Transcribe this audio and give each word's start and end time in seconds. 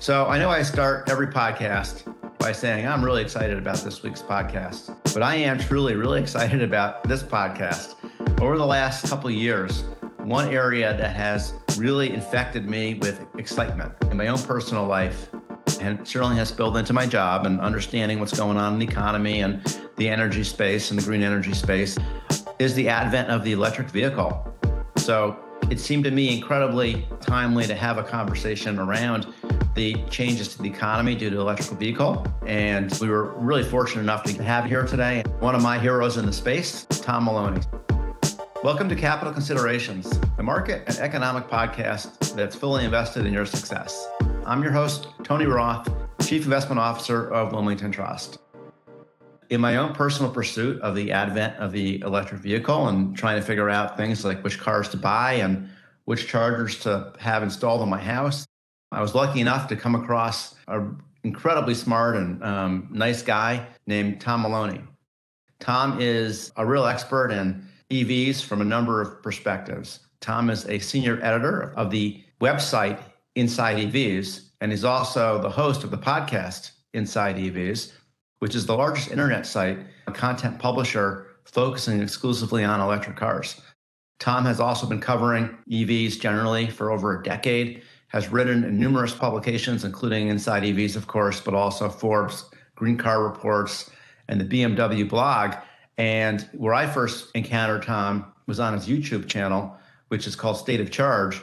So 0.00 0.24
I 0.24 0.38
know 0.38 0.48
I 0.48 0.62
start 0.62 1.10
every 1.10 1.26
podcast 1.26 2.10
by 2.38 2.52
saying 2.52 2.86
I'm 2.86 3.04
really 3.04 3.20
excited 3.20 3.58
about 3.58 3.76
this 3.80 4.02
week's 4.02 4.22
podcast, 4.22 4.96
but 5.12 5.22
I 5.22 5.34
am 5.34 5.58
truly, 5.58 5.94
really 5.94 6.22
excited 6.22 6.62
about 6.62 7.04
this 7.04 7.22
podcast. 7.22 7.96
Over 8.40 8.56
the 8.56 8.64
last 8.64 9.06
couple 9.10 9.30
years, 9.30 9.84
one 10.16 10.48
area 10.48 10.96
that 10.96 11.14
has 11.14 11.52
really 11.76 12.14
infected 12.14 12.66
me 12.66 12.94
with 12.94 13.26
excitement 13.36 13.92
in 14.10 14.16
my 14.16 14.28
own 14.28 14.38
personal 14.38 14.86
life 14.86 15.28
and 15.82 16.08
certainly 16.08 16.36
has 16.36 16.48
spilled 16.48 16.78
into 16.78 16.94
my 16.94 17.04
job 17.04 17.44
and 17.44 17.60
understanding 17.60 18.20
what's 18.20 18.34
going 18.34 18.56
on 18.56 18.72
in 18.72 18.78
the 18.78 18.86
economy 18.86 19.40
and 19.40 19.62
the 19.96 20.08
energy 20.08 20.44
space 20.44 20.90
and 20.90 20.98
the 20.98 21.04
green 21.04 21.22
energy 21.22 21.52
space 21.52 21.98
is 22.58 22.74
the 22.74 22.88
advent 22.88 23.28
of 23.28 23.44
the 23.44 23.52
electric 23.52 23.90
vehicle. 23.90 24.50
So 24.96 25.38
it 25.70 25.78
seemed 25.78 26.04
to 26.04 26.10
me 26.10 26.36
incredibly 26.36 27.06
timely 27.20 27.66
to 27.66 27.74
have 27.74 27.98
a 27.98 28.02
conversation 28.02 28.78
around 28.78 29.32
the 29.74 29.94
changes 30.10 30.48
to 30.48 30.62
the 30.62 30.68
economy 30.68 31.14
due 31.14 31.30
to 31.30 31.40
electrical 31.40 31.76
vehicle. 31.76 32.26
And 32.46 32.92
we 33.00 33.08
were 33.08 33.32
really 33.38 33.62
fortunate 33.62 34.02
enough 34.02 34.24
to 34.24 34.42
have 34.42 34.64
here 34.64 34.84
today 34.84 35.22
one 35.38 35.54
of 35.54 35.62
my 35.62 35.78
heroes 35.78 36.16
in 36.16 36.26
the 36.26 36.32
space, 36.32 36.86
Tom 36.90 37.26
Moloughney. 37.26 37.64
Welcome 38.64 38.88
to 38.88 38.96
Capital 38.96 39.32
Considerations, 39.32 40.10
the 40.36 40.42
market 40.42 40.82
and 40.86 40.98
economic 40.98 41.48
podcast 41.48 42.34
that's 42.34 42.56
fully 42.56 42.84
invested 42.84 43.24
in 43.26 43.32
your 43.32 43.46
success. 43.46 44.08
I'm 44.44 44.62
your 44.62 44.72
host, 44.72 45.06
Tony 45.22 45.46
Roth, 45.46 45.88
Chief 46.20 46.44
Investment 46.44 46.78
Officer 46.78 47.32
of 47.32 47.52
Wilmington 47.52 47.92
Trust. 47.92 48.38
In 49.50 49.60
my 49.60 49.76
own 49.76 49.94
personal 49.94 50.30
pursuit 50.30 50.80
of 50.82 50.94
the 50.94 51.12
advent 51.12 51.56
of 51.56 51.72
the 51.72 52.00
electric 52.00 52.40
vehicle 52.40 52.88
and 52.88 53.16
trying 53.16 53.40
to 53.40 53.46
figure 53.46 53.70
out 53.70 53.96
things 53.96 54.24
like 54.24 54.42
which 54.42 54.58
cars 54.58 54.88
to 54.90 54.96
buy 54.96 55.34
and 55.34 55.68
which 56.04 56.26
chargers 56.26 56.80
to 56.80 57.12
have 57.18 57.42
installed 57.42 57.82
in 57.82 57.88
my 57.88 58.00
house, 58.00 58.46
I 58.92 59.00
was 59.00 59.14
lucky 59.14 59.40
enough 59.40 59.68
to 59.68 59.76
come 59.76 59.94
across 59.94 60.56
an 60.66 61.00
incredibly 61.22 61.74
smart 61.74 62.16
and 62.16 62.42
um, 62.42 62.88
nice 62.90 63.22
guy 63.22 63.66
named 63.86 64.20
Tom 64.20 64.42
Moloughney. 64.44 64.82
Tom 65.60 66.00
is 66.00 66.52
a 66.56 66.66
real 66.66 66.86
expert 66.86 67.30
in 67.30 67.64
EVs 67.90 68.42
from 68.42 68.60
a 68.60 68.64
number 68.64 69.00
of 69.00 69.22
perspectives. 69.22 70.00
Tom 70.20 70.50
is 70.50 70.66
a 70.66 70.78
senior 70.78 71.20
editor 71.22 71.72
of 71.76 71.90
the 71.90 72.22
website 72.40 72.98
Inside 73.36 73.76
EVs, 73.76 74.48
and 74.60 74.72
he's 74.72 74.84
also 74.84 75.40
the 75.40 75.50
host 75.50 75.84
of 75.84 75.92
the 75.92 75.98
podcast 75.98 76.72
Inside 76.94 77.36
EVs, 77.36 77.92
which 78.40 78.56
is 78.56 78.66
the 78.66 78.76
largest 78.76 79.10
internet 79.10 79.46
site, 79.46 79.78
a 80.08 80.12
content 80.12 80.58
publisher 80.58 81.26
focusing 81.44 82.02
exclusively 82.02 82.64
on 82.64 82.80
electric 82.80 83.16
cars. 83.16 83.60
Tom 84.18 84.44
has 84.44 84.58
also 84.58 84.86
been 84.86 85.00
covering 85.00 85.56
EVs 85.70 86.20
generally 86.20 86.68
for 86.68 86.90
over 86.90 87.18
a 87.18 87.22
decade 87.22 87.82
has 88.10 88.30
written 88.30 88.64
in 88.64 88.78
numerous 88.78 89.14
publications, 89.14 89.84
including 89.84 90.28
Inside 90.28 90.64
EVs, 90.64 90.96
of 90.96 91.06
course, 91.06 91.40
but 91.40 91.54
also 91.54 91.88
Forbes, 91.88 92.44
Green 92.74 92.96
Car 92.96 93.22
Reports, 93.22 93.90
and 94.28 94.40
the 94.40 94.44
BMW 94.44 95.08
blog. 95.08 95.54
And 95.96 96.48
where 96.52 96.74
I 96.74 96.86
first 96.86 97.28
encountered 97.34 97.82
Tom 97.82 98.32
was 98.46 98.60
on 98.60 98.74
his 98.74 98.88
YouTube 98.88 99.28
channel, 99.28 99.76
which 100.08 100.26
is 100.26 100.34
called 100.34 100.56
State 100.56 100.80
of 100.80 100.90
Charge. 100.90 101.40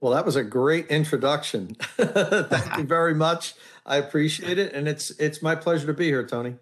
Well, 0.00 0.12
that 0.12 0.26
was 0.26 0.36
a 0.36 0.42
great 0.42 0.88
introduction. 0.88 1.74
Thank 1.96 2.76
you 2.76 2.84
very 2.84 3.14
much. 3.14 3.54
I 3.86 3.96
appreciate 3.96 4.58
it, 4.58 4.72
and 4.74 4.88
it's 4.88 5.10
it's 5.12 5.42
my 5.42 5.54
pleasure 5.54 5.86
to 5.86 5.94
be 5.94 6.06
here, 6.06 6.26
Tony. 6.26 6.56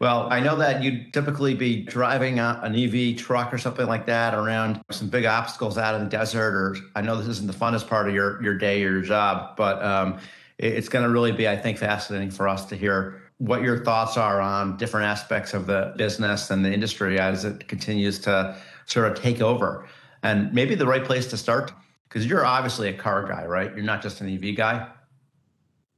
Well, 0.00 0.28
I 0.30 0.40
know 0.40 0.56
that 0.56 0.82
you'd 0.82 1.12
typically 1.12 1.52
be 1.52 1.82
driving 1.82 2.38
an 2.38 2.74
EV 2.74 3.18
truck 3.18 3.52
or 3.52 3.58
something 3.58 3.86
like 3.86 4.06
that 4.06 4.32
around 4.32 4.80
some 4.90 5.10
big 5.10 5.26
obstacles 5.26 5.76
out 5.76 5.94
in 5.94 6.04
the 6.04 6.08
desert, 6.08 6.54
or 6.54 6.76
I 6.96 7.02
know 7.02 7.16
this 7.16 7.28
isn't 7.28 7.46
the 7.46 7.52
funnest 7.52 7.86
part 7.86 8.08
of 8.08 8.14
your, 8.14 8.42
your 8.42 8.56
day 8.56 8.82
or 8.82 8.92
your 8.92 9.02
job, 9.02 9.56
but 9.58 9.82
um, 9.84 10.18
it's 10.56 10.88
going 10.88 11.04
to 11.04 11.10
really 11.10 11.32
be, 11.32 11.46
I 11.46 11.56
think, 11.56 11.76
fascinating 11.76 12.30
for 12.30 12.48
us 12.48 12.64
to 12.66 12.76
hear 12.76 13.20
what 13.36 13.62
your 13.62 13.84
thoughts 13.84 14.16
are 14.16 14.40
on 14.40 14.78
different 14.78 15.06
aspects 15.06 15.52
of 15.52 15.66
the 15.66 15.92
business 15.98 16.50
and 16.50 16.64
the 16.64 16.72
industry 16.72 17.18
as 17.18 17.44
it 17.44 17.68
continues 17.68 18.18
to 18.20 18.56
sort 18.86 19.10
of 19.10 19.22
take 19.22 19.42
over. 19.42 19.86
And 20.22 20.50
maybe 20.54 20.74
the 20.76 20.86
right 20.86 21.04
place 21.04 21.26
to 21.26 21.36
start, 21.36 21.72
because 22.08 22.24
you're 22.24 22.44
obviously 22.44 22.88
a 22.88 22.94
car 22.94 23.26
guy, 23.28 23.44
right? 23.44 23.70
You're 23.74 23.84
not 23.84 24.00
just 24.00 24.22
an 24.22 24.32
EV 24.32 24.56
guy. 24.56 24.88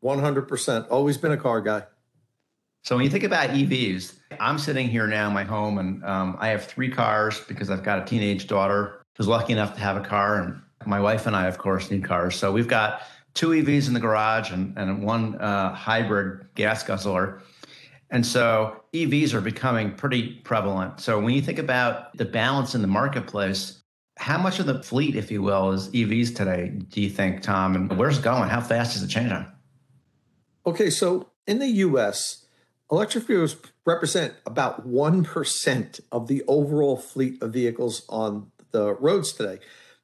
100%. 0.03 0.87
Always 0.91 1.19
been 1.19 1.31
a 1.31 1.37
car 1.37 1.61
guy. 1.61 1.85
So 2.83 2.97
when 2.97 3.05
you 3.05 3.11
think 3.11 3.23
about 3.23 3.51
EVs, 3.51 4.15
I'm 4.41 4.59
sitting 4.59 4.89
here 4.89 5.07
now 5.07 5.29
in 5.29 5.33
my 5.33 5.45
home 5.45 5.79
and 5.79 6.05
um, 6.05 6.37
I 6.41 6.49
have 6.49 6.65
three 6.65 6.91
cars 6.91 7.41
because 7.41 7.71
I've 7.71 7.85
got 7.85 8.03
a 8.03 8.05
teenage 8.05 8.49
daughter 8.49 9.05
who's 9.17 9.29
lucky 9.29 9.53
enough 9.53 9.75
to 9.75 9.81
have 9.81 9.97
a 9.97 10.01
car. 10.01 10.43
And 10.43 10.61
my 10.85 11.01
wife 11.01 11.27
and 11.29 11.37
I, 11.37 11.47
of 11.47 11.59
course, 11.59 11.93
need 11.93 12.05
cars. 12.05 12.35
So 12.35 12.51
we've 12.51 12.67
got 12.67 13.03
two 13.35 13.51
EVs 13.51 13.87
in 13.87 13.95
the 13.95 14.01
garage 14.01 14.51
and, 14.51 14.77
and 14.77 15.05
one 15.05 15.37
uh, 15.37 15.73
hybrid 15.73 16.49
gas 16.57 16.83
guzzler. 16.83 17.41
And 18.11 18.27
so 18.27 18.83
EVs 18.93 19.33
are 19.33 19.41
becoming 19.41 19.95
pretty 19.95 20.41
prevalent. 20.41 20.99
So 20.99 21.21
when 21.21 21.35
you 21.35 21.41
think 21.41 21.61
about 21.61 22.17
the 22.17 22.25
balance 22.25 22.75
in 22.75 22.83
the 22.83 22.89
marketplace, 22.89 23.81
how 24.19 24.39
much 24.39 24.59
of 24.59 24.67
the 24.67 24.83
fleet, 24.83 25.15
if 25.15 25.31
you 25.31 25.41
will, 25.41 25.71
is 25.71 25.89
EVs 25.91 26.35
today, 26.35 26.73
do 26.89 27.01
you 27.01 27.09
think, 27.09 27.43
Tom? 27.43 27.77
And 27.77 27.97
where's 27.97 28.19
it 28.19 28.25
going? 28.25 28.49
How 28.49 28.61
fast 28.61 28.97
is 28.97 29.05
it 29.05 29.09
changing? 29.09 29.47
Okay, 30.67 30.91
so 30.91 31.31
in 31.47 31.61
the 31.61 31.69
US, 31.69 32.43
Electric 32.91 33.25
vehicles 33.25 33.57
represent 33.87 34.35
about 34.45 34.87
1% 34.87 36.01
of 36.11 36.29
the 36.29 36.43
overall 36.47 36.97
fleet 36.97 37.43
of 37.43 37.53
vehicles 37.53 38.05
on 38.09 38.51
the 38.73 38.95
roads 38.95 39.33
today. 39.33 39.59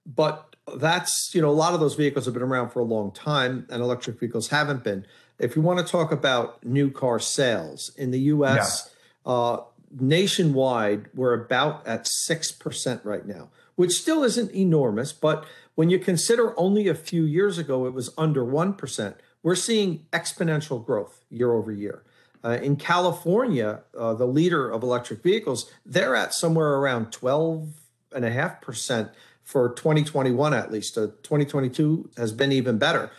But 0.06 0.56
that's, 0.76 1.30
you 1.34 1.42
know, 1.42 1.50
a 1.50 1.50
lot 1.50 1.74
of 1.74 1.80
those 1.80 1.94
vehicles 1.94 2.24
have 2.24 2.34
been 2.34 2.42
around 2.42 2.70
for 2.70 2.80
a 2.80 2.84
long 2.84 3.12
time 3.12 3.66
and 3.70 3.82
electric 3.82 4.20
vehicles 4.20 4.48
haven't 4.48 4.84
been. 4.84 5.06
If 5.38 5.54
you 5.54 5.62
want 5.62 5.84
to 5.84 5.90
talk 5.90 6.12
about 6.12 6.64
new 6.64 6.90
car 6.90 7.18
sales 7.18 7.92
in 7.96 8.10
the 8.10 8.20
US, 8.20 8.90
yeah. 9.26 9.32
uh, 9.32 9.60
nationwide, 9.98 11.06
we're 11.14 11.34
about 11.34 11.86
at 11.86 12.08
6% 12.28 13.04
right 13.04 13.26
now, 13.26 13.48
which 13.76 13.92
still 13.92 14.24
isn't 14.24 14.52
enormous. 14.52 15.12
But 15.12 15.46
when 15.74 15.90
you 15.90 15.98
consider 15.98 16.58
only 16.58 16.88
a 16.88 16.94
few 16.94 17.24
years 17.24 17.58
ago, 17.58 17.86
it 17.86 17.94
was 17.94 18.10
under 18.18 18.44
1%, 18.44 19.14
we're 19.42 19.54
seeing 19.54 20.06
exponential 20.12 20.84
growth 20.84 21.20
year 21.30 21.52
over 21.52 21.70
year. 21.70 22.02
Uh, 22.44 22.58
in 22.62 22.76
California, 22.76 23.80
uh, 23.98 24.14
the 24.14 24.26
leader 24.26 24.70
of 24.70 24.82
electric 24.82 25.22
vehicles, 25.22 25.70
they're 25.84 26.14
at 26.14 26.34
somewhere 26.34 26.74
around 26.74 27.06
12.5% 27.06 29.10
for 29.42 29.74
2021, 29.74 30.54
at 30.54 30.70
least. 30.70 30.96
Uh, 30.96 31.08
2022 31.22 32.10
has 32.16 32.32
been 32.32 32.52
even 32.52 32.78
better. 32.78 33.10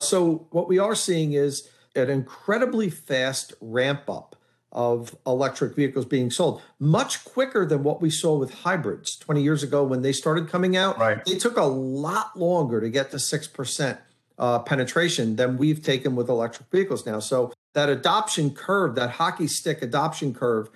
So, 0.00 0.46
what 0.50 0.68
we 0.68 0.78
are 0.78 0.94
seeing 0.94 1.32
is 1.32 1.68
an 1.94 2.10
incredibly 2.10 2.90
fast 2.90 3.54
ramp 3.60 4.10
up 4.10 4.36
of 4.72 5.16
electric 5.26 5.74
vehicles 5.74 6.04
being 6.04 6.30
sold, 6.30 6.60
much 6.78 7.24
quicker 7.24 7.64
than 7.64 7.82
what 7.82 8.02
we 8.02 8.10
saw 8.10 8.36
with 8.36 8.52
hybrids 8.52 9.16
20 9.16 9.42
years 9.42 9.62
ago 9.62 9.82
when 9.82 10.02
they 10.02 10.12
started 10.12 10.50
coming 10.50 10.76
out. 10.76 10.98
Right. 10.98 11.24
They 11.24 11.38
took 11.38 11.56
a 11.56 11.64
lot 11.64 12.38
longer 12.38 12.80
to 12.80 12.90
get 12.90 13.10
to 13.12 13.16
6% 13.16 13.98
uh, 14.38 14.58
penetration 14.60 15.36
than 15.36 15.56
we've 15.56 15.82
taken 15.82 16.14
with 16.14 16.28
electric 16.28 16.70
vehicles 16.70 17.06
now. 17.06 17.20
So, 17.20 17.52
that 17.76 17.90
adoption 17.90 18.54
curve, 18.54 18.94
that 18.94 19.10
hockey 19.10 19.46
stick 19.46 19.82
adoption 19.82 20.32
curve, 20.32 20.70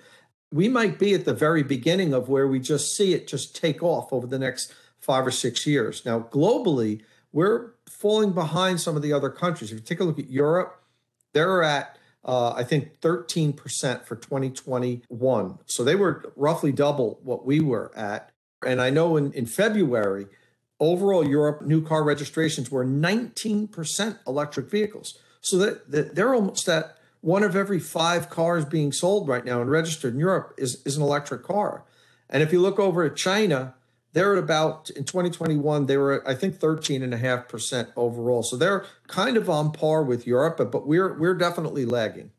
we 0.53 0.69
might 0.69 0.99
be 0.99 1.15
at 1.15 1.25
the 1.25 1.33
very 1.33 1.63
beginning 1.63 2.13
of 2.13 2.29
where 2.29 2.47
we 2.47 2.59
just 2.59 2.95
see 2.95 3.15
it 3.15 3.27
just 3.27 3.55
take 3.55 3.81
off 3.81 4.13
over 4.13 4.27
the 4.27 4.37
next 4.37 4.71
five 4.99 5.25
or 5.25 5.31
six 5.31 5.65
years. 5.65 6.05
Now, 6.05 6.19
globally, 6.19 7.01
we're 7.31 7.71
falling 7.89 8.33
behind 8.33 8.81
some 8.81 8.95
of 8.95 9.01
the 9.01 9.13
other 9.13 9.31
countries. 9.31 9.71
If 9.71 9.79
you 9.79 9.83
take 9.83 9.99
a 9.99 10.03
look 10.03 10.19
at 10.19 10.29
Europe, 10.29 10.79
they're 11.33 11.63
at 11.63 11.97
uh, 12.23 12.53
I 12.55 12.63
think 12.63 12.99
13% 13.01 14.05
for 14.05 14.15
2021. 14.15 15.57
So 15.65 15.83
they 15.83 15.95
were 15.95 16.31
roughly 16.35 16.71
double 16.71 17.19
what 17.23 17.47
we 17.47 17.61
were 17.61 17.91
at. 17.97 18.29
And 18.63 18.79
I 18.79 18.91
know 18.91 19.17
in, 19.17 19.33
in 19.33 19.47
February, 19.47 20.27
overall 20.79 21.27
Europe 21.27 21.63
new 21.63 21.83
car 21.83 22.03
registrations 22.03 22.69
were 22.69 22.85
19% 22.85 24.19
electric 24.27 24.69
vehicles. 24.69 25.17
So 25.41 25.57
that, 25.57 25.91
that 25.91 26.15
they're 26.15 26.33
almost 26.33 26.67
at 26.69 26.97
one 27.21 27.43
of 27.43 27.55
every 27.55 27.79
five 27.79 28.29
cars 28.29 28.65
being 28.65 28.91
sold 28.91 29.27
right 29.27 29.45
now 29.45 29.61
and 29.61 29.69
registered 29.69 30.13
in 30.13 30.19
Europe 30.19 30.53
is, 30.57 30.81
is 30.85 30.97
an 30.97 31.03
electric 31.03 31.43
car. 31.43 31.83
And 32.29 32.41
if 32.41 32.51
you 32.51 32.59
look 32.59 32.79
over 32.79 33.03
at 33.03 33.15
China, 33.15 33.75
they're 34.13 34.33
at 34.33 34.39
about 34.39 34.89
in 34.91 35.03
2021, 35.03 35.85
they 35.85 35.97
were 35.97 36.21
at, 36.21 36.29
I 36.29 36.35
think 36.35 36.59
13.5% 36.59 37.87
overall. 37.95 38.43
So 38.43 38.57
they're 38.57 38.85
kind 39.07 39.37
of 39.37 39.49
on 39.49 39.71
par 39.71 40.03
with 40.03 40.27
Europe, 40.27 40.57
but, 40.57 40.71
but 40.71 40.87
we're 40.87 41.17
we're 41.17 41.35
definitely 41.35 41.85
lagging. 41.85 42.31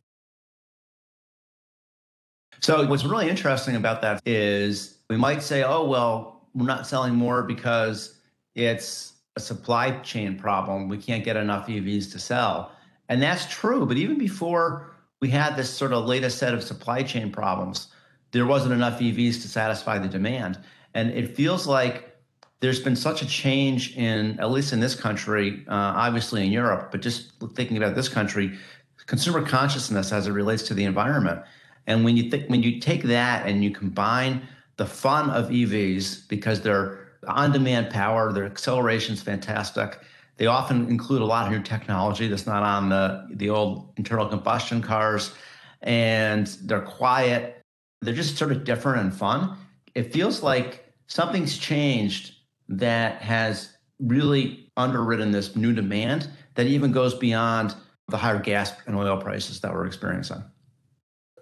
So 2.61 2.87
what's 2.87 3.05
really 3.05 3.29
interesting 3.29 3.75
about 3.75 4.03
that 4.03 4.23
is 4.25 4.99
we 5.09 5.17
might 5.17 5.43
say, 5.43 5.63
oh 5.63 5.85
well, 5.85 6.47
we're 6.55 6.67
not 6.67 6.87
selling 6.87 7.15
more 7.15 7.43
because 7.43 8.19
it's 8.55 9.15
a 9.37 9.41
supply 9.41 9.99
chain 10.01 10.39
problem. 10.39 10.89
We 10.89 10.99
can't 10.99 11.25
get 11.25 11.37
enough 11.37 11.67
EVs 11.67 12.13
to 12.13 12.19
sell. 12.19 12.73
And 13.13 13.23
that's 13.23 13.45
true. 13.45 13.85
But 13.85 13.99
even 13.99 14.17
before 14.17 14.91
we 15.21 15.29
had 15.29 15.55
this 15.55 15.69
sort 15.69 15.93
of 15.93 16.07
latest 16.07 16.39
set 16.39 16.55
of 16.55 16.63
supply 16.63 17.03
chain 17.03 17.31
problems, 17.31 17.89
there 18.31 18.47
wasn't 18.47 18.73
enough 18.73 19.01
EVs 19.01 19.43
to 19.43 19.49
satisfy 19.49 19.99
the 19.99 20.09
demand. 20.09 20.59
And 20.95 21.11
it 21.11 21.37
feels 21.37 21.67
like 21.67 22.17
there's 22.61 22.81
been 22.81 22.97
such 22.97 23.21
a 23.21 23.27
change 23.27 23.95
in, 23.99 24.41
at 24.41 24.51
least 24.51 24.73
in 24.73 24.81
this 24.81 24.95
country, 24.95 25.63
uh, 25.69 25.93
obviously 25.95 26.43
in 26.43 26.51
Europe, 26.51 26.91
but 26.91 27.03
just 27.03 27.33
thinking 27.55 27.77
about 27.77 27.95
this 27.95 28.09
country, 28.09 28.57
consumer 29.05 29.45
consciousness 29.45 30.11
as 30.11 30.27
it 30.27 30.33
relates 30.33 30.63
to 30.63 30.73
the 30.73 30.85
environment. 30.85 31.43
And 31.87 32.07
when 32.07 32.17
you 32.17 32.31
think 32.31 32.49
when 32.49 32.63
you 32.63 32.81
take 32.81 33.03
that 33.03 33.47
and 33.47 33.63
you 33.63 33.73
combine 33.73 34.41
the 34.79 34.87
fun 34.87 35.29
of 35.29 35.51
EVs 35.51 36.29
because 36.29 36.63
they're 36.63 36.99
on-demand 37.27 37.91
power, 37.91 38.33
their 38.33 38.47
acceleration 38.47 39.13
is 39.13 39.21
fantastic. 39.21 40.01
They 40.37 40.47
often 40.47 40.89
include 40.89 41.23
a 41.23 41.25
lot 41.27 41.47
of 41.47 41.53
new 41.53 41.63
technology 41.63 42.29
that's 42.29 42.47
not 42.47 42.63
on 42.63 42.89
the 42.89 43.29
the 43.35 43.51
old 43.51 43.93
internal 43.97 44.27
combustion 44.27 44.83
cars, 44.83 45.35
and 45.83 46.47
they're 46.63 46.81
quiet. 46.81 47.61
They're 48.01 48.15
just 48.15 48.37
sort 48.37 48.53
of 48.53 48.65
different 48.65 49.01
and 49.01 49.15
fun. 49.15 49.57
It 49.95 50.13
feels 50.13 50.43
like 50.43 50.93
something's 51.07 51.59
changed 51.59 52.35
that 52.69 53.21
has 53.23 53.77
really 54.01 54.71
underwritten 54.77 55.31
this 55.31 55.55
new 55.55 55.73
demand 55.73 56.29
that 56.55 56.67
even 56.67 56.93
goes 56.93 57.15
beyond 57.15 57.75
the 58.09 58.17
higher 58.17 58.39
gas 58.39 58.73
and 58.87 58.97
oil 58.97 59.17
prices 59.17 59.61
that 59.61 59.73
we're 59.73 59.87
experiencing. 59.87 60.43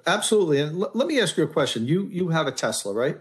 Absolutely. 0.06 0.60
And 0.60 0.82
l- 0.82 0.90
let 0.94 1.06
me 1.06 1.20
ask 1.20 1.36
you 1.36 1.44
a 1.44 1.48
question. 1.48 1.86
You 1.86 2.08
you 2.10 2.28
have 2.28 2.46
a 2.46 2.52
Tesla, 2.52 2.92
right? 2.92 3.18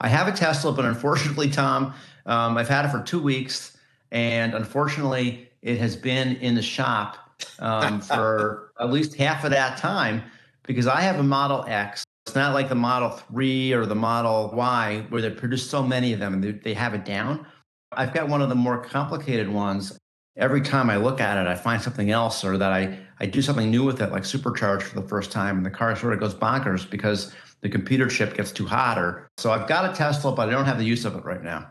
I 0.00 0.08
have 0.08 0.28
a 0.28 0.32
Tesla, 0.32 0.72
but 0.72 0.84
unfortunately, 0.84 1.50
Tom, 1.50 1.94
um, 2.26 2.56
I've 2.56 2.68
had 2.68 2.86
it 2.86 2.90
for 2.90 3.02
two 3.02 3.20
weeks, 3.20 3.76
and 4.12 4.54
unfortunately, 4.54 5.48
it 5.62 5.78
has 5.78 5.96
been 5.96 6.36
in 6.36 6.54
the 6.54 6.62
shop 6.62 7.16
um, 7.58 8.00
for 8.00 8.72
at 8.80 8.90
least 8.90 9.14
half 9.14 9.44
of 9.44 9.50
that 9.50 9.78
time 9.78 10.22
because 10.64 10.86
I 10.86 11.00
have 11.00 11.18
a 11.18 11.22
Model 11.22 11.64
X. 11.68 12.04
It's 12.26 12.34
not 12.34 12.54
like 12.54 12.68
the 12.68 12.74
Model 12.74 13.10
3 13.10 13.72
or 13.72 13.86
the 13.86 13.94
Model 13.94 14.52
Y 14.54 15.04
where 15.08 15.22
they 15.22 15.30
produce 15.30 15.68
so 15.68 15.82
many 15.82 16.12
of 16.12 16.20
them 16.20 16.34
and 16.34 16.44
they, 16.44 16.52
they 16.52 16.74
have 16.74 16.94
it 16.94 17.04
down. 17.04 17.46
I've 17.92 18.14
got 18.14 18.28
one 18.28 18.40
of 18.40 18.48
the 18.48 18.54
more 18.54 18.78
complicated 18.78 19.48
ones. 19.48 19.98
Every 20.36 20.60
time 20.60 20.90
I 20.90 20.96
look 20.96 21.20
at 21.20 21.38
it, 21.38 21.48
I 21.48 21.56
find 21.56 21.82
something 21.82 22.10
else 22.10 22.44
or 22.44 22.56
that 22.56 22.72
I, 22.72 22.98
I 23.18 23.26
do 23.26 23.42
something 23.42 23.70
new 23.70 23.84
with 23.84 24.00
it, 24.00 24.12
like 24.12 24.22
supercharge 24.22 24.82
for 24.82 25.00
the 25.00 25.08
first 25.08 25.32
time, 25.32 25.56
and 25.56 25.66
the 25.66 25.70
car 25.70 25.96
sort 25.96 26.12
of 26.12 26.20
goes 26.20 26.34
bonkers 26.34 26.88
because 26.88 27.34
the 27.62 27.68
computer 27.68 28.06
chip 28.06 28.36
gets 28.36 28.52
too 28.52 28.64
hot. 28.64 28.96
Or 28.96 29.28
so 29.38 29.50
I've 29.50 29.66
got 29.66 29.90
a 29.90 29.94
Tesla, 29.94 30.32
but 30.32 30.48
I 30.48 30.52
don't 30.52 30.66
have 30.66 30.78
the 30.78 30.84
use 30.84 31.04
of 31.04 31.16
it 31.16 31.24
right 31.24 31.42
now. 31.42 31.68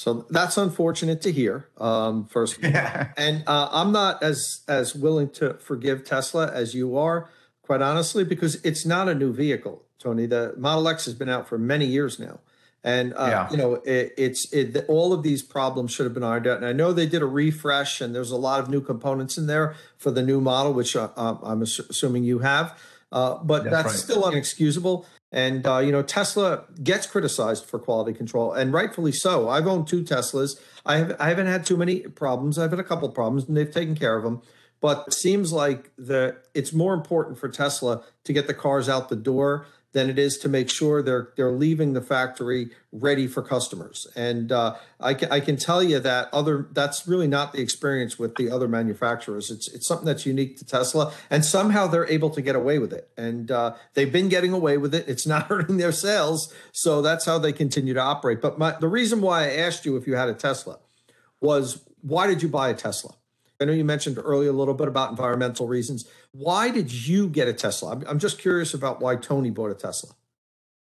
So 0.00 0.24
that's 0.30 0.56
unfortunate 0.56 1.20
to 1.20 1.30
hear. 1.30 1.68
Um, 1.76 2.24
first, 2.24 2.58
and 2.64 3.44
uh, 3.46 3.68
I'm 3.70 3.92
not 3.92 4.22
as 4.22 4.62
as 4.66 4.94
willing 4.94 5.28
to 5.32 5.58
forgive 5.58 6.06
Tesla 6.06 6.50
as 6.50 6.72
you 6.72 6.96
are, 6.96 7.28
quite 7.60 7.82
honestly, 7.82 8.24
because 8.24 8.54
it's 8.64 8.86
not 8.86 9.10
a 9.10 9.14
new 9.14 9.30
vehicle, 9.30 9.82
Tony. 9.98 10.24
The 10.24 10.54
Model 10.56 10.88
X 10.88 11.04
has 11.04 11.12
been 11.12 11.28
out 11.28 11.50
for 11.50 11.58
many 11.58 11.84
years 11.84 12.18
now, 12.18 12.40
and 12.82 13.12
uh, 13.12 13.26
yeah. 13.28 13.50
you 13.50 13.58
know 13.58 13.74
it, 13.74 14.14
it's 14.16 14.50
it, 14.54 14.86
all 14.88 15.12
of 15.12 15.22
these 15.22 15.42
problems 15.42 15.92
should 15.92 16.04
have 16.04 16.14
been 16.14 16.24
ironed 16.24 16.46
out. 16.46 16.56
And 16.56 16.64
I 16.64 16.72
know 16.72 16.94
they 16.94 17.04
did 17.04 17.20
a 17.20 17.26
refresh, 17.26 18.00
and 18.00 18.14
there's 18.14 18.30
a 18.30 18.38
lot 18.38 18.58
of 18.58 18.70
new 18.70 18.80
components 18.80 19.36
in 19.36 19.48
there 19.48 19.74
for 19.98 20.10
the 20.10 20.22
new 20.22 20.40
model, 20.40 20.72
which 20.72 20.96
uh, 20.96 21.10
I'm 21.14 21.60
assuming 21.60 22.24
you 22.24 22.38
have. 22.38 22.74
Uh, 23.12 23.34
but 23.42 23.64
that's, 23.64 23.74
that's 23.74 23.86
right. 23.86 23.96
still 23.96 24.22
unexcusable. 24.22 25.04
And 25.32 25.66
uh, 25.66 25.78
you 25.78 25.92
know, 25.92 26.02
Tesla 26.02 26.64
gets 26.82 27.06
criticized 27.06 27.64
for 27.64 27.78
quality 27.78 28.12
control, 28.12 28.52
and 28.52 28.72
rightfully 28.72 29.12
so. 29.12 29.48
I've 29.48 29.66
owned 29.66 29.86
two 29.86 30.02
Teslas. 30.02 30.60
I 30.84 30.96
have 30.96 31.16
I 31.20 31.28
haven't 31.28 31.46
had 31.46 31.64
too 31.64 31.76
many 31.76 32.00
problems. 32.00 32.58
I've 32.58 32.70
had 32.70 32.80
a 32.80 32.84
couple 32.84 33.08
problems, 33.10 33.46
and 33.46 33.56
they've 33.56 33.70
taken 33.70 33.94
care 33.94 34.16
of 34.16 34.24
them. 34.24 34.42
But 34.80 35.04
it 35.08 35.14
seems 35.14 35.52
like 35.52 35.92
the 35.96 36.36
it's 36.54 36.72
more 36.72 36.94
important 36.94 37.38
for 37.38 37.48
Tesla 37.48 38.02
to 38.24 38.32
get 38.32 38.46
the 38.48 38.54
cars 38.54 38.88
out 38.88 39.08
the 39.08 39.16
door 39.16 39.66
than 39.92 40.08
it 40.08 40.18
is 40.18 40.38
to 40.38 40.48
make 40.48 40.70
sure 40.70 41.02
they're 41.02 41.32
they're 41.36 41.50
leaving 41.50 41.92
the 41.92 42.00
factory 42.00 42.70
ready 42.92 43.26
for 43.26 43.42
customers. 43.42 44.06
And 44.14 44.52
uh, 44.52 44.76
I, 44.98 45.14
can, 45.14 45.30
I 45.32 45.40
can 45.40 45.56
tell 45.56 45.82
you 45.82 45.98
that 46.00 46.28
other 46.32 46.68
that's 46.72 47.06
really 47.08 47.26
not 47.26 47.52
the 47.52 47.60
experience 47.60 48.18
with 48.18 48.36
the 48.36 48.50
other 48.50 48.68
manufacturers. 48.68 49.50
It's 49.50 49.68
it's 49.68 49.86
something 49.86 50.06
that's 50.06 50.26
unique 50.26 50.56
to 50.58 50.64
Tesla, 50.64 51.12
and 51.28 51.44
somehow 51.44 51.86
they're 51.86 52.08
able 52.08 52.30
to 52.30 52.40
get 52.40 52.54
away 52.54 52.78
with 52.78 52.92
it. 52.92 53.10
And 53.16 53.50
uh, 53.50 53.74
they've 53.94 54.12
been 54.12 54.28
getting 54.28 54.52
away 54.52 54.76
with 54.76 54.94
it. 54.94 55.08
It's 55.08 55.26
not 55.34 55.46
hurting 55.46 55.76
their 55.76 55.92
sales, 55.92 56.52
so 56.72 57.02
that's 57.02 57.24
how 57.24 57.38
they 57.38 57.52
continue 57.52 57.94
to 57.94 58.00
operate. 58.00 58.40
But 58.40 58.58
my, 58.58 58.76
the 58.78 58.88
reason 58.88 59.20
why 59.20 59.44
I 59.44 59.56
asked 59.56 59.84
you 59.84 59.96
if 59.96 60.06
you 60.06 60.14
had 60.14 60.28
a 60.28 60.34
Tesla 60.34 60.78
was 61.40 61.84
why 62.02 62.26
did 62.26 62.42
you 62.42 62.48
buy 62.48 62.68
a 62.68 62.74
Tesla? 62.74 63.14
I 63.60 63.66
know 63.66 63.72
you 63.72 63.84
mentioned 63.84 64.18
earlier 64.18 64.48
a 64.48 64.54
little 64.54 64.74
bit 64.74 64.88
about 64.88 65.10
environmental 65.10 65.68
reasons. 65.68 66.06
Why 66.32 66.70
did 66.70 66.90
you 66.90 67.28
get 67.28 67.46
a 67.46 67.52
Tesla? 67.52 68.00
I'm, 68.06 68.18
just 68.18 68.38
curious 68.38 68.72
about 68.72 69.00
why 69.00 69.16
Tony 69.16 69.50
bought 69.50 69.70
a 69.70 69.74
Tesla. 69.74 70.10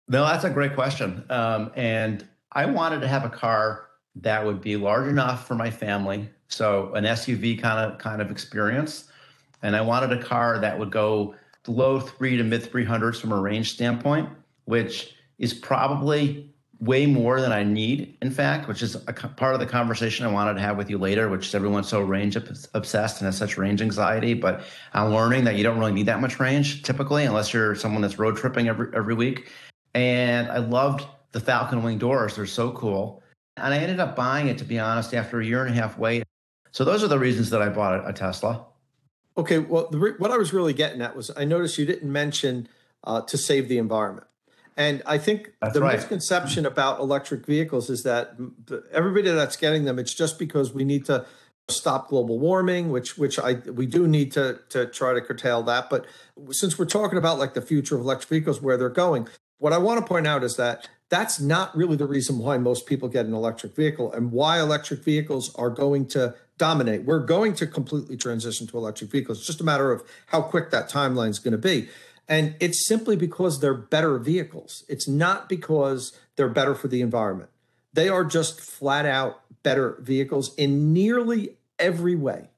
No, 0.07 0.25
that's 0.27 0.45
a 0.45 0.51
great 0.51 0.75
question. 0.75 1.25
Um, 1.31 1.71
and 1.77 2.29
I 2.53 2.67
wanted 2.67 3.01
to 3.01 3.09
have 3.09 3.25
a 3.25 3.31
car 3.31 3.87
that 4.17 4.45
would 4.45 4.61
be 4.61 4.77
large 4.77 5.09
enough 5.09 5.47
for 5.47 5.55
my 5.55 5.71
family, 5.71 6.29
so 6.49 6.93
an 6.95 7.05
SUV 7.05 7.61
kind 7.61 7.91
of 7.91 7.99
kind 7.99 8.21
of 8.21 8.31
experience. 8.31 9.05
And 9.63 9.77
I 9.77 9.81
wanted 9.81 10.13
a 10.13 10.23
car 10.23 10.59
that 10.59 10.79
would 10.79 10.91
go 10.91 11.35
low 11.67 12.01
three 12.01 12.37
to 12.37 12.45
mid 12.45 12.63
300s 12.63 13.21
from 13.21 13.33
a 13.33 13.41
range 13.41 13.73
standpoint, 13.73 14.29
which 14.65 15.15
is 15.39 15.55
probably 15.55 16.48
way 16.81 17.07
more 17.07 17.41
than 17.41 17.51
I 17.51 17.65
need, 17.65 18.17
in 18.23 18.31
fact, 18.31 18.69
which 18.69 18.83
is 18.83 18.95
a 18.95 19.13
part 19.13 19.55
of 19.55 19.61
the 19.61 19.67
conversation 19.67 20.25
I 20.25 20.31
wanted 20.31 20.55
to 20.55 20.61
have 20.61 20.77
with 20.77 20.89
you 20.89 20.99
later, 20.99 21.29
which 21.29 21.49
is 21.49 21.55
everyone's 21.55 21.89
so 21.89 22.01
range 22.01 22.37
obsessed 22.37 23.21
and 23.21 23.27
has 23.27 23.37
such 23.37 23.59
range 23.59 23.83
anxiety. 23.83 24.35
But 24.35 24.63
I'm 24.93 25.13
learning 25.13 25.45
that 25.45 25.57
you 25.57 25.65
don't 25.65 25.79
really 25.79 25.93
need 25.93 26.07
that 26.07 26.21
much 26.21 26.39
range 26.39 26.83
typically, 26.85 27.25
unless 27.25 27.53
you're 27.53 27.75
someone 27.75 28.03
that's 28.03 28.19
road 28.19 28.37
tripping 28.37 28.69
every, 28.69 28.89
every 28.95 29.15
week. 29.15 29.51
And 29.95 30.49
I 30.51 30.59
loved 30.59 31.05
the 31.33 31.41
Falcon 31.41 31.83
Wing 31.83 31.99
doors. 31.99 32.37
They're 32.37 32.47
so 32.47 32.71
cool. 32.73 33.23
And 33.57 33.75
I 33.75 33.79
ended 33.79 33.99
up 33.99 34.15
buying 34.15 34.47
it, 34.47 34.59
to 34.59 34.65
be 34.65 34.79
honest, 34.79 35.15
after 35.15 35.41
a 35.41 35.45
year 35.45 35.65
and 35.65 35.77
a 35.77 35.81
half 35.81 35.99
wait. 35.99 36.23
So 36.71 36.85
those 36.85 37.03
are 37.03 37.09
the 37.09 37.19
reasons 37.19 37.51
that 37.51 37.61
I 37.61 37.69
bought 37.71 38.09
a 38.09 38.13
Tesla. 38.13 38.65
Okay. 39.37 39.59
Well, 39.59 39.89
the, 39.91 40.15
what 40.19 40.31
I 40.31 40.37
was 40.37 40.53
really 40.53 40.75
getting 40.75 41.03
at 41.03 41.17
was 41.17 41.31
I 41.37 41.45
noticed 41.45 41.77
you 41.77 41.87
didn't 41.87 42.13
mention 42.13 42.69
uh, 43.03 43.23
to 43.23 43.37
save 43.37 43.69
the 43.69 43.79
environment. 43.79 44.27
And 44.79 45.03
I 45.07 45.19
think 45.19 45.53
that's 45.61 45.75
the 45.75 45.81
right. 45.81 45.97
misconception 45.97 46.65
about 46.65 47.01
electric 47.01 47.45
vehicles 47.45 47.91
is 47.91 48.05
that 48.05 48.37
everybody 48.93 49.29
that's 49.29 49.57
getting 49.57 49.85
them, 49.85 49.99
it's 49.99 50.15
just 50.15 50.39
because 50.39 50.73
we 50.73 50.85
need 50.85 51.05
to 51.07 51.27
stop 51.67 52.09
global 52.09 52.39
warming, 52.39 52.91
which 52.91 53.19
which 53.19 53.41
I 53.41 53.55
we 53.55 53.87
do 53.87 54.07
need 54.07 54.31
to 54.33 54.61
to 54.69 54.87
try 54.87 55.15
to 55.15 55.21
curtail 55.21 55.65
that. 55.65 55.91
But 55.91 56.07
since 56.53 56.79
we're 56.79 56.87
talking 56.87 57.19
about 57.19 57.41
like 57.41 57.55
the 57.55 57.61
future 57.61 57.97
of 57.97 58.03
electric 58.03 58.31
vehicles, 58.31 58.63
where 58.63 58.77
they're 58.77 58.89
going, 58.89 59.27
what 59.59 59.73
I 59.73 59.79
want 59.79 59.99
to 60.01 60.07
point 60.07 60.29
out 60.29 60.45
is 60.45 60.55
that 60.57 60.89
that's 61.11 61.41
not 61.41 61.77
really 61.77 61.97
the 61.97 62.07
reason 62.07 62.39
why 62.39 62.57
most 62.59 62.87
people 62.87 63.09
get 63.09 63.27
an 63.27 63.35
electric 63.35 63.75
vehicle 63.75 64.13
and 64.13 64.31
why 64.31 64.61
electric 64.61 65.03
vehicles 65.03 65.53
are 65.57 65.71
going 65.71 66.07
to 66.07 66.37
dominate. 66.57 67.05
We're 67.05 67.25
going 67.25 67.55
to 67.55 67.67
completely 67.67 68.17
transition 68.17 68.67
to 68.69 68.77
electric 68.77 69.11
vehicles. 69.11 69.39
It's 69.39 69.47
just 69.47 69.61
a 69.61 69.65
matter 69.65 69.91
of 69.91 70.03
how 70.27 70.43
quick 70.43 70.71
that 70.71 70.91
timeline 70.91 71.31
is 71.31 71.39
going 71.39 71.53
to 71.53 71.59
be. 71.59 71.89
And 72.29 72.55
it's 72.61 72.87
simply 72.87 73.17
because 73.17 73.61
they're 73.61 73.75
better 73.75 74.19
vehicles. 74.19 74.85
It's 74.89 75.09
not 75.09 75.49
because 75.49 76.13
they're 76.37 76.49
better 76.49 76.75
for 76.75 76.89
the 76.89 77.01
environment. 77.01 77.51
They 77.95 78.09
are 78.09 78.25
just 78.25 78.61
flat 78.61 79.07
out 79.07 79.41
better 79.63 79.99
vehicles 80.01 80.55
in 80.57 80.93
nearly 80.93 81.57
every 81.79 82.15
way. 82.15 82.51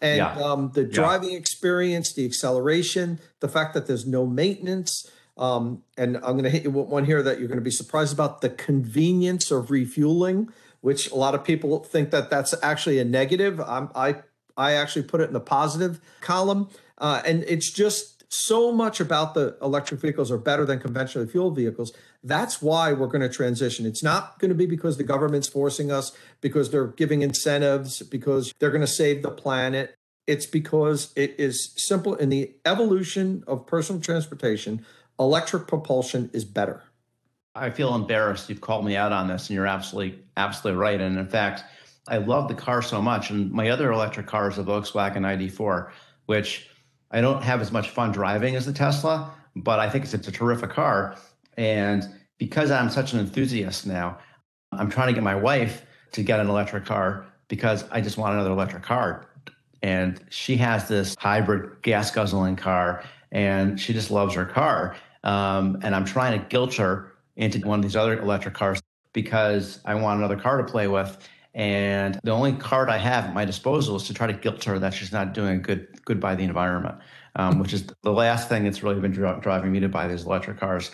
And 0.00 0.16
yeah. 0.18 0.32
um, 0.34 0.72
the 0.74 0.84
driving 0.84 1.30
yeah. 1.30 1.38
experience, 1.38 2.12
the 2.12 2.24
acceleration, 2.24 3.20
the 3.40 3.48
fact 3.48 3.74
that 3.74 3.86
there's 3.86 4.06
no 4.06 4.26
maintenance. 4.26 5.08
Um, 5.36 5.84
and 5.96 6.16
I'm 6.16 6.32
going 6.32 6.44
to 6.44 6.50
hit 6.50 6.64
you 6.64 6.70
with 6.70 6.88
one 6.88 7.04
here 7.04 7.22
that 7.22 7.38
you're 7.38 7.48
going 7.48 7.58
to 7.58 7.64
be 7.64 7.70
surprised 7.70 8.12
about 8.12 8.40
the 8.40 8.50
convenience 8.50 9.50
of 9.50 9.70
refueling, 9.70 10.48
which 10.80 11.10
a 11.10 11.14
lot 11.14 11.34
of 11.34 11.44
people 11.44 11.78
think 11.84 12.10
that 12.10 12.30
that's 12.30 12.54
actually 12.62 12.98
a 12.98 13.04
negative. 13.04 13.60
I'm, 13.60 13.90
I 13.94 14.22
I 14.56 14.72
actually 14.72 15.04
put 15.04 15.20
it 15.20 15.28
in 15.28 15.32
the 15.32 15.40
positive 15.40 16.00
column, 16.20 16.68
uh, 16.98 17.22
and 17.24 17.44
it's 17.48 17.70
just 17.70 18.21
so 18.32 18.72
much 18.72 18.98
about 18.98 19.34
the 19.34 19.56
electric 19.60 20.00
vehicles 20.00 20.30
are 20.30 20.38
better 20.38 20.64
than 20.64 20.80
conventionally 20.80 21.28
fueled 21.28 21.54
vehicles. 21.54 21.92
That's 22.24 22.62
why 22.62 22.92
we're 22.92 23.06
going 23.06 23.20
to 23.20 23.28
transition. 23.28 23.84
It's 23.84 24.02
not 24.02 24.38
going 24.38 24.48
to 24.48 24.54
be 24.54 24.64
because 24.64 24.96
the 24.96 25.04
government's 25.04 25.48
forcing 25.48 25.92
us, 25.92 26.12
because 26.40 26.70
they're 26.70 26.86
giving 26.86 27.20
incentives, 27.20 28.02
because 28.02 28.52
they're 28.58 28.70
going 28.70 28.80
to 28.80 28.86
save 28.86 29.22
the 29.22 29.30
planet. 29.30 29.94
It's 30.26 30.46
because 30.46 31.12
it 31.14 31.34
is 31.38 31.74
simple. 31.76 32.14
In 32.14 32.30
the 32.30 32.54
evolution 32.64 33.44
of 33.46 33.66
personal 33.66 34.00
transportation, 34.00 34.86
electric 35.18 35.66
propulsion 35.66 36.30
is 36.32 36.44
better. 36.44 36.82
I 37.54 37.68
feel 37.68 37.94
embarrassed. 37.94 38.48
You've 38.48 38.62
called 38.62 38.86
me 38.86 38.96
out 38.96 39.12
on 39.12 39.28
this, 39.28 39.50
and 39.50 39.56
you're 39.56 39.66
absolutely, 39.66 40.18
absolutely 40.38 40.80
right. 40.80 41.00
And 41.00 41.18
in 41.18 41.28
fact, 41.28 41.64
I 42.08 42.16
love 42.16 42.48
the 42.48 42.54
car 42.54 42.80
so 42.80 43.02
much. 43.02 43.30
And 43.30 43.52
my 43.52 43.68
other 43.68 43.92
electric 43.92 44.26
car 44.26 44.48
is 44.48 44.56
a 44.56 44.64
Volkswagen 44.64 45.18
ID4, 45.18 45.90
which 46.24 46.70
I 47.12 47.20
don't 47.20 47.42
have 47.42 47.60
as 47.60 47.70
much 47.70 47.90
fun 47.90 48.10
driving 48.12 48.56
as 48.56 48.66
the 48.66 48.72
Tesla, 48.72 49.30
but 49.54 49.78
I 49.78 49.88
think 49.88 50.04
it's, 50.04 50.14
it's 50.14 50.28
a 50.28 50.32
terrific 50.32 50.70
car. 50.70 51.16
And 51.56 52.04
because 52.38 52.70
I'm 52.70 52.90
such 52.90 53.12
an 53.12 53.20
enthusiast 53.20 53.86
now, 53.86 54.18
I'm 54.72 54.90
trying 54.90 55.08
to 55.08 55.12
get 55.12 55.22
my 55.22 55.34
wife 55.34 55.84
to 56.12 56.22
get 56.22 56.40
an 56.40 56.48
electric 56.48 56.84
car 56.86 57.26
because 57.48 57.84
I 57.90 58.00
just 58.00 58.16
want 58.16 58.34
another 58.34 58.50
electric 58.50 58.82
car. 58.82 59.28
And 59.82 60.20
she 60.30 60.56
has 60.56 60.88
this 60.88 61.14
hybrid 61.18 61.82
gas 61.82 62.10
guzzling 62.10 62.56
car 62.56 63.04
and 63.30 63.78
she 63.78 63.92
just 63.92 64.10
loves 64.10 64.34
her 64.34 64.46
car. 64.46 64.96
Um, 65.24 65.78
and 65.82 65.94
I'm 65.94 66.04
trying 66.04 66.40
to 66.40 66.46
guilt 66.46 66.74
her 66.74 67.12
into 67.36 67.58
one 67.66 67.78
of 67.78 67.82
these 67.82 67.96
other 67.96 68.18
electric 68.18 68.54
cars. 68.54 68.80
because 69.12 69.80
I 69.84 69.94
want 69.94 70.18
another 70.18 70.36
car 70.36 70.56
to 70.58 70.64
play 70.64 70.88
with. 70.88 71.16
And 71.54 72.18
the 72.24 72.30
only 72.30 72.54
card 72.54 72.88
I 72.88 72.96
have 72.96 73.24
at 73.26 73.34
my 73.34 73.44
disposal 73.44 73.96
is 73.96 74.04
to 74.04 74.14
try 74.14 74.26
to 74.26 74.32
guilt 74.32 74.64
her 74.64 74.78
that 74.78 74.94
she's 74.94 75.12
not 75.12 75.34
doing 75.34 75.60
good 75.60 75.86
good 76.04 76.18
by 76.18 76.34
the 76.34 76.44
environment, 76.44 76.96
um, 77.36 77.58
which 77.58 77.72
is 77.72 77.86
the 78.02 78.12
last 78.12 78.48
thing 78.48 78.64
that's 78.64 78.82
really 78.82 79.00
been 79.00 79.12
dri- 79.12 79.38
driving 79.40 79.70
me 79.70 79.80
to 79.80 79.88
buy 79.88 80.08
these 80.08 80.24
electric 80.24 80.58
cars. 80.58 80.90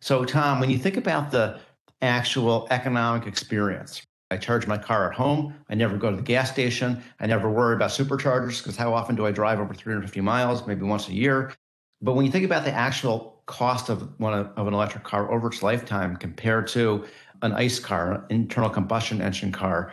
So, 0.00 0.24
Tom, 0.24 0.60
when 0.60 0.70
you 0.70 0.78
think 0.78 0.96
about 0.96 1.30
the 1.30 1.60
actual 2.00 2.66
economic 2.70 3.26
experience, 3.26 4.02
I 4.30 4.38
charge 4.38 4.66
my 4.66 4.78
car 4.78 5.10
at 5.10 5.14
home. 5.14 5.54
I 5.68 5.74
never 5.74 5.98
go 5.98 6.10
to 6.10 6.16
the 6.16 6.22
gas 6.22 6.50
station. 6.50 7.02
I 7.20 7.26
never 7.26 7.50
worry 7.50 7.76
about 7.76 7.90
superchargers 7.90 8.58
because 8.58 8.76
how 8.76 8.94
often 8.94 9.14
do 9.14 9.26
I 9.26 9.30
drive 9.30 9.60
over 9.60 9.74
350 9.74 10.20
miles? 10.22 10.66
Maybe 10.66 10.82
once 10.84 11.08
a 11.08 11.12
year. 11.12 11.52
But 12.00 12.14
when 12.14 12.24
you 12.24 12.32
think 12.32 12.46
about 12.46 12.64
the 12.64 12.72
actual 12.72 13.42
cost 13.46 13.90
of 13.90 14.18
one 14.18 14.32
of 14.32 14.66
an 14.66 14.72
electric 14.72 15.04
car 15.04 15.30
over 15.30 15.48
its 15.48 15.62
lifetime 15.62 16.16
compared 16.16 16.66
to 16.68 17.04
an 17.42 17.52
ICE 17.52 17.78
car, 17.80 18.24
internal 18.30 18.70
combustion 18.70 19.20
engine 19.20 19.52
car, 19.52 19.92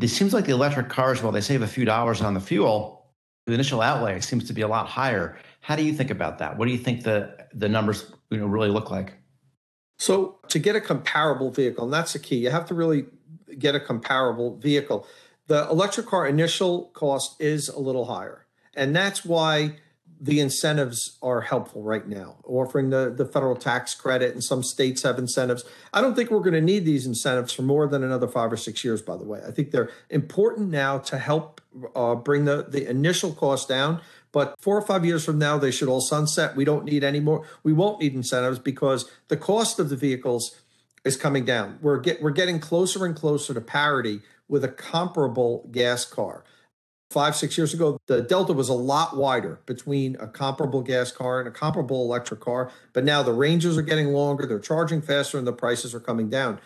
it 0.00 0.08
seems 0.08 0.34
like 0.34 0.44
the 0.44 0.52
electric 0.52 0.88
cars, 0.88 1.22
while 1.22 1.32
they 1.32 1.40
save 1.40 1.62
a 1.62 1.66
few 1.66 1.84
dollars 1.84 2.20
on 2.20 2.34
the 2.34 2.40
fuel, 2.40 3.06
the 3.46 3.54
initial 3.54 3.80
outlay 3.80 4.20
seems 4.20 4.44
to 4.48 4.52
be 4.52 4.62
a 4.62 4.68
lot 4.68 4.86
higher. 4.88 5.38
How 5.60 5.76
do 5.76 5.84
you 5.84 5.92
think 5.92 6.10
about 6.10 6.38
that? 6.38 6.58
What 6.58 6.66
do 6.66 6.72
you 6.72 6.78
think 6.78 7.02
the 7.04 7.46
the 7.54 7.68
numbers 7.68 8.12
you 8.30 8.38
know 8.38 8.46
really 8.46 8.68
look 8.68 8.90
like? 8.90 9.14
So 9.98 10.38
to 10.48 10.58
get 10.58 10.76
a 10.76 10.80
comparable 10.80 11.50
vehicle, 11.50 11.84
and 11.84 11.92
that's 11.92 12.12
the 12.12 12.18
key, 12.18 12.36
you 12.36 12.50
have 12.50 12.66
to 12.66 12.74
really 12.74 13.06
get 13.58 13.74
a 13.74 13.80
comparable 13.80 14.58
vehicle. 14.58 15.06
The 15.46 15.68
electric 15.70 16.06
car 16.06 16.26
initial 16.26 16.90
cost 16.92 17.40
is 17.40 17.68
a 17.68 17.78
little 17.78 18.04
higher. 18.04 18.46
And 18.74 18.94
that's 18.94 19.24
why 19.24 19.76
the 20.20 20.40
incentives 20.40 21.18
are 21.22 21.42
helpful 21.42 21.82
right 21.82 22.06
now, 22.06 22.36
offering 22.44 22.90
the, 22.90 23.12
the 23.14 23.26
federal 23.26 23.54
tax 23.54 23.94
credit, 23.94 24.32
and 24.32 24.42
some 24.42 24.62
states 24.62 25.02
have 25.02 25.18
incentives. 25.18 25.64
I 25.92 26.00
don't 26.00 26.14
think 26.14 26.30
we're 26.30 26.40
going 26.40 26.54
to 26.54 26.60
need 26.60 26.84
these 26.84 27.06
incentives 27.06 27.52
for 27.52 27.62
more 27.62 27.86
than 27.86 28.02
another 28.02 28.28
five 28.28 28.52
or 28.52 28.56
six 28.56 28.84
years, 28.84 29.02
by 29.02 29.16
the 29.16 29.24
way. 29.24 29.40
I 29.46 29.50
think 29.50 29.70
they're 29.70 29.90
important 30.08 30.70
now 30.70 30.98
to 30.98 31.18
help 31.18 31.60
uh, 31.94 32.14
bring 32.14 32.46
the, 32.46 32.66
the 32.68 32.88
initial 32.88 33.32
cost 33.32 33.68
down. 33.68 34.00
But 34.32 34.54
four 34.60 34.76
or 34.76 34.82
five 34.82 35.04
years 35.04 35.24
from 35.24 35.38
now, 35.38 35.58
they 35.58 35.70
should 35.70 35.88
all 35.88 36.00
sunset. 36.00 36.56
We 36.56 36.64
don't 36.64 36.84
need 36.84 37.04
any 37.04 37.20
more. 37.20 37.46
We 37.62 37.72
won't 37.72 38.00
need 38.00 38.14
incentives 38.14 38.58
because 38.58 39.10
the 39.28 39.36
cost 39.36 39.78
of 39.78 39.88
the 39.88 39.96
vehicles 39.96 40.60
is 41.04 41.16
coming 41.16 41.44
down. 41.44 41.78
We're 41.80 42.00
get 42.00 42.20
we're 42.20 42.32
getting 42.32 42.58
closer 42.58 43.06
and 43.06 43.14
closer 43.16 43.54
to 43.54 43.60
parity 43.60 44.20
with 44.48 44.64
a 44.64 44.68
comparable 44.68 45.68
gas 45.72 46.04
car. 46.04 46.44
Five, 47.10 47.36
six 47.36 47.56
years 47.56 47.72
ago, 47.72 48.00
the 48.06 48.20
delta 48.20 48.52
was 48.52 48.68
a 48.68 48.74
lot 48.74 49.16
wider 49.16 49.60
between 49.64 50.16
a 50.16 50.26
comparable 50.26 50.82
gas 50.82 51.12
car 51.12 51.38
and 51.38 51.48
a 51.48 51.52
comparable 51.52 52.02
electric 52.02 52.40
car. 52.40 52.72
But 52.92 53.04
now 53.04 53.22
the 53.22 53.32
ranges 53.32 53.78
are 53.78 53.82
getting 53.82 54.08
longer, 54.08 54.44
they're 54.44 54.58
charging 54.58 55.00
faster, 55.00 55.38
and 55.38 55.46
the 55.46 55.52
prices 55.52 55.94
are 55.94 56.00
coming 56.00 56.28
down. 56.28 56.58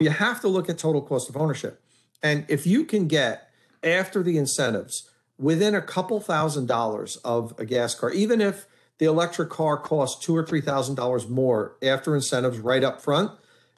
You 0.00 0.10
have 0.10 0.40
to 0.40 0.48
look 0.48 0.70
at 0.70 0.78
total 0.78 1.02
cost 1.02 1.28
of 1.28 1.36
ownership. 1.36 1.82
And 2.22 2.46
if 2.48 2.66
you 2.66 2.84
can 2.84 3.08
get 3.08 3.50
after 3.82 4.22
the 4.22 4.38
incentives 4.38 5.10
within 5.38 5.74
a 5.74 5.82
couple 5.82 6.18
thousand 6.18 6.66
dollars 6.66 7.16
of 7.16 7.54
a 7.58 7.66
gas 7.66 7.94
car, 7.94 8.10
even 8.10 8.40
if 8.40 8.66
the 8.98 9.04
electric 9.04 9.50
car 9.50 9.76
costs 9.76 10.24
two 10.24 10.34
or 10.34 10.46
three 10.46 10.62
thousand 10.62 10.94
dollars 10.94 11.28
more 11.28 11.76
after 11.82 12.14
incentives 12.14 12.58
right 12.58 12.82
up 12.82 13.02
front, 13.02 13.32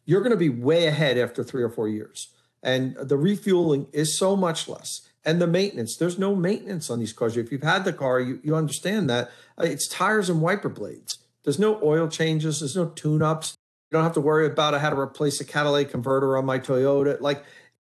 you're 0.05 0.21
going 0.21 0.31
to 0.31 0.37
be 0.37 0.49
way 0.49 0.87
ahead 0.87 1.19
after 1.19 1.43
three 1.43 1.65
or 1.65 1.71
four 1.71 1.89
years. 1.89 2.29
And 2.63 2.97
the 2.97 3.17
refueling 3.17 3.89
is 3.93 4.17
so 4.17 4.37
much 4.37 4.69
less. 4.69 5.03
And 5.27 5.43
the 5.43 5.47
maintenance, 5.47 5.97
there's 5.97 6.19
no 6.19 6.35
maintenance 6.35 6.89
on 6.89 7.01
these 7.01 7.13
cars. 7.13 7.37
If 7.37 7.53
you've 7.53 7.63
had 7.63 7.85
the 7.85 7.93
car, 7.93 8.21
you, 8.21 8.41
you 8.43 8.57
understand 8.57 9.11
that 9.11 9.31
uh, 9.59 9.65
it's 9.65 9.89
tires 9.89 10.31
and 10.31 10.41
wiper 10.41 10.69
blades. 10.69 11.19
There's 11.45 11.59
no 11.59 11.81
oil 11.83 12.09
changes, 12.09 12.61
there's 12.61 12.77
no 12.77 12.87
tune 12.87 13.23
ups. 13.23 13.55
You 13.91 13.97
don't 13.97 14.05
have 14.05 14.15
to 14.15 14.21
worry 14.21 14.47
about 14.47 14.75
I 14.75 14.79
had 14.79 14.91
to 14.91 14.99
replace 14.99 15.41
a 15.41 15.45
catalytic 15.45 15.91
converter 15.91 16.37
on 16.37 16.47
my 16.47 16.59
Toyota. 16.59 17.21
Like 17.21 17.45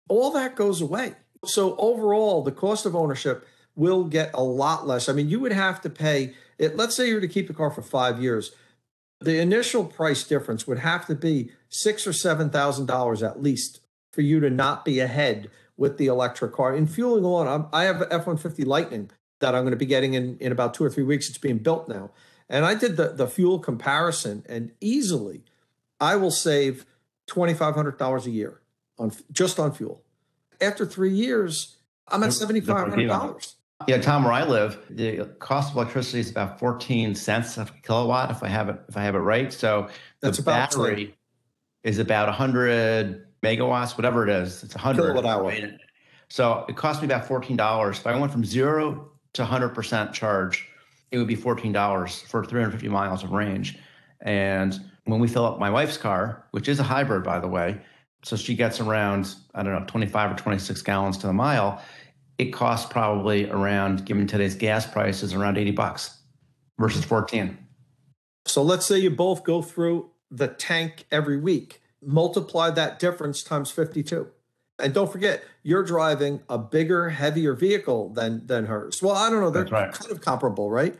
all 0.09 0.31
that 0.33 0.55
goes 0.55 0.81
away. 0.81 1.15
So 1.45 1.77
overall, 1.77 2.43
the 2.43 2.53
cost 2.53 2.87
of 2.87 2.95
ownership 2.95 3.47
will 3.75 4.05
get 4.05 4.31
a 4.35 4.43
lot 4.43 4.87
less. 4.87 5.09
I 5.09 5.15
mean, 5.15 5.29
you 5.29 5.41
would 5.41 5.53
have 5.53 5.81
to 5.83 5.91
pay 5.91 6.35
it. 6.59 6.77
Let's 6.77 6.95
say 6.95 7.09
you 7.09 7.15
were 7.15 7.21
to 7.23 7.29
keep 7.29 7.49
the 7.49 7.55
car 7.55 7.71
for 7.71 7.83
five 7.83 8.23
years 8.23 8.53
the 9.21 9.39
initial 9.39 9.85
price 9.85 10.25
difference 10.25 10.67
would 10.67 10.79
have 10.79 11.07
to 11.07 11.15
be 11.15 11.53
six 11.69 12.07
or 12.07 12.13
seven 12.13 12.51
thousand 12.51 12.87
dollars 12.87 13.23
at 13.23 13.43
least 13.43 13.81
for 14.13 14.23
you 14.23 14.41
to 14.41 14.51
not 14.51 14.85
be 14.85 14.99
ahead 14.99 15.51
with 15.81 15.97
the 15.97 16.07
electric 16.07 16.53
car. 16.53 16.77
In 16.77 16.87
fueling 16.87 17.25
alone, 17.25 17.67
i 17.73 17.85
have 17.85 18.07
F 18.11 18.27
one 18.27 18.37
fifty 18.37 18.65
Lightning 18.65 19.11
that 19.41 19.55
I'm 19.55 19.63
going 19.63 19.73
to 19.73 19.79
be 19.79 19.87
getting 19.87 20.13
in 20.15 20.37
in 20.39 20.53
about 20.53 20.75
two 20.75 20.85
or 20.85 20.91
three 20.91 21.03
weeks. 21.03 21.29
It's 21.29 21.39
being 21.39 21.59
built 21.59 21.89
now, 21.89 22.11
and 22.49 22.65
I 22.65 22.75
did 22.75 22.97
the 22.97 23.09
the 23.09 23.27
fuel 23.27 23.59
comparison, 23.59 24.45
and 24.49 24.73
easily, 24.81 25.43
I 25.99 26.15
will 26.17 26.31
save 26.31 26.85
twenty 27.27 27.55
five 27.55 27.75
hundred 27.75 27.99
dollars 27.99 28.27
a 28.27 28.31
year 28.31 28.61
on 28.99 29.11
just 29.33 29.59
on 29.59 29.73
fuel. 29.73 30.03
After 30.61 30.85
three 30.85 31.15
years, 31.15 31.79
I'm 32.07 32.23
at 32.23 32.35
seventy 32.35 32.61
five 32.61 32.91
hundred 32.91 33.09
dollars. 33.09 33.57
Yeah, 33.89 33.97
Tom, 33.97 34.25
where 34.25 34.35
I 34.35 34.45
live, 34.45 34.79
the 34.91 35.25
cost 35.39 35.71
of 35.71 35.77
electricity 35.77 36.21
is 36.21 36.31
about 36.31 36.59
14 36.59 37.15
cents 37.15 37.57
a 37.57 37.67
kilowatt 37.83 38.31
if 38.31 38.43
I 38.43 38.49
have 38.49 38.69
it 38.69 38.79
if 38.91 38.97
I 38.99 39.05
have 39.05 39.15
it 39.15 39.21
right. 39.21 39.51
So 39.51 39.89
That's 40.21 40.37
the 40.37 40.43
about 40.43 40.73
battery 40.73 41.17
is 41.83 41.99
about 41.99 42.29
100 42.29 43.27
megawatts, 43.43 43.97
whatever 43.97 44.23
it 44.23 44.31
is. 44.31 44.63
It's 44.63 44.75
100 44.75 45.15
kilowatt 45.15 45.25
hour. 45.25 45.53
So 46.29 46.65
it 46.69 46.77
cost 46.77 47.03
me 47.03 47.07
about 47.07 47.27
$14. 47.27 47.91
If 47.91 48.07
I 48.07 48.19
went 48.19 48.33
from 48.33 48.45
zero 48.45 49.11
to 49.33 49.45
100% 49.45 50.13
charge, 50.13 50.69
it 51.11 51.19
would 51.19 51.27
be 51.27 51.37
$14 51.37 52.27
for 52.27 52.45
350 52.45 52.89
miles 52.89 53.25
of 53.25 53.33
range. 53.33 53.79
And 54.21 54.79
when 55.05 55.19
we 55.19 55.29
fill 55.29 55.45
up 55.45 55.59
my 55.59 55.71
wife's 55.71 55.97
car, 55.97 56.47
which 56.53 56.69
is 56.69 56.79
a 56.79 56.85
hybrid, 56.85 57.25
by 57.25 57.41
the 57.41 57.49
way, 57.49 57.81
so 58.23 58.37
she 58.37 58.55
gets 58.55 58.81
around, 58.81 59.35
I 59.55 59.63
don't 59.63 59.73
know, 59.73 59.87
25 59.87 60.33
or 60.33 60.35
26 60.37 60.83
gallons 60.83 61.19
to 61.19 61.27
the 61.27 61.33
mile 61.33 61.83
it 62.41 62.55
costs 62.55 62.91
probably 62.91 63.51
around, 63.51 64.07
given 64.07 64.27
today's 64.27 64.55
gas 64.55 64.87
prices, 64.87 65.35
around 65.35 65.59
80 65.59 65.73
bucks 65.73 66.21
versus 66.79 67.05
14. 67.05 67.59
So 68.47 68.63
let's 68.63 68.87
say 68.87 68.99
you 68.99 69.11
both 69.11 69.45
go 69.45 69.61
through 69.61 70.11
the 70.31 70.49
tank 70.49 71.05
every 71.11 71.37
week. 71.37 71.80
Multiply 72.03 72.71
that 72.71 72.99
difference 72.99 73.43
times 73.43 73.71
52. 73.71 74.29
And 74.79 74.95
don't 74.95 75.13
forget, 75.13 75.45
you're 75.63 75.83
driving 75.83 76.41
a 76.49 76.57
bigger, 76.57 77.11
heavier 77.11 77.55
vehicle 77.55 78.11
than 78.11 78.47
than 78.47 78.67
hers. 78.67 79.03
Well, 79.03 79.15
I 79.15 79.29
don't 79.29 79.41
know, 79.41 79.51
they're 79.51 79.65
right. 79.65 79.93
kind 79.93 80.11
of 80.11 80.21
comparable, 80.21 80.71
right? 80.71 80.99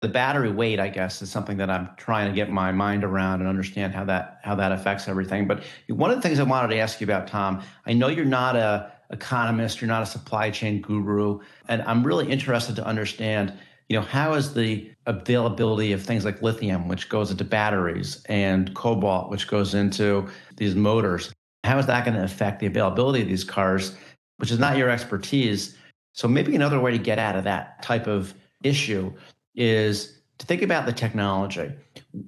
The 0.00 0.08
battery 0.08 0.50
weight, 0.50 0.80
I 0.80 0.88
guess, 0.88 1.22
is 1.22 1.30
something 1.30 1.56
that 1.58 1.70
I'm 1.70 1.88
trying 1.96 2.28
to 2.28 2.34
get 2.34 2.50
my 2.50 2.72
mind 2.72 3.04
around 3.04 3.38
and 3.38 3.48
understand 3.48 3.94
how 3.94 4.04
that 4.06 4.40
how 4.42 4.56
that 4.56 4.72
affects 4.72 5.06
everything. 5.06 5.46
But 5.46 5.62
one 5.88 6.10
of 6.10 6.16
the 6.16 6.22
things 6.22 6.40
I 6.40 6.42
wanted 6.42 6.74
to 6.74 6.78
ask 6.78 7.00
you 7.00 7.04
about, 7.04 7.28
Tom, 7.28 7.62
I 7.86 7.92
know 7.92 8.08
you're 8.08 8.24
not 8.24 8.56
a 8.56 8.90
economist, 9.10 9.80
you're 9.80 9.88
not 9.88 10.02
a 10.02 10.06
supply 10.06 10.50
chain 10.50 10.80
guru, 10.80 11.38
and 11.68 11.82
I'm 11.82 12.02
really 12.02 12.28
interested 12.28 12.74
to 12.76 12.84
understand, 12.84 13.52
you 13.92 13.98
know, 13.98 14.06
how 14.06 14.32
is 14.32 14.54
the 14.54 14.90
availability 15.04 15.92
of 15.92 16.02
things 16.02 16.24
like 16.24 16.40
lithium, 16.40 16.88
which 16.88 17.10
goes 17.10 17.30
into 17.30 17.44
batteries, 17.44 18.24
and 18.24 18.74
cobalt, 18.74 19.28
which 19.28 19.46
goes 19.46 19.74
into 19.74 20.26
these 20.56 20.74
motors, 20.74 21.30
how 21.62 21.78
is 21.78 21.84
that 21.84 22.06
going 22.06 22.16
to 22.16 22.24
affect 22.24 22.60
the 22.60 22.66
availability 22.66 23.20
of 23.20 23.28
these 23.28 23.44
cars, 23.44 23.94
which 24.38 24.50
is 24.50 24.58
not 24.58 24.78
your 24.78 24.88
expertise? 24.88 25.76
So 26.14 26.26
maybe 26.26 26.56
another 26.56 26.80
way 26.80 26.90
to 26.90 26.96
get 26.96 27.18
out 27.18 27.36
of 27.36 27.44
that 27.44 27.82
type 27.82 28.06
of 28.06 28.32
issue 28.64 29.12
is 29.54 30.22
to 30.38 30.46
think 30.46 30.62
about 30.62 30.86
the 30.86 30.92
technology. 30.94 31.70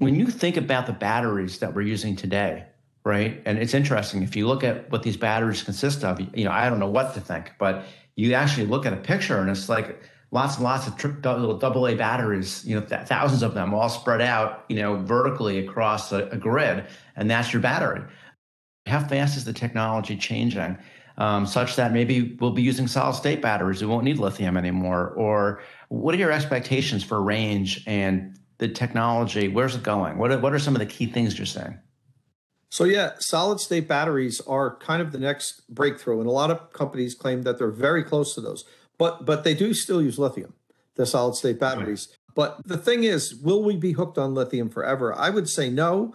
When 0.01 0.15
you 0.15 0.27
think 0.27 0.59
about 0.59 0.85
the 0.85 0.93
batteries 0.93 1.61
that 1.61 1.75
we're 1.75 1.81
using 1.81 2.15
today, 2.15 2.67
right? 3.07 3.41
And 3.47 3.57
it's 3.57 3.73
interesting 3.73 4.23
if 4.23 4.37
you 4.37 4.47
look 4.47 4.65
at 4.65 4.91
what 4.91 5.03
these 5.03 5.17
batteries 5.17 5.63
consist 5.63 6.05
of. 6.05 6.21
You 6.37 6.45
know, 6.45 6.51
I 6.51 6.69
don't 6.69 6.79
know 6.79 6.91
what 6.91 7.15
to 7.15 7.23
think, 7.23 7.53
but 7.59 7.87
you 8.17 8.35
actually 8.35 8.67
look 8.67 8.85
at 8.85 8.93
a 8.93 8.99
picture 8.99 9.39
and 9.39 9.49
it's 9.49 9.71
like 9.71 9.99
lots 10.35 10.57
and 10.57 10.65
lots 10.65 10.87
of 10.87 10.97
tri- 10.97 11.13
little 11.37 11.57
double 11.57 11.87
A 11.87 11.95
batteries. 11.95 12.63
You 12.67 12.79
know, 12.79 12.85
th- 12.85 13.07
thousands 13.07 13.43
of 13.43 13.55
them 13.55 13.73
all 13.73 13.89
spread 13.89 14.21
out. 14.21 14.65
You 14.69 14.77
know, 14.77 14.97
vertically 14.97 15.59
across 15.61 16.13
a, 16.13 16.29
a, 16.29 16.37
grid, 16.37 16.85
and 17.17 17.31
that's 17.31 17.53
your 17.53 17.63
battery. 17.63 18.03
How 18.87 19.03
fast 19.03 19.39
is 19.39 19.45
the 19.47 19.53
technology 19.55 20.17
changing? 20.17 20.77
Um, 21.17 21.47
such 21.47 21.77
that 21.77 21.93
maybe 21.93 22.37
we'll 22.41 22.51
be 22.51 22.63
using 22.63 22.89
solid 22.89 23.15
state 23.15 23.41
batteries. 23.41 23.81
We 23.81 23.87
won't 23.87 24.05
need 24.05 24.19
lithium 24.19 24.57
anymore. 24.57 25.11
Or 25.11 25.63
what 25.89 26.13
are 26.13 26.19
your 26.19 26.33
expectations 26.33 27.05
for 27.05 27.23
range 27.23 27.85
and 27.87 28.37
the 28.59 28.67
technology? 28.67 29.47
Where's 29.47 29.77
it 29.77 29.85
going? 29.85 30.19
What 30.19 30.33
are, 30.33 30.39
what 30.39 30.53
are 30.53 30.59
some 30.59 30.75
of 30.75 30.81
the 30.81 30.87
key 30.87 31.07
things 31.07 31.39
you're 31.39 31.47
saying? 31.47 31.79
So 32.69 32.83
yeah, 32.83 33.13
solid 33.21 33.61
state 33.61 33.87
batteries 33.87 34.41
are 34.41 34.77
kind 34.79 35.01
of 35.01 35.13
the 35.13 35.21
next 35.21 35.63
breakthrough, 35.73 36.19
and 36.19 36.29
a 36.29 36.33
lot 36.33 36.51
of 36.51 36.73
companies 36.73 37.15
claim 37.15 37.43
that 37.43 37.57
they're 37.57 37.71
very 37.71 38.03
close 38.03 38.35
to 38.35 38.41
those. 38.41 38.65
But 38.99 39.27
but 39.27 39.45
they 39.45 39.55
do 39.55 39.75
still 39.75 40.03
use 40.03 40.19
lithium, 40.19 40.55
the 40.95 41.07
solid 41.07 41.35
state 41.35 41.59
batteries. 41.59 42.09
Right. 42.11 42.19
But 42.35 42.67
the 42.67 42.77
thing 42.77 43.05
is, 43.05 43.35
will 43.35 43.63
we 43.63 43.77
be 43.77 43.93
hooked 43.93 44.19
on 44.19 44.35
lithium 44.35 44.69
forever? 44.69 45.15
I 45.15 45.31
would 45.31 45.49
say 45.49 45.71
no. 45.71 46.15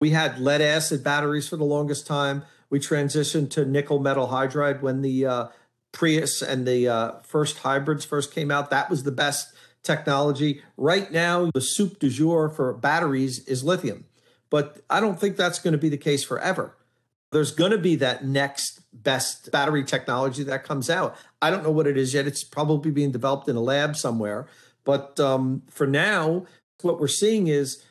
We 0.00 0.10
had 0.10 0.38
lead 0.38 0.60
acid 0.60 1.02
batteries 1.02 1.48
for 1.48 1.56
the 1.56 1.64
longest 1.64 2.06
time. 2.06 2.44
We 2.68 2.80
transitioned 2.80 3.50
to 3.50 3.64
nickel 3.64 3.98
metal 3.98 4.28
hydride 4.28 4.82
when 4.82 5.00
the 5.00 5.26
uh, 5.26 5.46
Prius 5.92 6.42
and 6.42 6.66
the 6.66 6.88
uh, 6.88 7.12
first 7.22 7.58
hybrids 7.58 8.04
first 8.04 8.34
came 8.34 8.50
out. 8.50 8.70
That 8.70 8.90
was 8.90 9.04
the 9.04 9.12
best 9.12 9.54
technology. 9.82 10.62
Right 10.76 11.10
now, 11.10 11.50
the 11.54 11.60
soup 11.60 11.98
du 11.98 12.10
jour 12.10 12.50
for 12.50 12.72
batteries 12.74 13.46
is 13.46 13.64
lithium. 13.64 14.04
But 14.50 14.80
I 14.90 15.00
don't 15.00 15.18
think 15.18 15.36
that's 15.36 15.58
going 15.58 15.72
to 15.72 15.78
be 15.78 15.88
the 15.88 15.96
case 15.96 16.24
forever. 16.24 16.76
There's 17.34 17.50
going 17.50 17.72
to 17.72 17.78
be 17.78 17.96
that 17.96 18.24
next 18.24 18.80
best 18.92 19.50
battery 19.50 19.82
technology 19.84 20.44
that 20.44 20.62
comes 20.62 20.88
out. 20.88 21.16
I 21.42 21.50
don't 21.50 21.64
know 21.64 21.72
what 21.72 21.88
it 21.88 21.98
is 21.98 22.14
yet. 22.14 22.26
It's 22.26 22.44
probably 22.44 22.92
being 22.92 23.10
developed 23.10 23.48
in 23.48 23.56
a 23.56 23.60
lab 23.60 23.96
somewhere. 23.96 24.46
But 24.84 25.18
um, 25.18 25.62
for 25.68 25.86
now, 25.86 26.46
what 26.82 27.00
we're 27.00 27.08
seeing 27.08 27.48
is 27.48 27.82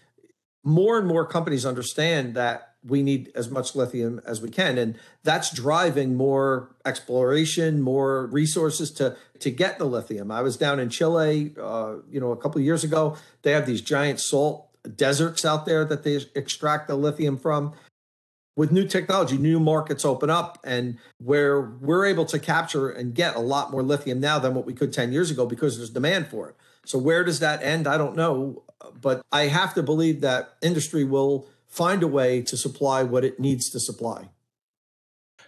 more 0.63 0.97
and 0.97 1.05
more 1.07 1.25
companies 1.25 1.65
understand 1.65 2.35
that 2.35 2.69
we 2.85 3.03
need 3.03 3.31
as 3.35 3.49
much 3.49 3.75
lithium 3.75 4.21
as 4.25 4.41
we 4.41 4.49
can 4.49 4.77
and 4.77 4.97
that's 5.23 5.53
driving 5.53 6.17
more 6.17 6.75
exploration 6.85 7.81
more 7.81 8.27
resources 8.27 8.91
to 8.91 9.15
to 9.39 9.49
get 9.49 9.77
the 9.77 9.85
lithium 9.85 10.29
i 10.29 10.41
was 10.41 10.57
down 10.57 10.81
in 10.81 10.89
chile 10.89 11.53
uh, 11.61 11.95
you 12.09 12.19
know 12.19 12.31
a 12.31 12.37
couple 12.37 12.59
of 12.59 12.65
years 12.65 12.83
ago 12.83 13.15
they 13.43 13.51
have 13.51 13.65
these 13.65 13.79
giant 13.79 14.19
salt 14.19 14.67
deserts 14.97 15.45
out 15.45 15.65
there 15.65 15.85
that 15.85 16.03
they 16.03 16.19
extract 16.35 16.89
the 16.89 16.95
lithium 16.95 17.37
from 17.37 17.73
with 18.55 18.71
new 18.71 18.85
technology 18.87 19.37
new 19.37 19.59
markets 19.59 20.05
open 20.05 20.29
up 20.29 20.59
and 20.63 20.97
where 21.17 21.61
we're 21.61 22.05
able 22.05 22.25
to 22.25 22.39
capture 22.39 22.89
and 22.89 23.15
get 23.15 23.35
a 23.35 23.39
lot 23.39 23.71
more 23.71 23.83
lithium 23.83 24.19
now 24.19 24.37
than 24.39 24.53
what 24.53 24.65
we 24.65 24.73
could 24.73 24.93
10 24.93 25.11
years 25.11 25.31
ago 25.31 25.45
because 25.45 25.77
there's 25.77 25.89
demand 25.89 26.27
for 26.27 26.49
it 26.49 26.55
so 26.85 26.97
where 26.97 27.23
does 27.23 27.39
that 27.39 27.61
end 27.63 27.87
i 27.87 27.97
don't 27.97 28.15
know 28.15 28.63
but 29.01 29.21
i 29.31 29.43
have 29.43 29.73
to 29.73 29.81
believe 29.81 30.21
that 30.21 30.55
industry 30.61 31.03
will 31.03 31.47
find 31.73 32.03
a 32.03 32.07
way 32.07 32.39
to 32.39 32.55
supply 32.55 33.01
what 33.01 33.25
it 33.25 33.39
needs 33.39 33.67
to 33.67 33.79
supply. 33.79 34.29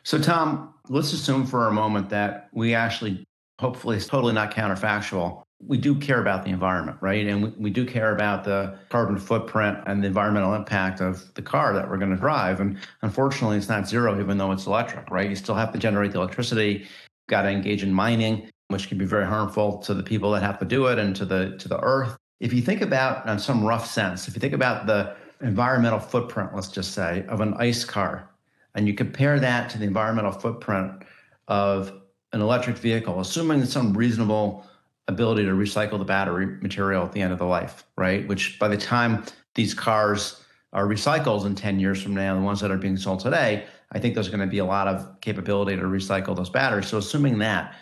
So, 0.01 0.19
Tom, 0.19 0.73
let's 0.89 1.13
assume 1.13 1.45
for 1.45 1.67
a 1.67 1.71
moment 1.71 2.09
that 2.09 2.49
we 2.51 2.73
actually, 2.73 3.23
hopefully, 3.59 3.97
it's 3.97 4.07
totally 4.07 4.33
not 4.33 4.51
counterfactual. 4.51 5.43
We 5.59 5.77
do 5.77 5.95
care 5.95 6.21
about 6.21 6.43
the 6.43 6.51
environment, 6.51 6.97
right? 7.01 7.25
And 7.25 7.43
we, 7.43 7.49
we 7.57 7.69
do 7.69 7.85
care 7.85 8.13
about 8.13 8.43
the 8.43 8.77
carbon 8.89 9.17
footprint 9.17 9.79
and 9.87 10.03
the 10.03 10.07
environmental 10.07 10.53
impact 10.53 11.01
of 11.01 11.33
the 11.33 11.41
car 11.41 11.73
that 11.73 11.89
we're 11.89 11.97
going 11.97 12.11
to 12.11 12.17
drive. 12.17 12.59
And 12.59 12.77
unfortunately, 13.01 13.57
it's 13.57 13.69
not 13.69 13.87
zero, 13.87 14.19
even 14.19 14.37
though 14.37 14.51
it's 14.51 14.67
electric, 14.67 15.09
right? 15.09 15.29
You 15.29 15.35
still 15.35 15.55
have 15.55 15.71
to 15.71 15.79
generate 15.79 16.11
the 16.11 16.19
electricity, 16.19 16.87
got 17.29 17.43
to 17.43 17.49
engage 17.49 17.83
in 17.83 17.93
mining, 17.93 18.49
which 18.67 18.89
can 18.89 18.97
be 18.97 19.05
very 19.05 19.25
harmful 19.25 19.77
to 19.79 19.93
the 19.93 20.03
people 20.03 20.31
that 20.31 20.43
have 20.43 20.59
to 20.59 20.65
do 20.65 20.87
it 20.87 20.99
and 20.99 21.15
to 21.15 21.25
the 21.25 21.57
to 21.57 21.67
the 21.67 21.79
earth. 21.81 22.17
If 22.39 22.53
you 22.53 22.61
think 22.61 22.81
about, 22.81 23.27
in 23.27 23.39
some 23.39 23.63
rough 23.63 23.89
sense, 23.89 24.27
if 24.27 24.35
you 24.35 24.41
think 24.41 24.53
about 24.53 24.87
the 24.87 25.15
environmental 25.41 25.99
footprint, 25.99 26.53
let's 26.53 26.67
just 26.67 26.93
say, 26.93 27.25
of 27.29 27.39
an 27.41 27.53
ICE 27.55 27.85
car, 27.85 28.29
and 28.75 28.87
you 28.87 28.93
compare 28.93 29.39
that 29.39 29.69
to 29.69 29.77
the 29.77 29.85
environmental 29.85 30.31
footprint 30.31 31.03
of 31.47 31.93
an 32.33 32.41
electric 32.41 32.77
vehicle, 32.77 33.21
assuming 33.21 33.63
some 33.65 33.93
reasonable 33.93 34.65
ability 35.07 35.43
to 35.45 35.51
recycle 35.51 35.99
the 35.99 36.05
battery 36.05 36.45
material 36.61 37.03
at 37.03 37.11
the 37.11 37.21
end 37.21 37.31
of 37.31 37.39
the 37.39 37.45
life, 37.45 37.85
right? 37.97 38.27
Which 38.27 38.57
by 38.59 38.67
the 38.67 38.77
time 38.77 39.23
these 39.53 39.73
cars 39.73 40.43
are 40.73 40.85
recycled 40.85 41.45
in 41.45 41.55
10 41.55 41.79
years 41.79 42.01
from 42.01 42.15
now, 42.15 42.35
the 42.35 42.41
ones 42.41 42.59
that 42.61 42.71
are 42.71 42.77
being 42.77 42.97
sold 42.97 43.19
today, 43.19 43.65
I 43.91 43.99
think 43.99 44.13
there's 44.13 44.29
going 44.29 44.41
to 44.41 44.47
be 44.47 44.57
a 44.57 44.65
lot 44.65 44.87
of 44.87 45.21
capability 45.21 45.75
to 45.75 45.83
recycle 45.83 46.35
those 46.35 46.49
batteries. 46.49 46.87
So 46.87 46.97
assuming 46.97 47.39
that, 47.39 47.75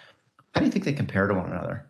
how 0.53 0.60
do 0.60 0.65
you 0.65 0.72
think 0.72 0.86
they 0.86 0.94
compare 0.94 1.27
to 1.27 1.34
one 1.34 1.50
another? 1.50 1.88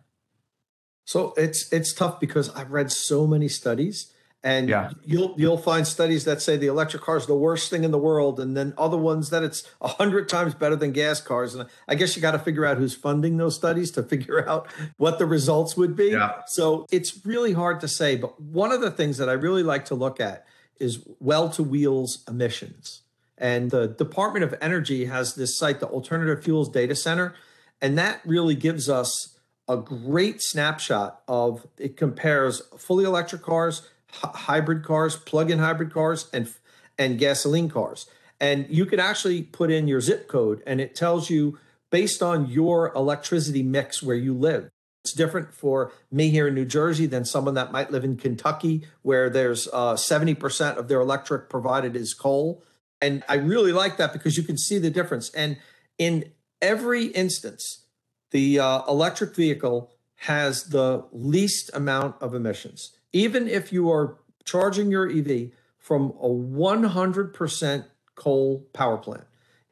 So 1.04 1.34
it's 1.36 1.70
it's 1.72 1.92
tough 1.92 2.18
because 2.18 2.48
I've 2.50 2.70
read 2.70 2.90
so 2.90 3.26
many 3.26 3.48
studies 3.48 4.13
and 4.44 4.68
yeah. 4.68 4.90
you'll 5.02 5.34
you'll 5.38 5.56
find 5.56 5.86
studies 5.86 6.24
that 6.26 6.42
say 6.42 6.58
the 6.58 6.66
electric 6.66 7.02
car 7.02 7.16
is 7.16 7.24
the 7.24 7.34
worst 7.34 7.70
thing 7.70 7.82
in 7.82 7.90
the 7.90 7.98
world, 7.98 8.38
and 8.38 8.54
then 8.54 8.74
other 8.76 8.98
ones 8.98 9.30
that 9.30 9.42
it's 9.42 9.66
a 9.80 9.88
hundred 9.88 10.28
times 10.28 10.54
better 10.54 10.76
than 10.76 10.92
gas 10.92 11.22
cars. 11.22 11.54
And 11.54 11.66
I 11.88 11.94
guess 11.94 12.14
you 12.14 12.20
got 12.20 12.32
to 12.32 12.38
figure 12.38 12.66
out 12.66 12.76
who's 12.76 12.94
funding 12.94 13.38
those 13.38 13.56
studies 13.56 13.90
to 13.92 14.02
figure 14.02 14.46
out 14.46 14.68
what 14.98 15.18
the 15.18 15.24
results 15.24 15.78
would 15.78 15.96
be. 15.96 16.10
Yeah. 16.10 16.42
So 16.46 16.86
it's 16.92 17.24
really 17.24 17.54
hard 17.54 17.80
to 17.80 17.88
say. 17.88 18.16
But 18.16 18.38
one 18.38 18.70
of 18.70 18.82
the 18.82 18.90
things 18.90 19.16
that 19.16 19.30
I 19.30 19.32
really 19.32 19.62
like 19.62 19.86
to 19.86 19.94
look 19.94 20.20
at 20.20 20.46
is 20.78 21.02
well 21.18 21.48
to 21.48 21.62
wheels 21.62 22.22
emissions. 22.28 23.00
And 23.38 23.70
the 23.70 23.88
Department 23.88 24.44
of 24.44 24.54
Energy 24.60 25.06
has 25.06 25.34
this 25.34 25.58
site, 25.58 25.80
the 25.80 25.86
Alternative 25.86 26.44
Fuels 26.44 26.68
Data 26.68 26.94
Center, 26.94 27.34
and 27.80 27.96
that 27.96 28.20
really 28.26 28.54
gives 28.54 28.90
us 28.90 29.38
a 29.66 29.78
great 29.78 30.42
snapshot 30.42 31.22
of 31.26 31.66
it 31.78 31.96
compares 31.96 32.60
fully 32.76 33.06
electric 33.06 33.40
cars 33.40 33.88
hybrid 34.22 34.84
cars, 34.84 35.16
plug-in 35.16 35.58
hybrid 35.58 35.92
cars, 35.92 36.28
and 36.32 36.52
and 36.98 37.18
gasoline 37.18 37.68
cars. 37.68 38.06
And 38.40 38.66
you 38.68 38.86
can 38.86 39.00
actually 39.00 39.42
put 39.42 39.70
in 39.70 39.88
your 39.88 40.00
zip 40.00 40.28
code, 40.28 40.62
and 40.66 40.80
it 40.80 40.94
tells 40.94 41.30
you 41.30 41.58
based 41.90 42.22
on 42.22 42.46
your 42.46 42.92
electricity 42.94 43.62
mix 43.62 44.02
where 44.02 44.16
you 44.16 44.34
live. 44.34 44.70
It's 45.04 45.12
different 45.12 45.52
for 45.52 45.92
me 46.10 46.30
here 46.30 46.48
in 46.48 46.54
New 46.54 46.64
Jersey 46.64 47.06
than 47.06 47.24
someone 47.24 47.54
that 47.54 47.72
might 47.72 47.90
live 47.90 48.04
in 48.04 48.16
Kentucky, 48.16 48.86
where 49.02 49.28
there's 49.28 49.68
uh, 49.72 49.94
70% 49.94 50.76
of 50.76 50.88
their 50.88 51.00
electric 51.00 51.50
provided 51.50 51.94
is 51.94 52.14
coal. 52.14 52.62
And 53.02 53.22
I 53.28 53.34
really 53.34 53.70
like 53.70 53.98
that 53.98 54.14
because 54.14 54.38
you 54.38 54.42
can 54.42 54.56
see 54.56 54.78
the 54.78 54.88
difference. 54.88 55.30
And 55.34 55.58
in 55.98 56.32
every 56.62 57.06
instance, 57.08 57.84
the 58.30 58.58
uh, 58.58 58.82
electric 58.88 59.36
vehicle 59.36 59.92
has 60.16 60.64
the 60.64 61.04
least 61.12 61.70
amount 61.74 62.16
of 62.22 62.34
emissions 62.34 62.93
even 63.14 63.48
if 63.48 63.72
you 63.72 63.90
are 63.90 64.18
charging 64.44 64.90
your 64.90 65.08
EV 65.08 65.52
from 65.78 66.10
a 66.20 66.28
100% 66.28 67.84
coal 68.16 68.66
power 68.74 68.98
plant, 68.98 69.24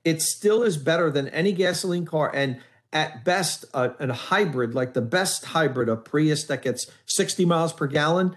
it 0.05 0.22
still 0.22 0.62
is 0.62 0.78
better 0.78 1.11
than 1.11 1.28
any 1.28 1.52
gasoline 1.52 2.07
car. 2.07 2.31
And 2.35 2.61
at 2.92 3.24
best, 3.24 3.64
a, 3.74 3.90
a 3.98 4.12
hybrid, 4.12 4.74
like 4.74 4.94
the 4.94 5.02
best 5.02 5.46
hybrid, 5.46 5.88
a 5.88 5.96
Prius 5.96 6.44
that 6.44 6.62
gets 6.62 6.90
60 7.07 7.44
miles 7.44 7.72
per 7.72 7.87
gallon, 7.87 8.37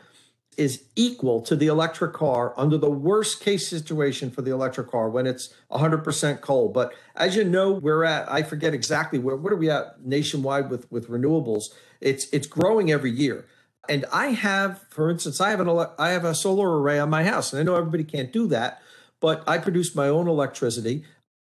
is 0.58 0.86
equal 0.96 1.42
to 1.42 1.56
the 1.56 1.68
electric 1.68 2.14
car 2.14 2.54
under 2.58 2.78
the 2.78 2.90
worst 2.90 3.42
case 3.42 3.70
situation 3.70 4.32
for 4.32 4.42
the 4.42 4.52
electric 4.52 4.90
car 4.90 5.10
when 5.10 5.28
it's 5.28 5.54
100% 5.72 6.42
coal. 6.42 6.70
But 6.70 6.94
as 7.16 7.36
you 7.36 7.44
know, 7.44 7.74
we're 7.74 8.06
at, 8.06 8.32
I 8.32 8.42
forget 8.42 8.74
exactly 8.74 9.20
where, 9.20 9.36
what 9.36 9.52
are 9.52 9.58
we 9.58 9.70
at 9.70 10.04
nationwide 10.04 10.70
with, 10.70 10.90
with 10.92 11.10
renewables? 11.10 11.66
It's, 12.00 12.28
it's 12.32 12.48
growing 12.48 12.92
every 12.92 13.12
year. 13.12 13.46
And 13.90 14.06
I 14.12 14.28
have, 14.28 14.82
for 14.90 15.10
instance, 15.10 15.42
I 15.42 15.50
have 15.50 15.60
an 15.60 15.88
I 15.98 16.10
have 16.10 16.26
a 16.26 16.36
solar 16.36 16.80
array 16.80 17.00
on 17.00 17.10
my 17.10 17.24
house, 17.24 17.54
and 17.54 17.60
I 17.60 17.64
know 17.64 17.76
everybody 17.76 18.04
can't 18.04 18.32
do 18.32 18.48
that, 18.48 18.82
but 19.20 19.44
I 19.48 19.58
produce 19.58 19.96
my 19.96 20.08
own 20.08 20.28
electricity. 20.28 21.04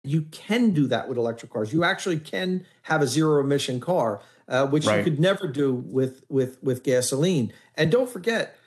You 0.03 0.23
can 0.23 0.71
do 0.71 0.87
that 0.87 1.07
with 1.07 1.17
electric 1.17 1.51
cars. 1.51 1.71
You 1.71 1.83
actually 1.83 2.19
can 2.19 2.65
have 2.83 3.01
a 3.01 3.07
zero 3.07 3.39
emission 3.39 3.79
car, 3.79 4.21
uh, 4.47 4.67
which 4.67 4.85
right. 4.85 4.97
you 4.97 5.03
could 5.03 5.19
never 5.19 5.47
do 5.47 5.73
with 5.73 6.23
with 6.29 6.61
with 6.61 6.83
gasoline. 6.83 7.53
And 7.75 7.91
don't 7.91 8.09
forget, 8.09 8.57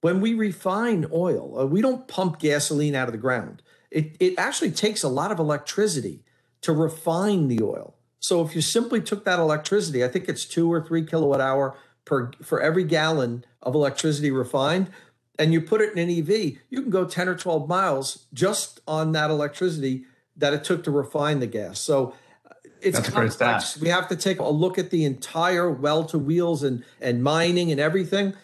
when 0.00 0.20
we 0.20 0.34
refine 0.34 1.06
oil, 1.12 1.60
uh, 1.60 1.66
we 1.66 1.80
don't 1.80 2.06
pump 2.06 2.38
gasoline 2.38 2.94
out 2.94 3.08
of 3.08 3.12
the 3.12 3.18
ground. 3.18 3.62
It 3.90 4.16
it 4.20 4.34
actually 4.38 4.70
takes 4.70 5.02
a 5.02 5.08
lot 5.08 5.32
of 5.32 5.38
electricity 5.38 6.22
to 6.62 6.72
refine 6.72 7.48
the 7.48 7.62
oil. 7.62 7.94
So 8.20 8.40
if 8.40 8.54
you 8.54 8.62
simply 8.62 9.02
took 9.02 9.26
that 9.26 9.38
electricity, 9.38 10.02
I 10.02 10.08
think 10.08 10.30
it's 10.30 10.46
two 10.46 10.72
or 10.72 10.82
three 10.82 11.04
kilowatt 11.04 11.42
hour 11.42 11.76
per 12.04 12.32
for 12.42 12.60
every 12.60 12.84
gallon 12.84 13.44
of 13.62 13.74
electricity 13.74 14.30
refined 14.30 14.90
and 15.38 15.52
you 15.52 15.60
put 15.60 15.80
it 15.80 15.96
in 15.96 15.98
an 15.98 16.10
EV, 16.10 16.58
you 16.70 16.82
can 16.82 16.90
go 16.90 17.04
10 17.04 17.28
or 17.28 17.34
12 17.34 17.68
miles 17.68 18.26
just 18.32 18.80
on 18.86 19.12
that 19.12 19.30
electricity 19.30 20.04
that 20.36 20.52
it 20.52 20.64
took 20.64 20.84
to 20.84 20.90
refine 20.90 21.40
the 21.40 21.46
gas. 21.46 21.80
So 21.80 22.14
uh, 22.48 22.54
it's 22.80 22.98
That's 22.98 23.10
complex. 23.10 23.80
We 23.80 23.88
have 23.88 24.08
to 24.08 24.16
take 24.16 24.38
a 24.38 24.48
look 24.48 24.78
at 24.78 24.90
the 24.90 25.04
entire 25.04 25.70
well 25.70 26.04
to 26.04 26.18
wheels 26.18 26.62
and, 26.62 26.84
and 27.00 27.22
mining 27.22 27.70
and 27.70 27.80
everything. 27.80 28.34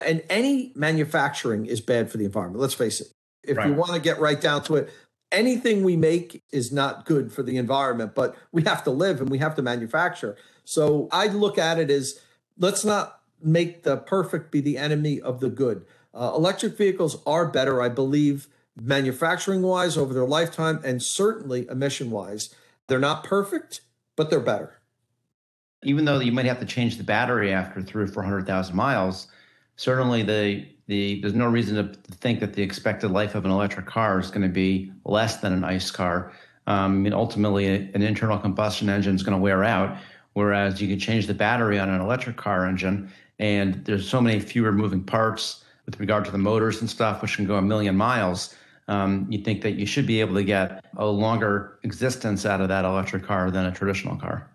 And 0.00 0.22
any 0.28 0.72
manufacturing 0.74 1.66
is 1.66 1.80
bad 1.80 2.10
for 2.10 2.16
the 2.16 2.24
environment. 2.24 2.60
Let's 2.60 2.74
face 2.74 3.00
it. 3.00 3.08
If 3.44 3.56
right. 3.56 3.68
you 3.68 3.74
want 3.74 3.92
to 3.92 4.00
get 4.00 4.18
right 4.18 4.40
down 4.40 4.62
to 4.64 4.76
it, 4.76 4.90
anything 5.30 5.84
we 5.84 5.96
make 5.96 6.42
is 6.52 6.72
not 6.72 7.04
good 7.04 7.32
for 7.32 7.42
the 7.42 7.56
environment, 7.56 8.14
but 8.14 8.36
we 8.50 8.62
have 8.62 8.82
to 8.84 8.90
live 8.90 9.20
and 9.20 9.28
we 9.28 9.38
have 9.38 9.54
to 9.56 9.62
manufacture. 9.62 10.36
So 10.64 11.08
I 11.12 11.28
look 11.28 11.58
at 11.58 11.78
it 11.78 11.90
as 11.90 12.20
let's 12.60 12.84
not 12.84 13.20
make 13.42 13.82
the 13.82 13.96
perfect 13.96 14.52
be 14.52 14.60
the 14.60 14.78
enemy 14.78 15.20
of 15.20 15.40
the 15.40 15.48
good. 15.48 15.84
Uh, 16.14 16.32
electric 16.36 16.76
vehicles 16.76 17.20
are 17.26 17.46
better, 17.46 17.82
I 17.82 17.88
believe, 17.88 18.46
manufacturing 18.80 19.62
wise 19.62 19.96
over 19.96 20.14
their 20.14 20.26
lifetime 20.26 20.80
and 20.84 21.02
certainly 21.02 21.66
emission 21.68 22.10
wise. 22.10 22.54
They're 22.86 22.98
not 22.98 23.24
perfect, 23.24 23.80
but 24.16 24.30
they're 24.30 24.40
better. 24.40 24.76
Even 25.82 26.04
though 26.04 26.20
you 26.20 26.32
might 26.32 26.44
have 26.44 26.60
to 26.60 26.66
change 26.66 26.98
the 26.98 27.04
battery 27.04 27.52
after 27.52 27.80
three 27.80 28.04
or 28.04 28.06
400,000 28.06 28.74
miles, 28.74 29.28
certainly 29.76 30.22
the, 30.22 30.66
the, 30.88 31.20
there's 31.20 31.34
no 31.34 31.46
reason 31.46 31.76
to 31.76 31.94
think 32.16 32.40
that 32.40 32.52
the 32.52 32.62
expected 32.62 33.10
life 33.10 33.34
of 33.34 33.46
an 33.46 33.50
electric 33.50 33.86
car 33.86 34.20
is 34.20 34.30
going 34.30 34.42
to 34.42 34.48
be 34.48 34.92
less 35.04 35.38
than 35.38 35.54
an 35.54 35.64
ICE 35.64 35.90
car. 35.90 36.32
Um, 36.66 36.84
I 36.84 36.88
mean, 36.88 37.12
ultimately, 37.14 37.66
an 37.66 38.02
internal 38.02 38.38
combustion 38.38 38.90
engine 38.90 39.14
is 39.14 39.22
going 39.22 39.36
to 39.36 39.42
wear 39.42 39.64
out. 39.64 39.96
Whereas 40.34 40.80
you 40.80 40.88
can 40.88 40.98
change 40.98 41.26
the 41.26 41.34
battery 41.34 41.78
on 41.78 41.88
an 41.88 42.00
electric 42.00 42.36
car 42.36 42.66
engine, 42.66 43.10
and 43.38 43.84
there's 43.84 44.08
so 44.08 44.20
many 44.20 44.38
fewer 44.40 44.72
moving 44.72 45.02
parts 45.02 45.64
with 45.86 45.98
regard 45.98 46.24
to 46.24 46.30
the 46.30 46.38
motors 46.38 46.80
and 46.80 46.88
stuff, 46.88 47.22
which 47.22 47.36
can 47.36 47.46
go 47.46 47.56
a 47.56 47.62
million 47.62 47.96
miles. 47.96 48.54
Um, 48.86 49.26
you 49.28 49.42
think 49.42 49.62
that 49.62 49.72
you 49.72 49.86
should 49.86 50.06
be 50.06 50.20
able 50.20 50.34
to 50.34 50.44
get 50.44 50.84
a 50.96 51.06
longer 51.06 51.78
existence 51.82 52.44
out 52.44 52.60
of 52.60 52.68
that 52.68 52.84
electric 52.84 53.24
car 53.24 53.50
than 53.50 53.66
a 53.66 53.72
traditional 53.72 54.16
car. 54.16 54.48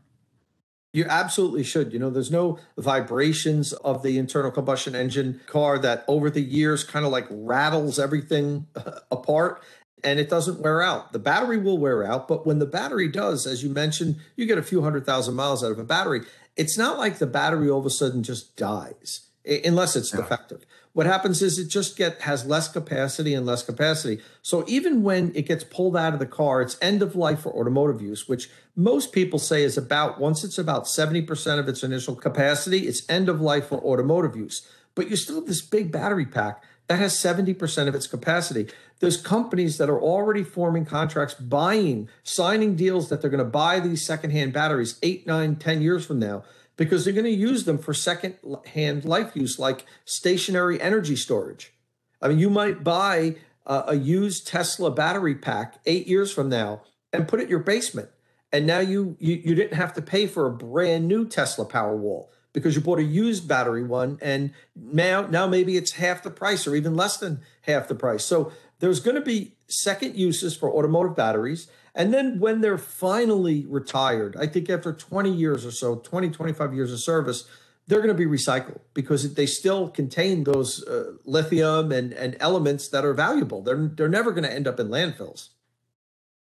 You 0.94 1.06
absolutely 1.10 1.64
should. 1.64 1.92
You 1.92 2.00
know, 2.00 2.10
there's 2.10 2.32
no 2.32 2.58
vibrations 2.78 3.74
of 3.74 4.02
the 4.02 4.18
internal 4.18 4.50
combustion 4.50 4.96
engine 4.96 5.42
car 5.46 5.78
that 5.80 6.06
over 6.08 6.30
the 6.30 6.42
years 6.42 6.86
kind 6.86 7.06
of 7.06 7.12
like 7.12 7.28
rattles 7.30 8.00
everything 8.00 8.68
apart. 9.12 9.62
And 10.06 10.20
it 10.20 10.30
doesn't 10.30 10.62
wear 10.62 10.82
out. 10.82 11.12
The 11.12 11.20
battery 11.20 11.58
will 11.58 11.78
wear 11.78 12.06
out, 12.06 12.28
but 12.28 12.46
when 12.46 12.60
the 12.60 12.66
battery 12.66 13.10
does, 13.10 13.46
as 13.46 13.64
you 13.64 13.70
mentioned, 13.70 14.18
you 14.36 14.46
get 14.46 14.58
a 14.58 14.64
few 14.64 14.82
hundred 14.82 15.06
thousand 15.06 15.36
miles 15.36 15.64
out 15.64 15.72
of 15.72 15.80
a 15.80 15.84
battery. 15.84 16.22
It's 16.56 16.78
not 16.78 16.98
like 16.98 17.18
the 17.18 17.28
battery 17.28 17.70
all 17.70 17.80
of 17.80 17.86
a 17.86 17.90
sudden 17.90 18.24
just 18.24 18.56
dies 18.56 19.28
unless 19.46 19.96
it's 19.96 20.14
yeah. 20.14 20.22
defective. 20.22 20.66
What 20.94 21.06
happens 21.06 21.42
is 21.42 21.60
it 21.60 21.68
just 21.68 21.98
get 21.98 22.22
has 22.22 22.46
less 22.46 22.70
capacity 22.70 23.34
and 23.34 23.46
less 23.46 23.64
capacity. 23.64 24.22
So 24.42 24.64
even 24.66 25.04
when 25.04 25.34
it 25.36 25.48
gets 25.48 25.64
pulled 25.64 25.98
out 25.98 26.14
of 26.14 26.20
the 26.20 26.26
car, 26.26 26.62
it's 26.62 26.78
end 26.82 27.02
of 27.02 27.16
life 27.16 27.42
for 27.42 27.52
automotive 27.52 28.02
use, 28.02 28.30
which 28.30 28.50
most 28.76 29.12
people 29.12 29.38
say 29.38 29.64
is 29.64 29.78
about 29.78 30.22
once 30.22 30.44
it's 30.44 30.58
about 30.58 30.86
70% 30.86 31.60
of 31.60 31.68
its 31.68 31.84
initial 31.84 32.16
capacity, 32.16 32.88
it's 32.88 33.08
end 33.10 33.28
of 33.28 33.42
life 33.42 33.68
for 33.68 33.84
automotive 33.84 34.38
use. 34.38 34.66
But 34.96 35.10
you 35.10 35.18
still 35.18 35.36
have 35.36 35.48
this 35.48 35.62
big 35.62 35.92
battery 35.92 36.26
pack 36.26 36.64
that 36.88 37.00
has 37.00 37.14
70% 37.16 37.88
of 37.88 37.96
its 37.96 38.08
capacity. 38.08 38.68
There's 39.00 39.22
companies 39.22 39.78
that 39.78 39.90
are 39.90 40.02
already 40.02 40.44
forming 40.44 40.86
contracts, 40.86 41.36
buying, 41.36 42.08
signing 42.24 42.76
deals 42.76 43.10
that 43.10 43.22
they're 43.22 43.30
going 43.30 43.44
to 43.44 43.50
buy 43.50 43.80
these 43.80 44.06
secondhand 44.06 44.54
batteries 44.54 44.98
eight, 45.04 45.28
nine, 45.28 45.58
ten 45.58 45.82
years 45.82 46.06
from 46.06 46.20
now 46.20 46.44
because 46.78 47.04
they're 47.04 47.14
going 47.14 47.26
to 47.26 47.32
use 47.32 47.66
them 47.66 47.78
for 47.78 47.94
second-hand 47.94 49.06
life 49.06 49.36
use, 49.36 49.60
like 49.60 49.86
stationary 50.06 50.80
energy 50.82 51.16
storage. 51.16 51.74
I 52.22 52.28
mean, 52.28 52.40
you 52.40 52.50
might 52.50 52.84
buy 52.84 53.36
a, 53.66 53.84
a 53.88 53.96
used 53.96 54.48
Tesla 54.48 54.92
battery 54.92 55.36
pack 55.36 55.76
eight 55.86 56.08
years 56.08 56.34
from 56.34 56.50
now 56.50 56.82
and 57.14 57.28
put 57.28 57.40
it 57.40 57.44
in 57.44 57.50
your 57.50 57.60
basement, 57.60 58.10
and 58.52 58.66
now 58.66 58.80
you, 58.80 59.16
you 59.20 59.36
you 59.36 59.56
didn't 59.56 59.78
have 59.78 59.94
to 59.94 60.02
pay 60.02 60.28
for 60.28 60.48
a 60.48 60.52
brand 60.52 61.08
new 61.08 61.28
Tesla 61.28 61.66
Powerwall 61.66 62.28
because 62.52 62.76
you 62.76 62.82
bought 62.82 63.00
a 63.00 63.04
used 63.04 63.48
battery 63.48 63.84
one, 63.84 64.18
and 64.22 64.54
now 64.76 65.28
now 65.28 65.48
maybe 65.48 65.78
it's 65.78 65.94
half 65.94 66.24
the 66.24 66.32
price 66.32 66.66
or 66.68 66.76
even 66.76 66.96
less 66.96 67.18
than 67.18 67.42
half 67.62 67.88
the 67.88 67.96
price. 67.96 68.24
So 68.24 68.52
there's 68.80 69.00
going 69.00 69.16
to 69.16 69.22
be 69.22 69.54
second 69.68 70.16
uses 70.16 70.56
for 70.56 70.72
automotive 70.72 71.16
batteries. 71.16 71.68
And 71.94 72.14
then 72.14 72.40
when 72.40 72.62
they're 72.62 72.78
finally 72.78 73.66
retired, 73.68 74.36
I 74.38 74.48
think 74.48 74.70
after 74.70 74.92
20 74.92 75.32
years 75.32 75.66
or 75.66 75.72
so, 75.72 75.96
20, 75.96 76.30
25 76.30 76.74
years 76.74 76.92
of 76.92 77.00
service, 77.00 77.46
they're 77.88 78.02
going 78.02 78.16
to 78.16 78.16
be 78.16 78.26
recycled 78.26 78.80
because 78.94 79.36
they 79.36 79.46
still 79.46 79.90
contain 79.90 80.44
those 80.44 80.84
uh, 80.88 81.14
lithium 81.24 81.92
and, 81.92 82.14
and 82.14 82.36
elements 82.40 82.90
that 82.90 83.06
are 83.06 83.14
valuable. 83.14 83.62
They're, 83.62 83.88
they're 83.88 84.10
never 84.10 84.32
going 84.32 84.44
to 84.44 84.52
end 84.52 84.68
up 84.68 84.80
in 84.80 84.90
landfills. 84.90 85.50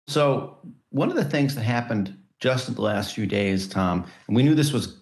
So, 0.07 0.57
one 0.89 1.09
of 1.09 1.15
the 1.15 1.23
things 1.23 1.55
that 1.55 1.61
happened 1.61 2.17
just 2.39 2.67
in 2.67 2.75
the 2.75 2.81
last 2.81 3.15
few 3.15 3.25
days, 3.25 3.67
Tom, 3.67 4.05
and 4.27 4.35
we 4.35 4.43
knew 4.43 4.55
this 4.55 4.73
was 4.73 4.97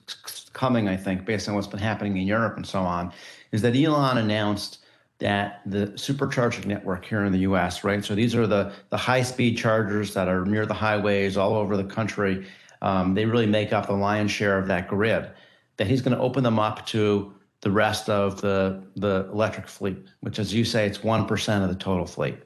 coming, 0.53 0.87
I 0.87 0.97
think, 0.97 1.25
based 1.25 1.49
on 1.49 1.55
what's 1.55 1.67
been 1.67 1.79
happening 1.79 2.17
in 2.17 2.27
Europe 2.27 2.57
and 2.57 2.67
so 2.67 2.81
on, 2.81 3.11
is 3.51 3.61
that 3.63 3.75
Elon 3.75 4.17
announced 4.17 4.79
that 5.19 5.61
the 5.65 5.87
supercharging 5.87 6.65
network 6.65 7.05
here 7.05 7.25
in 7.25 7.31
the 7.31 7.39
US, 7.39 7.83
right? 7.83 8.03
So 8.03 8.15
these 8.15 8.35
are 8.35 8.47
the, 8.47 8.71
the 8.89 8.97
high 8.97 9.21
speed 9.21 9.57
chargers 9.57 10.13
that 10.13 10.27
are 10.27 10.45
near 10.45 10.65
the 10.65 10.73
highways 10.73 11.37
all 11.37 11.55
over 11.55 11.75
the 11.75 11.83
country. 11.83 12.47
Um, 12.81 13.13
they 13.13 13.25
really 13.25 13.45
make 13.45 13.73
up 13.73 13.87
the 13.87 13.93
lion's 13.93 14.31
share 14.31 14.57
of 14.57 14.67
that 14.67 14.87
grid. 14.87 15.29
That 15.77 15.87
he's 15.87 16.01
going 16.01 16.15
to 16.15 16.23
open 16.23 16.43
them 16.43 16.57
up 16.57 16.85
to 16.87 17.33
the 17.61 17.71
rest 17.71 18.09
of 18.09 18.39
the, 18.39 18.81
the 18.95 19.27
electric 19.31 19.67
fleet, 19.67 19.97
which, 20.21 20.39
as 20.39 20.53
you 20.53 20.63
say, 20.63 20.87
it's 20.87 20.99
1% 20.99 21.63
of 21.63 21.69
the 21.69 21.75
total 21.75 22.05
fleet. 22.05 22.37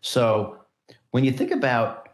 So 0.00 0.58
when 1.10 1.24
you 1.24 1.32
think 1.32 1.50
about 1.50 2.08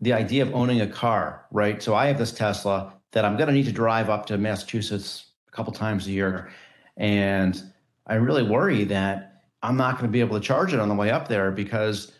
the 0.00 0.12
idea 0.12 0.42
of 0.42 0.54
owning 0.54 0.80
a 0.80 0.86
car, 0.86 1.46
right? 1.50 1.82
So 1.82 1.96
I 1.96 2.06
have 2.06 2.18
this 2.18 2.32
Tesla 2.32 2.94
that 3.10 3.24
I'm 3.24 3.36
going 3.36 3.48
to 3.48 3.52
need 3.52 3.66
to 3.66 3.72
drive 3.72 4.08
up 4.08 4.26
to 4.26 4.38
Massachusetts 4.38 5.26
a 5.48 5.50
couple 5.50 5.72
times 5.72 6.06
a 6.06 6.10
year. 6.10 6.50
And 6.96 7.60
I 8.06 8.14
really 8.14 8.42
worry 8.42 8.84
that 8.84 9.27
I'm 9.62 9.76
not 9.76 9.94
going 9.94 10.06
to 10.06 10.12
be 10.12 10.20
able 10.20 10.38
to 10.38 10.44
charge 10.44 10.72
it 10.72 10.80
on 10.80 10.88
the 10.88 10.94
way 10.94 11.10
up 11.10 11.28
there 11.28 11.50
because 11.50 12.12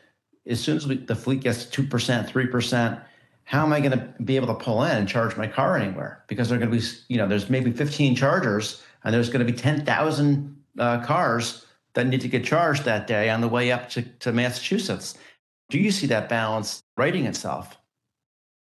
as 0.46 0.60
soon 0.60 0.76
as 0.76 0.86
we, 0.86 0.96
the 0.96 1.14
fleet 1.14 1.40
gets 1.40 1.64
2%, 1.66 1.88
3%, 2.28 3.02
how 3.44 3.62
am 3.64 3.72
I 3.72 3.80
going 3.80 3.92
to 3.92 4.14
be 4.22 4.36
able 4.36 4.48
to 4.48 4.54
pull 4.54 4.82
in 4.84 4.96
and 4.96 5.08
charge 5.08 5.36
my 5.36 5.46
car 5.46 5.76
anywhere? 5.76 6.24
Because 6.26 6.48
they're 6.48 6.58
going 6.58 6.70
to 6.70 6.76
be, 6.76 6.84
you 7.08 7.16
know, 7.16 7.26
there's 7.26 7.48
maybe 7.48 7.72
15 7.72 8.14
chargers 8.16 8.82
and 9.04 9.14
there's 9.14 9.30
going 9.30 9.46
to 9.46 9.50
be 9.50 9.56
10,000 9.56 10.62
uh, 10.78 11.04
cars 11.04 11.64
that 11.94 12.06
need 12.06 12.20
to 12.20 12.28
get 12.28 12.44
charged 12.44 12.84
that 12.84 13.06
day 13.06 13.30
on 13.30 13.40
the 13.40 13.48
way 13.48 13.72
up 13.72 13.88
to, 13.90 14.02
to 14.02 14.32
Massachusetts. 14.32 15.16
Do 15.70 15.78
you 15.78 15.90
see 15.90 16.06
that 16.08 16.28
balance 16.28 16.82
writing 16.96 17.26
itself? 17.26 17.78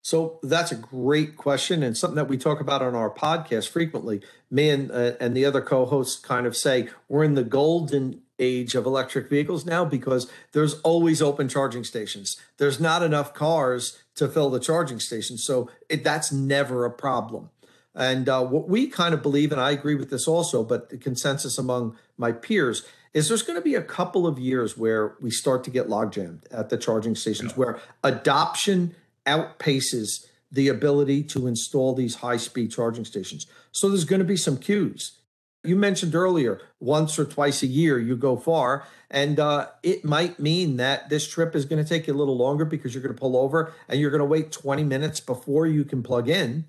So 0.02 0.38
that's 0.42 0.70
a 0.70 0.76
great 0.76 1.36
question 1.36 1.82
and 1.82 1.96
something 1.96 2.16
that 2.16 2.28
we 2.28 2.36
talk 2.36 2.60
about 2.60 2.82
on 2.82 2.94
our 2.94 3.10
podcast 3.10 3.68
frequently. 3.68 4.20
Me 4.50 4.68
and, 4.68 4.90
uh, 4.90 5.12
and 5.18 5.34
the 5.34 5.46
other 5.46 5.62
co-hosts 5.62 6.20
kind 6.20 6.46
of 6.46 6.54
say 6.54 6.88
we're 7.08 7.24
in 7.24 7.34
the 7.34 7.42
golden 7.42 8.20
age 8.38 8.74
of 8.74 8.86
electric 8.86 9.28
vehicles 9.28 9.64
now 9.64 9.84
because 9.84 10.30
there's 10.52 10.80
always 10.80 11.22
open 11.22 11.48
charging 11.48 11.84
stations. 11.84 12.36
There's 12.58 12.80
not 12.80 13.02
enough 13.02 13.32
cars 13.34 14.02
to 14.16 14.28
fill 14.28 14.50
the 14.50 14.60
charging 14.60 15.00
stations. 15.00 15.44
So 15.44 15.70
it, 15.88 16.04
that's 16.04 16.32
never 16.32 16.84
a 16.84 16.90
problem. 16.90 17.50
And 17.94 18.28
uh, 18.28 18.44
what 18.44 18.68
we 18.68 18.88
kind 18.88 19.14
of 19.14 19.22
believe, 19.22 19.52
and 19.52 19.60
I 19.60 19.70
agree 19.70 19.94
with 19.94 20.10
this 20.10 20.26
also, 20.26 20.64
but 20.64 20.90
the 20.90 20.98
consensus 20.98 21.58
among 21.58 21.96
my 22.18 22.32
peers 22.32 22.84
is 23.12 23.28
there's 23.28 23.42
going 23.42 23.58
to 23.58 23.64
be 23.64 23.76
a 23.76 23.82
couple 23.82 24.26
of 24.26 24.38
years 24.38 24.76
where 24.76 25.14
we 25.20 25.30
start 25.30 25.62
to 25.64 25.70
get 25.70 25.88
log 25.88 26.12
jammed 26.12 26.46
at 26.50 26.68
the 26.68 26.76
charging 26.76 27.14
stations 27.14 27.52
yeah. 27.52 27.56
where 27.56 27.80
adoption 28.02 28.96
outpaces 29.26 30.26
the 30.50 30.68
ability 30.68 31.22
to 31.22 31.46
install 31.46 31.94
these 31.94 32.16
high 32.16 32.36
speed 32.36 32.72
charging 32.72 33.04
stations. 33.04 33.46
So 33.70 33.88
there's 33.88 34.04
going 34.04 34.20
to 34.20 34.26
be 34.26 34.36
some 34.36 34.56
queues. 34.56 35.18
You 35.64 35.76
mentioned 35.76 36.14
earlier, 36.14 36.60
once 36.78 37.18
or 37.18 37.24
twice 37.24 37.62
a 37.62 37.66
year 37.66 37.98
you 37.98 38.16
go 38.16 38.36
far, 38.36 38.86
and 39.10 39.40
uh, 39.40 39.68
it 39.82 40.04
might 40.04 40.38
mean 40.38 40.76
that 40.76 41.08
this 41.08 41.26
trip 41.26 41.54
is 41.56 41.64
going 41.64 41.82
to 41.82 41.88
take 41.88 42.06
you 42.06 42.14
a 42.14 42.16
little 42.16 42.36
longer 42.36 42.64
because 42.64 42.94
you're 42.94 43.02
going 43.02 43.14
to 43.14 43.20
pull 43.20 43.36
over 43.36 43.72
and 43.88 43.98
you're 43.98 44.10
going 44.10 44.20
to 44.20 44.26
wait 44.26 44.52
20 44.52 44.84
minutes 44.84 45.20
before 45.20 45.66
you 45.66 45.84
can 45.84 46.02
plug 46.02 46.28
in, 46.28 46.66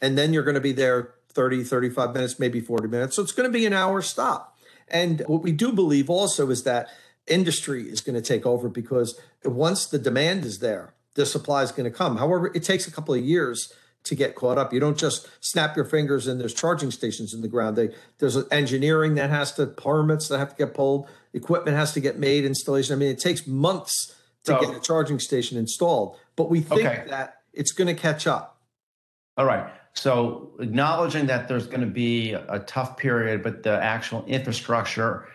and 0.00 0.16
then 0.16 0.32
you're 0.32 0.42
going 0.42 0.54
to 0.54 0.60
be 0.60 0.72
there 0.72 1.14
30, 1.32 1.64
35 1.64 2.14
minutes, 2.14 2.38
maybe 2.38 2.60
40 2.60 2.88
minutes. 2.88 3.16
So 3.16 3.22
it's 3.22 3.32
going 3.32 3.48
to 3.48 3.52
be 3.52 3.66
an 3.66 3.72
hour 3.72 4.02
stop. 4.02 4.56
And 4.88 5.22
what 5.26 5.42
we 5.42 5.52
do 5.52 5.72
believe 5.72 6.10
also 6.10 6.50
is 6.50 6.64
that 6.64 6.88
industry 7.26 7.84
is 7.84 8.00
going 8.00 8.16
to 8.16 8.22
take 8.22 8.44
over 8.44 8.68
because 8.68 9.20
once 9.44 9.86
the 9.86 9.98
demand 9.98 10.44
is 10.44 10.58
there, 10.58 10.94
the 11.14 11.26
supply 11.26 11.62
is 11.62 11.72
going 11.72 11.90
to 11.90 11.96
come. 11.96 12.16
However, 12.16 12.50
it 12.54 12.64
takes 12.64 12.86
a 12.86 12.90
couple 12.90 13.14
of 13.14 13.22
years 13.22 13.72
to 14.04 14.14
get 14.14 14.34
caught 14.34 14.58
up. 14.58 14.72
You 14.72 14.80
don't 14.80 14.96
just 14.96 15.28
snap 15.40 15.76
your 15.76 15.84
fingers 15.84 16.26
and 16.26 16.40
there's 16.40 16.54
charging 16.54 16.90
stations 16.90 17.34
in 17.34 17.42
the 17.42 17.48
ground. 17.48 17.76
They, 17.76 17.90
there's 18.18 18.36
engineering 18.50 19.14
that 19.16 19.30
has 19.30 19.52
to, 19.54 19.66
permits 19.66 20.28
that 20.28 20.38
have 20.38 20.50
to 20.50 20.56
get 20.56 20.74
pulled, 20.74 21.08
equipment 21.34 21.76
has 21.76 21.92
to 21.92 22.00
get 22.00 22.18
made, 22.18 22.44
installation. 22.44 22.94
I 22.94 22.98
mean, 22.98 23.10
it 23.10 23.18
takes 23.18 23.46
months 23.46 24.14
to 24.44 24.52
so, 24.52 24.60
get 24.60 24.76
a 24.76 24.80
charging 24.80 25.18
station 25.18 25.58
installed, 25.58 26.16
but 26.36 26.48
we 26.48 26.60
think 26.60 26.80
okay. 26.80 27.04
that 27.08 27.42
it's 27.52 27.72
going 27.72 27.94
to 27.94 28.00
catch 28.00 28.26
up. 28.26 28.60
All 29.36 29.44
right. 29.44 29.70
So 29.92 30.52
acknowledging 30.60 31.26
that 31.26 31.48
there's 31.48 31.66
going 31.66 31.80
to 31.80 31.86
be 31.86 32.32
a 32.32 32.60
tough 32.60 32.96
period, 32.96 33.42
but 33.42 33.62
the 33.64 33.82
actual 33.82 34.24
infrastructure 34.26 35.26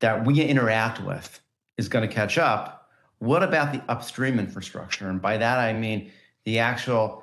that 0.00 0.24
we 0.24 0.42
interact 0.42 1.02
with 1.04 1.40
is 1.76 1.88
going 1.88 2.08
to 2.08 2.12
catch 2.12 2.38
up. 2.38 2.90
What 3.18 3.42
about 3.42 3.72
the 3.72 3.82
upstream 3.88 4.38
infrastructure? 4.38 5.08
And 5.08 5.20
by 5.20 5.36
that, 5.36 5.58
I 5.58 5.72
mean 5.72 6.10
the 6.44 6.58
actual 6.58 7.22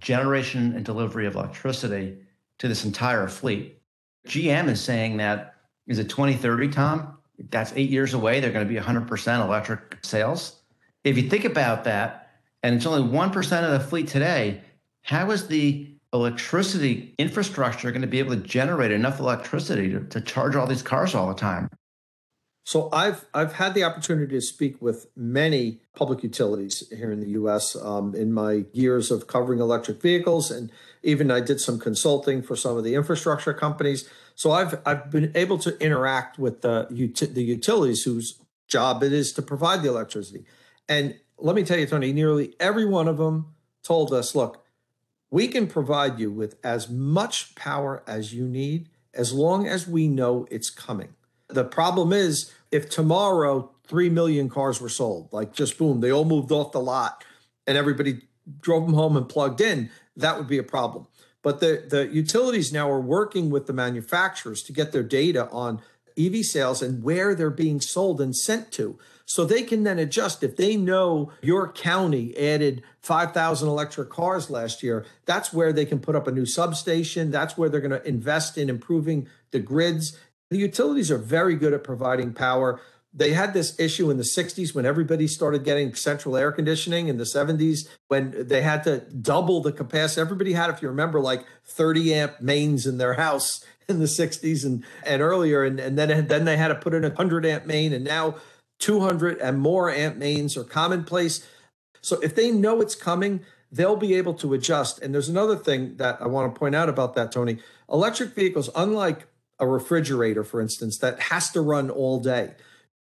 generation 0.00 0.74
and 0.74 0.84
delivery 0.84 1.26
of 1.26 1.34
electricity 1.34 2.16
to 2.58 2.68
this 2.68 2.84
entire 2.84 3.28
fleet. 3.28 3.80
GM 4.26 4.68
is 4.68 4.80
saying 4.80 5.16
that 5.18 5.54
is 5.86 5.98
it 5.98 6.08
2030, 6.08 6.68
Tom? 6.68 7.18
That's 7.50 7.72
eight 7.74 7.90
years 7.90 8.14
away. 8.14 8.38
They're 8.38 8.52
going 8.52 8.66
to 8.66 8.72
be 8.72 8.78
100% 8.78 9.44
electric 9.44 9.98
sales. 10.02 10.60
If 11.04 11.16
you 11.16 11.28
think 11.28 11.44
about 11.44 11.84
that, 11.84 12.30
and 12.62 12.76
it's 12.76 12.86
only 12.86 13.10
1% 13.10 13.64
of 13.64 13.72
the 13.72 13.80
fleet 13.80 14.06
today, 14.06 14.60
how 15.02 15.30
is 15.30 15.48
the 15.48 15.88
electricity 16.12 17.14
infrastructure 17.18 17.90
going 17.90 18.02
to 18.02 18.08
be 18.08 18.18
able 18.18 18.36
to 18.36 18.42
generate 18.42 18.92
enough 18.92 19.18
electricity 19.18 19.90
to, 19.90 20.00
to 20.00 20.20
charge 20.20 20.54
all 20.54 20.66
these 20.66 20.82
cars 20.82 21.14
all 21.14 21.28
the 21.28 21.34
time? 21.34 21.70
So 22.64 22.88
I've 22.92 23.26
I've 23.32 23.54
had 23.54 23.74
the 23.74 23.84
opportunity 23.84 24.34
to 24.34 24.40
speak 24.40 24.80
with 24.80 25.06
many 25.16 25.80
public 25.94 26.22
utilities 26.22 26.88
here 26.90 27.10
in 27.10 27.20
the 27.20 27.30
U.S. 27.30 27.74
Um, 27.74 28.14
in 28.14 28.32
my 28.32 28.64
years 28.72 29.10
of 29.10 29.26
covering 29.26 29.60
electric 29.60 30.00
vehicles, 30.00 30.50
and 30.50 30.70
even 31.02 31.30
I 31.30 31.40
did 31.40 31.60
some 31.60 31.78
consulting 31.78 32.42
for 32.42 32.56
some 32.56 32.76
of 32.76 32.84
the 32.84 32.94
infrastructure 32.94 33.54
companies. 33.54 34.08
So 34.34 34.52
I've 34.52 34.80
I've 34.86 35.10
been 35.10 35.32
able 35.34 35.58
to 35.58 35.78
interact 35.82 36.38
with 36.38 36.60
the 36.60 36.86
the 36.90 37.42
utilities 37.42 38.02
whose 38.02 38.38
job 38.68 39.02
it 39.02 39.12
is 39.12 39.32
to 39.32 39.42
provide 39.42 39.82
the 39.82 39.88
electricity. 39.88 40.44
And 40.88 41.18
let 41.38 41.56
me 41.56 41.64
tell 41.64 41.78
you, 41.78 41.86
Tony, 41.86 42.12
nearly 42.12 42.54
every 42.60 42.84
one 42.84 43.08
of 43.08 43.16
them 43.16 43.54
told 43.82 44.12
us, 44.12 44.34
look, 44.34 44.64
we 45.30 45.48
can 45.48 45.66
provide 45.66 46.18
you 46.18 46.30
with 46.30 46.56
as 46.62 46.88
much 46.88 47.54
power 47.54 48.02
as 48.06 48.34
you 48.34 48.46
need 48.46 48.88
as 49.14 49.32
long 49.32 49.66
as 49.66 49.88
we 49.88 50.06
know 50.06 50.46
it's 50.50 50.70
coming. 50.70 51.14
The 51.54 51.64
problem 51.64 52.12
is 52.12 52.52
if 52.70 52.88
tomorrow 52.88 53.70
3 53.84 54.08
million 54.10 54.48
cars 54.48 54.80
were 54.80 54.88
sold, 54.88 55.32
like 55.32 55.52
just 55.52 55.78
boom, 55.78 56.00
they 56.00 56.12
all 56.12 56.24
moved 56.24 56.52
off 56.52 56.72
the 56.72 56.80
lot 56.80 57.24
and 57.66 57.76
everybody 57.76 58.22
drove 58.60 58.86
them 58.86 58.94
home 58.94 59.16
and 59.16 59.28
plugged 59.28 59.60
in, 59.60 59.90
that 60.16 60.36
would 60.36 60.48
be 60.48 60.58
a 60.58 60.62
problem. 60.62 61.06
But 61.42 61.60
the, 61.60 61.84
the 61.88 62.06
utilities 62.06 62.72
now 62.72 62.90
are 62.90 63.00
working 63.00 63.50
with 63.50 63.66
the 63.66 63.72
manufacturers 63.72 64.62
to 64.64 64.72
get 64.72 64.92
their 64.92 65.02
data 65.02 65.48
on 65.50 65.80
EV 66.18 66.44
sales 66.44 66.82
and 66.82 67.02
where 67.02 67.34
they're 67.34 67.50
being 67.50 67.80
sold 67.80 68.20
and 68.20 68.36
sent 68.36 68.72
to. 68.72 68.98
So 69.24 69.44
they 69.44 69.62
can 69.62 69.84
then 69.84 69.98
adjust. 69.98 70.42
If 70.42 70.56
they 70.56 70.76
know 70.76 71.30
your 71.40 71.70
county 71.70 72.36
added 72.36 72.82
5,000 73.00 73.68
electric 73.68 74.10
cars 74.10 74.50
last 74.50 74.82
year, 74.82 75.06
that's 75.24 75.52
where 75.52 75.72
they 75.72 75.84
can 75.84 76.00
put 76.00 76.16
up 76.16 76.26
a 76.26 76.32
new 76.32 76.46
substation. 76.46 77.30
That's 77.30 77.56
where 77.56 77.68
they're 77.68 77.80
going 77.80 77.92
to 77.92 78.06
invest 78.06 78.58
in 78.58 78.68
improving 78.68 79.28
the 79.52 79.60
grids. 79.60 80.18
The 80.50 80.58
utilities 80.58 81.10
are 81.10 81.18
very 81.18 81.54
good 81.54 81.72
at 81.72 81.84
providing 81.84 82.32
power. 82.32 82.80
They 83.12 83.32
had 83.32 83.54
this 83.54 83.78
issue 83.78 84.10
in 84.10 84.16
the 84.16 84.24
60s 84.24 84.74
when 84.74 84.84
everybody 84.84 85.26
started 85.26 85.64
getting 85.64 85.94
central 85.94 86.36
air 86.36 86.52
conditioning 86.52 87.08
in 87.08 87.18
the 87.18 87.24
70s 87.24 87.88
when 88.08 88.46
they 88.48 88.62
had 88.62 88.84
to 88.84 88.98
double 89.00 89.62
the 89.62 89.72
capacity. 89.72 90.20
Everybody 90.20 90.52
had, 90.52 90.70
if 90.70 90.82
you 90.82 90.88
remember, 90.88 91.20
like 91.20 91.44
30 91.64 92.14
amp 92.14 92.40
mains 92.40 92.86
in 92.86 92.98
their 92.98 93.14
house 93.14 93.64
in 93.88 94.00
the 94.00 94.06
60s 94.06 94.64
and, 94.64 94.84
and 95.04 95.22
earlier. 95.22 95.64
And, 95.64 95.78
and 95.78 95.96
then, 95.96 96.26
then 96.26 96.44
they 96.44 96.56
had 96.56 96.68
to 96.68 96.74
put 96.74 96.94
in 96.94 97.04
a 97.04 97.08
100 97.08 97.46
amp 97.46 97.66
main. 97.66 97.92
And 97.92 98.04
now 98.04 98.36
200 98.80 99.38
and 99.38 99.60
more 99.60 99.90
amp 99.90 100.16
mains 100.16 100.56
are 100.56 100.64
commonplace. 100.64 101.46
So 102.00 102.18
if 102.20 102.34
they 102.34 102.50
know 102.50 102.80
it's 102.80 102.94
coming, 102.96 103.40
they'll 103.70 103.96
be 103.96 104.14
able 104.14 104.34
to 104.34 104.54
adjust. 104.54 105.00
And 105.00 105.14
there's 105.14 105.28
another 105.28 105.56
thing 105.56 105.96
that 105.96 106.20
I 106.20 106.26
want 106.26 106.52
to 106.52 106.58
point 106.58 106.74
out 106.74 106.88
about 106.88 107.14
that, 107.14 107.30
Tony. 107.30 107.58
Electric 107.88 108.34
vehicles, 108.34 108.70
unlike 108.74 109.26
a 109.60 109.66
refrigerator, 109.66 110.42
for 110.42 110.60
instance, 110.60 110.98
that 110.98 111.20
has 111.20 111.50
to 111.50 111.60
run 111.60 111.90
all 111.90 112.18
day, 112.18 112.54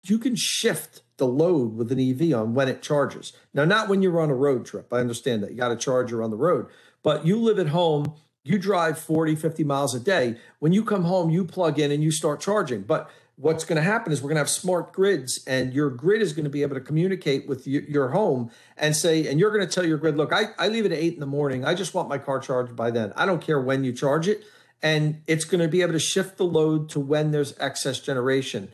you 0.02 0.18
can 0.18 0.34
shift 0.36 1.02
the 1.18 1.26
load 1.26 1.76
with 1.76 1.92
an 1.92 2.00
EV 2.00 2.38
on 2.38 2.54
when 2.54 2.68
it 2.68 2.82
charges. 2.82 3.32
Now, 3.54 3.64
not 3.64 3.88
when 3.88 4.02
you're 4.02 4.20
on 4.20 4.30
a 4.30 4.34
road 4.34 4.66
trip. 4.66 4.92
I 4.92 4.98
understand 4.98 5.42
that 5.42 5.50
you 5.50 5.56
got 5.56 5.72
a 5.72 5.76
charger 5.76 6.22
on 6.22 6.30
the 6.30 6.36
road, 6.36 6.66
but 7.02 7.26
you 7.26 7.36
live 7.36 7.58
at 7.58 7.68
home, 7.68 8.14
you 8.44 8.58
drive 8.58 8.98
40, 8.98 9.34
50 9.34 9.64
miles 9.64 9.94
a 9.94 10.00
day. 10.00 10.36
When 10.58 10.72
you 10.72 10.84
come 10.84 11.04
home, 11.04 11.30
you 11.30 11.44
plug 11.44 11.78
in 11.78 11.90
and 11.90 12.02
you 12.02 12.10
start 12.10 12.40
charging. 12.40 12.82
But 12.82 13.10
what's 13.36 13.64
going 13.64 13.76
to 13.76 13.82
happen 13.82 14.12
is 14.12 14.22
we're 14.22 14.28
going 14.28 14.36
to 14.36 14.40
have 14.40 14.50
smart 14.50 14.92
grids 14.92 15.44
and 15.46 15.74
your 15.74 15.90
grid 15.90 16.22
is 16.22 16.32
going 16.32 16.44
to 16.44 16.50
be 16.50 16.62
able 16.62 16.74
to 16.74 16.80
communicate 16.80 17.46
with 17.46 17.66
your 17.66 18.08
home 18.08 18.50
and 18.78 18.96
say 18.96 19.26
and 19.26 19.38
you're 19.38 19.50
going 19.50 19.66
to 19.66 19.72
tell 19.72 19.84
your 19.84 19.98
grid 19.98 20.16
look 20.16 20.32
I, 20.32 20.46
I 20.58 20.68
leave 20.68 20.86
it 20.86 20.92
at 20.92 20.98
8 20.98 21.14
in 21.14 21.20
the 21.20 21.26
morning 21.26 21.62
i 21.62 21.74
just 21.74 21.92
want 21.92 22.08
my 22.08 22.16
car 22.16 22.38
charged 22.38 22.74
by 22.74 22.90
then 22.90 23.12
i 23.14 23.26
don't 23.26 23.42
care 23.42 23.60
when 23.60 23.84
you 23.84 23.92
charge 23.92 24.26
it 24.26 24.42
and 24.82 25.22
it's 25.26 25.44
going 25.44 25.60
to 25.60 25.68
be 25.68 25.82
able 25.82 25.92
to 25.92 25.98
shift 25.98 26.36
the 26.36 26.44
load 26.44 26.88
to 26.90 27.00
when 27.00 27.30
there's 27.30 27.58
excess 27.58 28.00
generation. 28.00 28.70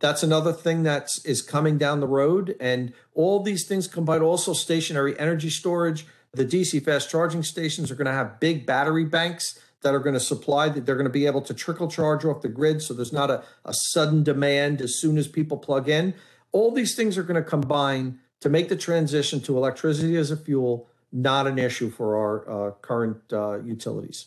That's 0.00 0.22
another 0.22 0.52
thing 0.52 0.84
that 0.84 1.08
is 1.24 1.42
coming 1.42 1.78
down 1.78 2.00
the 2.00 2.06
road 2.06 2.56
and 2.60 2.92
all 3.14 3.42
these 3.42 3.66
things 3.66 3.88
combined 3.88 4.22
also 4.22 4.52
stationary 4.52 5.18
energy 5.18 5.50
storage 5.50 6.06
the 6.32 6.44
dc 6.44 6.84
fast 6.84 7.10
charging 7.10 7.42
stations 7.42 7.90
are 7.90 7.94
going 7.94 8.06
to 8.06 8.12
have 8.12 8.38
big 8.38 8.66
battery 8.66 9.04
banks 9.04 9.58
that 9.82 9.94
are 9.94 10.00
going 10.00 10.14
to 10.14 10.20
supply 10.20 10.68
that 10.68 10.84
they're 10.84 10.96
going 10.96 11.06
to 11.06 11.10
be 11.10 11.26
able 11.26 11.42
to 11.42 11.54
trickle 11.54 11.88
charge 11.88 12.24
off 12.24 12.42
the 12.42 12.48
grid 12.48 12.82
so 12.82 12.92
there's 12.94 13.12
not 13.12 13.30
a, 13.30 13.42
a 13.64 13.72
sudden 13.72 14.22
demand 14.22 14.80
as 14.80 15.00
soon 15.00 15.16
as 15.16 15.28
people 15.28 15.56
plug 15.56 15.88
in. 15.88 16.14
All 16.52 16.72
these 16.72 16.94
things 16.94 17.16
are 17.16 17.22
going 17.22 17.42
to 17.42 17.48
combine 17.48 18.18
to 18.40 18.48
make 18.48 18.68
the 18.68 18.76
transition 18.76 19.40
to 19.42 19.56
electricity 19.56 20.16
as 20.16 20.30
a 20.30 20.36
fuel 20.36 20.88
not 21.12 21.46
an 21.46 21.58
issue 21.58 21.90
for 21.90 22.16
our 22.16 22.68
uh, 22.68 22.70
current 22.82 23.20
uh, 23.32 23.60
utilities 23.62 24.26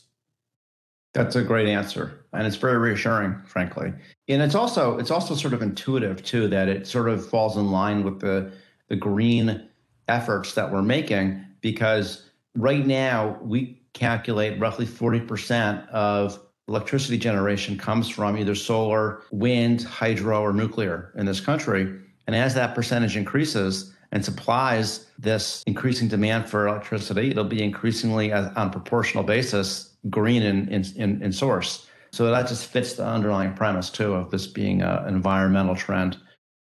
that's 1.14 1.36
a 1.36 1.44
great 1.44 1.68
answer 1.68 2.26
and 2.34 2.48
it's 2.48 2.56
very 2.56 2.78
reassuring 2.78 3.36
frankly 3.46 3.94
and 4.28 4.42
it's 4.42 4.56
also 4.56 4.98
it's 4.98 5.12
also 5.12 5.36
sort 5.36 5.54
of 5.54 5.62
intuitive 5.62 6.24
too 6.24 6.48
that 6.48 6.68
it 6.68 6.88
sort 6.88 7.10
of 7.10 7.28
falls 7.28 7.58
in 7.58 7.72
line 7.72 8.04
with 8.04 8.20
the 8.20 8.52
the 8.88 8.96
green 8.96 9.68
efforts 10.08 10.54
that 10.54 10.72
we're 10.72 10.82
making 10.82 11.44
because 11.62 12.30
right 12.56 12.86
now 12.86 13.38
we 13.42 13.82
calculate 13.94 14.60
roughly 14.60 14.86
40% 14.86 15.88
of 15.90 16.40
electricity 16.68 17.18
generation 17.18 17.78
comes 17.78 18.08
from 18.08 18.38
either 18.38 18.56
solar, 18.56 19.24
wind, 19.32 19.84
hydro, 19.84 20.42
or 20.42 20.54
nuclear 20.54 21.12
in 21.16 21.26
this 21.26 21.42
country. 21.42 22.00
And 22.28 22.36
as 22.36 22.54
that 22.56 22.76
percentage 22.76 23.18
increases 23.18 23.94
and 24.12 24.24
supplies 24.24 25.08
this 25.18 25.64
increasing 25.66 26.08
demand 26.08 26.50
for 26.50 26.68
electricity, 26.68 27.32
it'll 27.32 27.44
be 27.44 27.64
increasingly 27.64 28.32
on 28.32 28.52
a 28.56 28.70
proportional 28.70 29.24
basis 29.24 29.91
green 30.10 30.42
in, 30.42 30.68
in, 30.70 31.22
in, 31.22 31.32
source. 31.32 31.88
So 32.12 32.30
that 32.30 32.48
just 32.48 32.68
fits 32.68 32.94
the 32.94 33.06
underlying 33.06 33.54
premise 33.54 33.90
too 33.90 34.14
of 34.14 34.32
this 34.32 34.48
being 34.48 34.82
an 34.82 35.08
environmental 35.08 35.76
trend. 35.76 36.18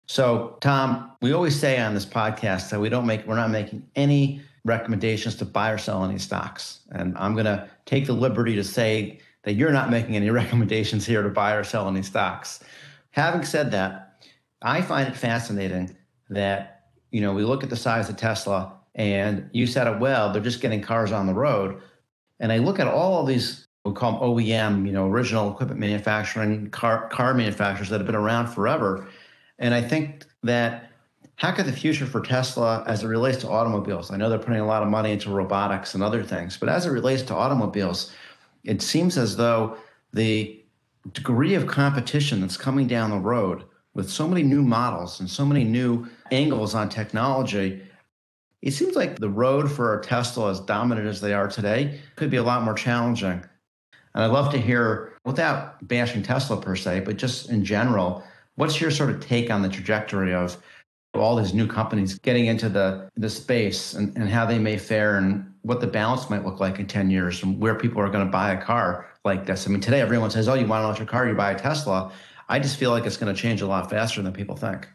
So 0.07 0.59
Tom, 0.61 1.13
we 1.23 1.33
always 1.33 1.59
say 1.59 1.79
on 1.79 1.95
this 1.95 2.05
podcast 2.05 2.71
that 2.71 2.81
we 2.81 2.89
don't 2.89 3.07
make 3.07 3.27
we're 3.27 3.37
not 3.37 3.51
making 3.51 3.87
any 3.97 4.43
recommendations 4.65 5.37
to 5.37 5.45
buy 5.45 5.71
or 5.71 5.79
sell 5.79 6.05
any 6.05 6.19
stocks. 6.19 6.81
And 6.93 7.17
I'm 7.17 7.35
going 7.35 7.47
to 7.47 7.69
take 7.87 8.07
the 8.07 8.13
liberty 8.13 8.55
to 8.57 8.65
say 8.65 9.21
that 9.45 9.55
you're 9.55 9.73
not 9.73 9.91
making 9.91 10.17
any 10.17 10.31
recommendations 10.43 11.07
here 11.07 11.23
to 11.23 11.29
buy 11.29 11.55
or 11.55 11.65
sell 11.65 11.89
any 11.89 12.03
stocks. 12.03 12.63
Having 13.11 13.45
said 13.45 13.71
that, 13.73 14.25
I 14.63 14.81
find 14.81 15.09
it 15.09 15.17
fascinating 15.17 15.97
that, 16.31 16.91
you 17.11 17.21
know, 17.21 17.33
we 17.33 17.45
look 17.45 17.63
at 17.63 17.71
the 17.71 17.77
size 17.77 18.09
of 18.09 18.17
Tesla 18.17 18.73
and 18.95 19.49
you 19.53 19.67
said 19.67 19.87
it 19.87 19.99
well, 19.99 20.33
they're 20.33 20.43
just 20.43 20.61
getting 20.61 20.81
cars 20.81 21.13
on 21.13 21.27
the 21.27 21.35
road. 21.35 21.81
And 22.43 22.53
I 22.53 22.59
look 22.59 22.81
at 22.81 22.89
all 22.89 23.25
these, 23.25 23.69
we 23.85 23.93
call 23.93 24.13
them 24.13 24.21
OEM, 24.21 24.85
you 24.85 24.93
know, 24.93 25.07
original 25.07 25.53
equipment 25.53 25.79
manufacturing, 25.79 26.69
car, 26.71 27.09
car 27.09 27.35
manufacturers 27.35 27.89
that 27.89 28.01
have 28.01 28.07
been 28.07 28.17
around 28.17 28.49
forever. 28.49 29.07
And 29.61 29.73
I 29.73 29.81
think 29.81 30.27
that 30.43 30.91
how 31.37 31.53
could 31.53 31.67
the 31.67 31.73
future 31.73 32.05
for 32.05 32.21
Tesla 32.21 32.85
as 32.89 33.05
it 33.05 33.07
relates 33.07 33.39
to 33.39 33.49
automobiles? 33.49 34.11
I 34.11 34.17
know 34.17 34.29
they're 34.29 34.41
putting 34.41 34.61
a 34.61 34.67
lot 34.67 34.83
of 34.83 34.89
money 34.89 35.13
into 35.13 35.31
robotics 35.31 35.95
and 35.95 36.03
other 36.03 36.25
things, 36.25 36.57
but 36.57 36.69
as 36.69 36.85
it 36.85 36.91
relates 36.91 37.23
to 37.23 37.35
automobiles, 37.35 38.13
it 38.65 38.83
seems 38.83 39.17
as 39.17 39.37
though 39.37 39.77
the 40.13 40.61
degree 41.13 41.55
of 41.55 41.69
competition 41.69 42.41
that's 42.41 42.57
coming 42.57 42.89
down 42.89 43.11
the 43.11 43.19
road 43.19 43.65
with 43.95 44.11
so 44.11 44.27
many 44.27 44.43
new 44.43 44.63
models 44.63 45.21
and 45.21 45.31
so 45.31 45.45
many 45.45 45.63
new 45.63 46.09
angles 46.33 46.75
on 46.75 46.89
technology, 46.89 47.83
it 48.63 48.71
seems 48.71 48.95
like 48.95 49.19
the 49.19 49.29
road 49.29 49.71
for 49.71 50.01
Tesla, 50.05 50.51
as 50.51 50.61
dominant 50.61 51.09
as 51.09 51.21
they 51.21 51.35
are 51.35 51.49
today, 51.49 52.01
could 52.15 52.31
be 52.31 52.37
a 52.37 52.43
lot 52.43 52.63
more 52.63 52.75
challenging. 52.75 53.43
And 54.15 54.25
I'd 54.25 54.31
love 54.31 54.53
to 54.53 54.59
hear, 54.59 55.15
without 55.25 55.87
bashing 55.89 56.23
Tesla 56.23 56.61
per 56.61 56.77
se, 56.77 57.01
but 57.01 57.17
just 57.17 57.51
in 57.51 57.65
general, 57.65 58.23
what's 58.55 58.81
your 58.81 58.91
sort 58.91 59.11
of 59.11 59.21
take 59.21 59.51
on 59.51 59.63
the 59.63 59.69
trajectory 59.69 60.33
of 60.33 60.57
all 61.15 61.37
these 61.37 61.53
new 61.53 61.67
companies 61.67 62.19
getting 62.19 62.47
into 62.47 62.69
the, 62.69 63.09
the 63.17 63.29
space 63.29 63.95
and, 63.95 64.17
and 64.17 64.29
how 64.29 64.47
they 64.47 64.59
may 64.59 64.79
fare 64.79 65.19
and 65.19 65.53
what 65.63 65.81
the 65.81 65.87
balance 65.87 66.31
might 66.31 66.45
look 66.45 66.61
like 66.61 66.79
in 66.79 66.87
10 66.87 67.11
years 67.11 67.43
and 67.43 67.59
where 67.61 67.75
people 67.75 68.01
are 68.01 68.09
going 68.09 68.25
to 68.25 68.31
buy 68.31 68.53
a 68.53 68.63
car 68.63 69.09
like 69.25 69.45
this. 69.45 69.67
I 69.67 69.71
mean, 69.71 69.81
today 69.81 70.01
everyone 70.01 70.31
says, 70.31 70.49
oh, 70.49 70.55
you 70.55 70.67
want 70.67 70.81
an 70.81 70.87
electric 70.87 71.09
car, 71.09 71.29
you 71.29 71.35
buy 71.35 71.53
a 71.53 71.59
Tesla. 71.59 72.13
I 72.49 72.59
just 72.59 72.77
feel 72.77 72.91
like 72.91 73.07
it's 73.07 73.17
going 73.17 73.35
to 73.35 73.41
change 73.41 73.61
a 73.61 73.67
lot 73.67 73.91
faster 73.91 74.23
than 74.23 74.33
people 74.33 74.57
think. 74.57 74.89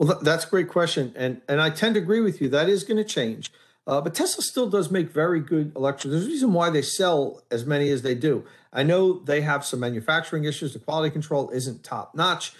Well, 0.00 0.18
that's 0.22 0.46
a 0.46 0.48
great 0.48 0.68
question. 0.68 1.12
And, 1.14 1.42
and 1.46 1.60
I 1.60 1.68
tend 1.68 1.94
to 1.94 2.00
agree 2.00 2.22
with 2.22 2.40
you. 2.40 2.48
That 2.48 2.70
is 2.70 2.84
going 2.84 2.96
to 2.96 3.04
change. 3.04 3.52
Uh, 3.86 4.00
but 4.00 4.14
Tesla 4.14 4.42
still 4.42 4.68
does 4.68 4.90
make 4.90 5.10
very 5.10 5.40
good 5.40 5.72
electric. 5.76 6.10
There's 6.10 6.24
a 6.24 6.28
reason 6.28 6.54
why 6.54 6.70
they 6.70 6.80
sell 6.80 7.42
as 7.50 7.66
many 7.66 7.90
as 7.90 8.00
they 8.00 8.14
do. 8.14 8.46
I 8.72 8.82
know 8.82 9.18
they 9.18 9.42
have 9.42 9.62
some 9.62 9.80
manufacturing 9.80 10.44
issues. 10.44 10.72
The 10.72 10.78
quality 10.78 11.10
control 11.10 11.50
isn't 11.50 11.84
top 11.84 12.14
notch. 12.14 12.54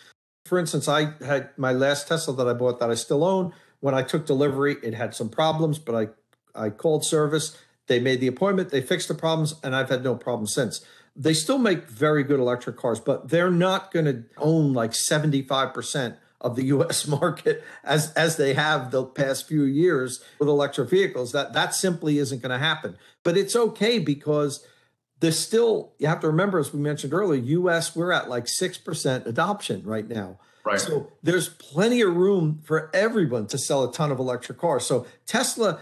For 0.44 0.58
instance, 0.58 0.86
I 0.86 1.14
had 1.24 1.50
my 1.56 1.72
last 1.72 2.08
Tesla 2.08 2.36
that 2.36 2.46
I 2.46 2.52
bought 2.52 2.78
that 2.80 2.90
I 2.90 2.94
still 2.94 3.24
own. 3.24 3.54
When 3.80 3.94
I 3.94 4.02
took 4.02 4.26
delivery, 4.26 4.76
it 4.82 4.92
had 4.92 5.14
some 5.14 5.30
problems, 5.30 5.78
but 5.78 5.94
I, 6.54 6.66
I 6.66 6.68
called 6.68 7.06
service. 7.06 7.56
They 7.86 8.00
made 8.00 8.20
the 8.20 8.26
appointment, 8.26 8.68
they 8.68 8.82
fixed 8.82 9.08
the 9.08 9.14
problems, 9.14 9.54
and 9.64 9.74
I've 9.74 9.88
had 9.88 10.04
no 10.04 10.14
problem 10.14 10.46
since. 10.46 10.84
They 11.16 11.32
still 11.32 11.58
make 11.58 11.88
very 11.88 12.22
good 12.22 12.38
electric 12.38 12.76
cars, 12.76 13.00
but 13.00 13.30
they're 13.30 13.50
not 13.50 13.92
going 13.92 14.04
to 14.04 14.24
own 14.36 14.74
like 14.74 14.92
75% 14.92 16.16
of 16.40 16.56
the 16.56 16.64
US 16.76 17.06
market 17.06 17.62
as 17.84 18.12
as 18.14 18.36
they 18.36 18.54
have 18.54 18.90
the 18.90 19.04
past 19.04 19.46
few 19.46 19.64
years 19.64 20.22
with 20.38 20.48
electric 20.48 20.90
vehicles. 20.90 21.32
That 21.32 21.52
that 21.52 21.74
simply 21.74 22.18
isn't 22.18 22.42
going 22.42 22.50
to 22.50 22.58
happen. 22.58 22.96
But 23.22 23.36
it's 23.36 23.56
okay 23.56 23.98
because 23.98 24.66
there's 25.20 25.38
still 25.38 25.92
you 25.98 26.06
have 26.06 26.20
to 26.20 26.26
remember 26.26 26.58
as 26.58 26.72
we 26.72 26.80
mentioned 26.80 27.12
earlier 27.12 27.42
us 27.70 27.94
we're 27.94 28.12
at 28.12 28.28
like 28.28 28.46
6% 28.46 29.26
adoption 29.26 29.82
right 29.84 30.08
now 30.08 30.38
right 30.64 30.80
so 30.80 31.12
there's 31.22 31.48
plenty 31.48 32.00
of 32.00 32.16
room 32.16 32.60
for 32.64 32.90
everyone 32.92 33.46
to 33.48 33.58
sell 33.58 33.84
a 33.84 33.92
ton 33.92 34.10
of 34.10 34.18
electric 34.18 34.58
cars 34.58 34.84
so 34.84 35.06
tesla 35.26 35.78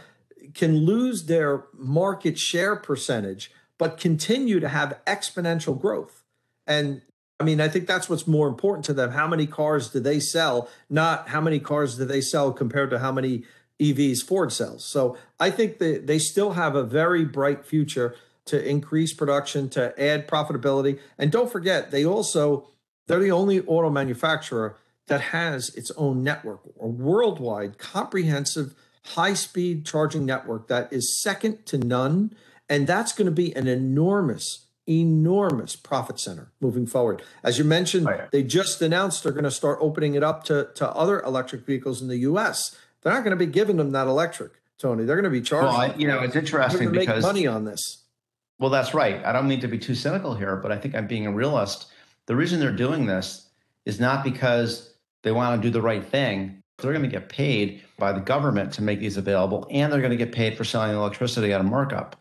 can 0.55 0.85
lose 0.85 1.27
their 1.27 1.65
market 1.73 2.39
share 2.39 2.77
percentage 2.77 3.51
but 3.79 3.99
continue 3.99 4.61
to 4.61 4.69
have 4.69 4.99
exponential 5.07 5.81
growth 5.81 6.23
and 6.67 7.03
i 7.41 7.45
mean 7.45 7.61
i 7.61 7.69
think 7.69 7.87
that's 7.87 8.09
what's 8.09 8.27
more 8.27 8.49
important 8.49 8.85
to 8.85 8.93
them 8.93 9.11
how 9.11 9.27
many 9.27 9.47
cars 9.47 9.91
do 9.91 10.01
they 10.01 10.21
sell 10.21 10.69
not 10.89 11.29
how 11.29 11.41
many 11.41 11.59
cars 11.59 11.97
do 11.97 12.05
they 12.05 12.21
sell 12.21 12.53
compared 12.53 12.91
to 12.91 12.99
how 12.99 13.13
many 13.13 13.45
evs 13.81 14.23
ford 14.23 14.53
sells 14.53 14.85
so 14.85 15.17
i 15.39 15.51
think 15.51 15.79
that 15.79 16.07
they 16.07 16.19
still 16.19 16.53
have 16.53 16.75
a 16.75 16.83
very 16.83 17.25
bright 17.25 17.65
future 17.65 18.15
to 18.49 18.67
increase 18.67 19.13
production, 19.13 19.69
to 19.69 19.99
add 20.03 20.27
profitability. 20.27 20.99
And 21.19 21.31
don't 21.31 21.53
forget, 21.53 21.91
they 21.91 22.05
also, 22.05 22.69
they're 23.07 23.21
the 23.21 23.31
only 23.31 23.61
auto 23.61 23.91
manufacturer 23.91 24.77
that 25.07 25.21
has 25.21 25.75
its 25.75 25.91
own 25.93 26.23
network, 26.23 26.61
a 26.81 26.87
worldwide, 26.87 27.79
comprehensive, 27.79 28.75
high 29.05 29.35
speed 29.35 29.87
charging 29.87 30.27
network 30.27 30.69
that 30.69 30.93
is 30.93 31.21
second 31.21 31.65
to 31.67 31.79
none. 31.79 32.35
And 32.69 32.87
that's 32.87 33.13
going 33.13 33.27
to 33.27 33.33
be 33.33 33.55
an 33.55 33.69
enormous 33.69 34.67
enormous 34.89 35.77
profit 35.77 36.19
center 36.19 36.51
moving 36.61 36.87
forward. 36.87 37.23
As 37.43 37.59
you 37.59 37.65
mentioned, 37.65 38.07
oh, 38.07 38.11
right. 38.11 38.31
they 38.31 38.43
just 38.43 38.81
announced 38.81 39.23
they're 39.23 39.33
going 39.33 39.45
to 39.45 39.51
start 39.51 39.79
opening 39.81 40.15
it 40.15 40.23
up 40.23 40.45
to, 40.45 40.69
to 40.77 40.89
other 40.91 41.21
electric 41.21 41.67
vehicles 41.67 42.01
in 42.01 42.09
the 42.09 42.19
US. 42.19 42.77
They're 43.03 43.13
not 43.13 43.25
going 43.25 43.37
to 43.37 43.45
be 43.45 43.51
giving 43.51 43.77
them 43.77 43.93
that 43.93 44.07
electric, 44.07 44.53
Tony. 44.79 45.05
They're 45.05 45.17
going 45.17 45.25
to 45.25 45.31
be 45.31 45.41
charging. 45.41 45.69
Well, 45.69 45.81
I, 45.81 45.95
you 45.95 46.09
know, 46.09 46.21
it's 46.21 46.37
interesting 46.37 46.91
because 46.91 47.23
make 47.23 47.23
money 47.23 47.47
on 47.47 47.65
this. 47.65 48.05
Well, 48.59 48.71
that's 48.71 48.93
right. 48.93 49.25
I 49.25 49.33
don't 49.33 49.47
mean 49.47 49.61
to 49.61 49.69
be 49.69 49.79
too 49.79 49.95
cynical 49.95 50.35
here, 50.35 50.57
but 50.57 50.73
I 50.73 50.79
think 50.79 50.95
I'm 50.95 51.07
being 51.07 51.27
a 51.27 51.33
realist. 51.33 51.87
The 52.27 52.35
reason 52.35 52.59
they're 52.59 52.73
doing 52.73 53.07
this 53.07 53.49
is 53.85 54.01
not 54.01 54.25
because 54.25 54.95
they 55.23 55.33
want 55.33 55.61
to 55.61 55.67
do 55.67 55.73
the 55.73 55.81
right 55.81 56.05
thing. 56.05 56.63
They're 56.79 56.93
going 56.93 57.05
to 57.05 57.09
get 57.09 57.29
paid 57.29 57.83
by 57.99 58.13
the 58.13 58.21
government 58.21 58.73
to 58.75 58.83
make 58.83 59.01
these 59.01 59.17
available, 59.17 59.67
and 59.71 59.93
they're 59.93 60.01
going 60.01 60.11
to 60.11 60.17
get 60.17 60.33
paid 60.33 60.57
for 60.57 60.65
selling 60.65 60.95
electricity 60.95 61.53
at 61.53 61.61
a 61.61 61.65
markup. 61.65 62.17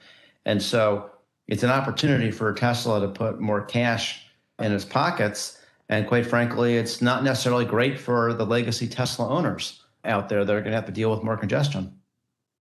And 0.45 0.61
so 0.61 1.11
it's 1.47 1.63
an 1.63 1.69
opportunity 1.69 2.31
for 2.31 2.51
Tesla 2.53 2.99
to 3.01 3.07
put 3.07 3.39
more 3.39 3.61
cash 3.61 4.25
in 4.59 4.71
its 4.71 4.85
pockets. 4.85 5.59
And 5.89 6.07
quite 6.07 6.25
frankly, 6.25 6.75
it's 6.75 7.01
not 7.01 7.23
necessarily 7.23 7.65
great 7.65 7.99
for 7.99 8.33
the 8.33 8.45
legacy 8.45 8.87
Tesla 8.87 9.29
owners 9.29 9.81
out 10.03 10.29
there 10.29 10.43
that 10.43 10.53
are 10.53 10.59
going 10.59 10.71
to 10.71 10.75
have 10.75 10.85
to 10.85 10.91
deal 10.91 11.11
with 11.11 11.23
more 11.23 11.37
congestion. 11.37 11.99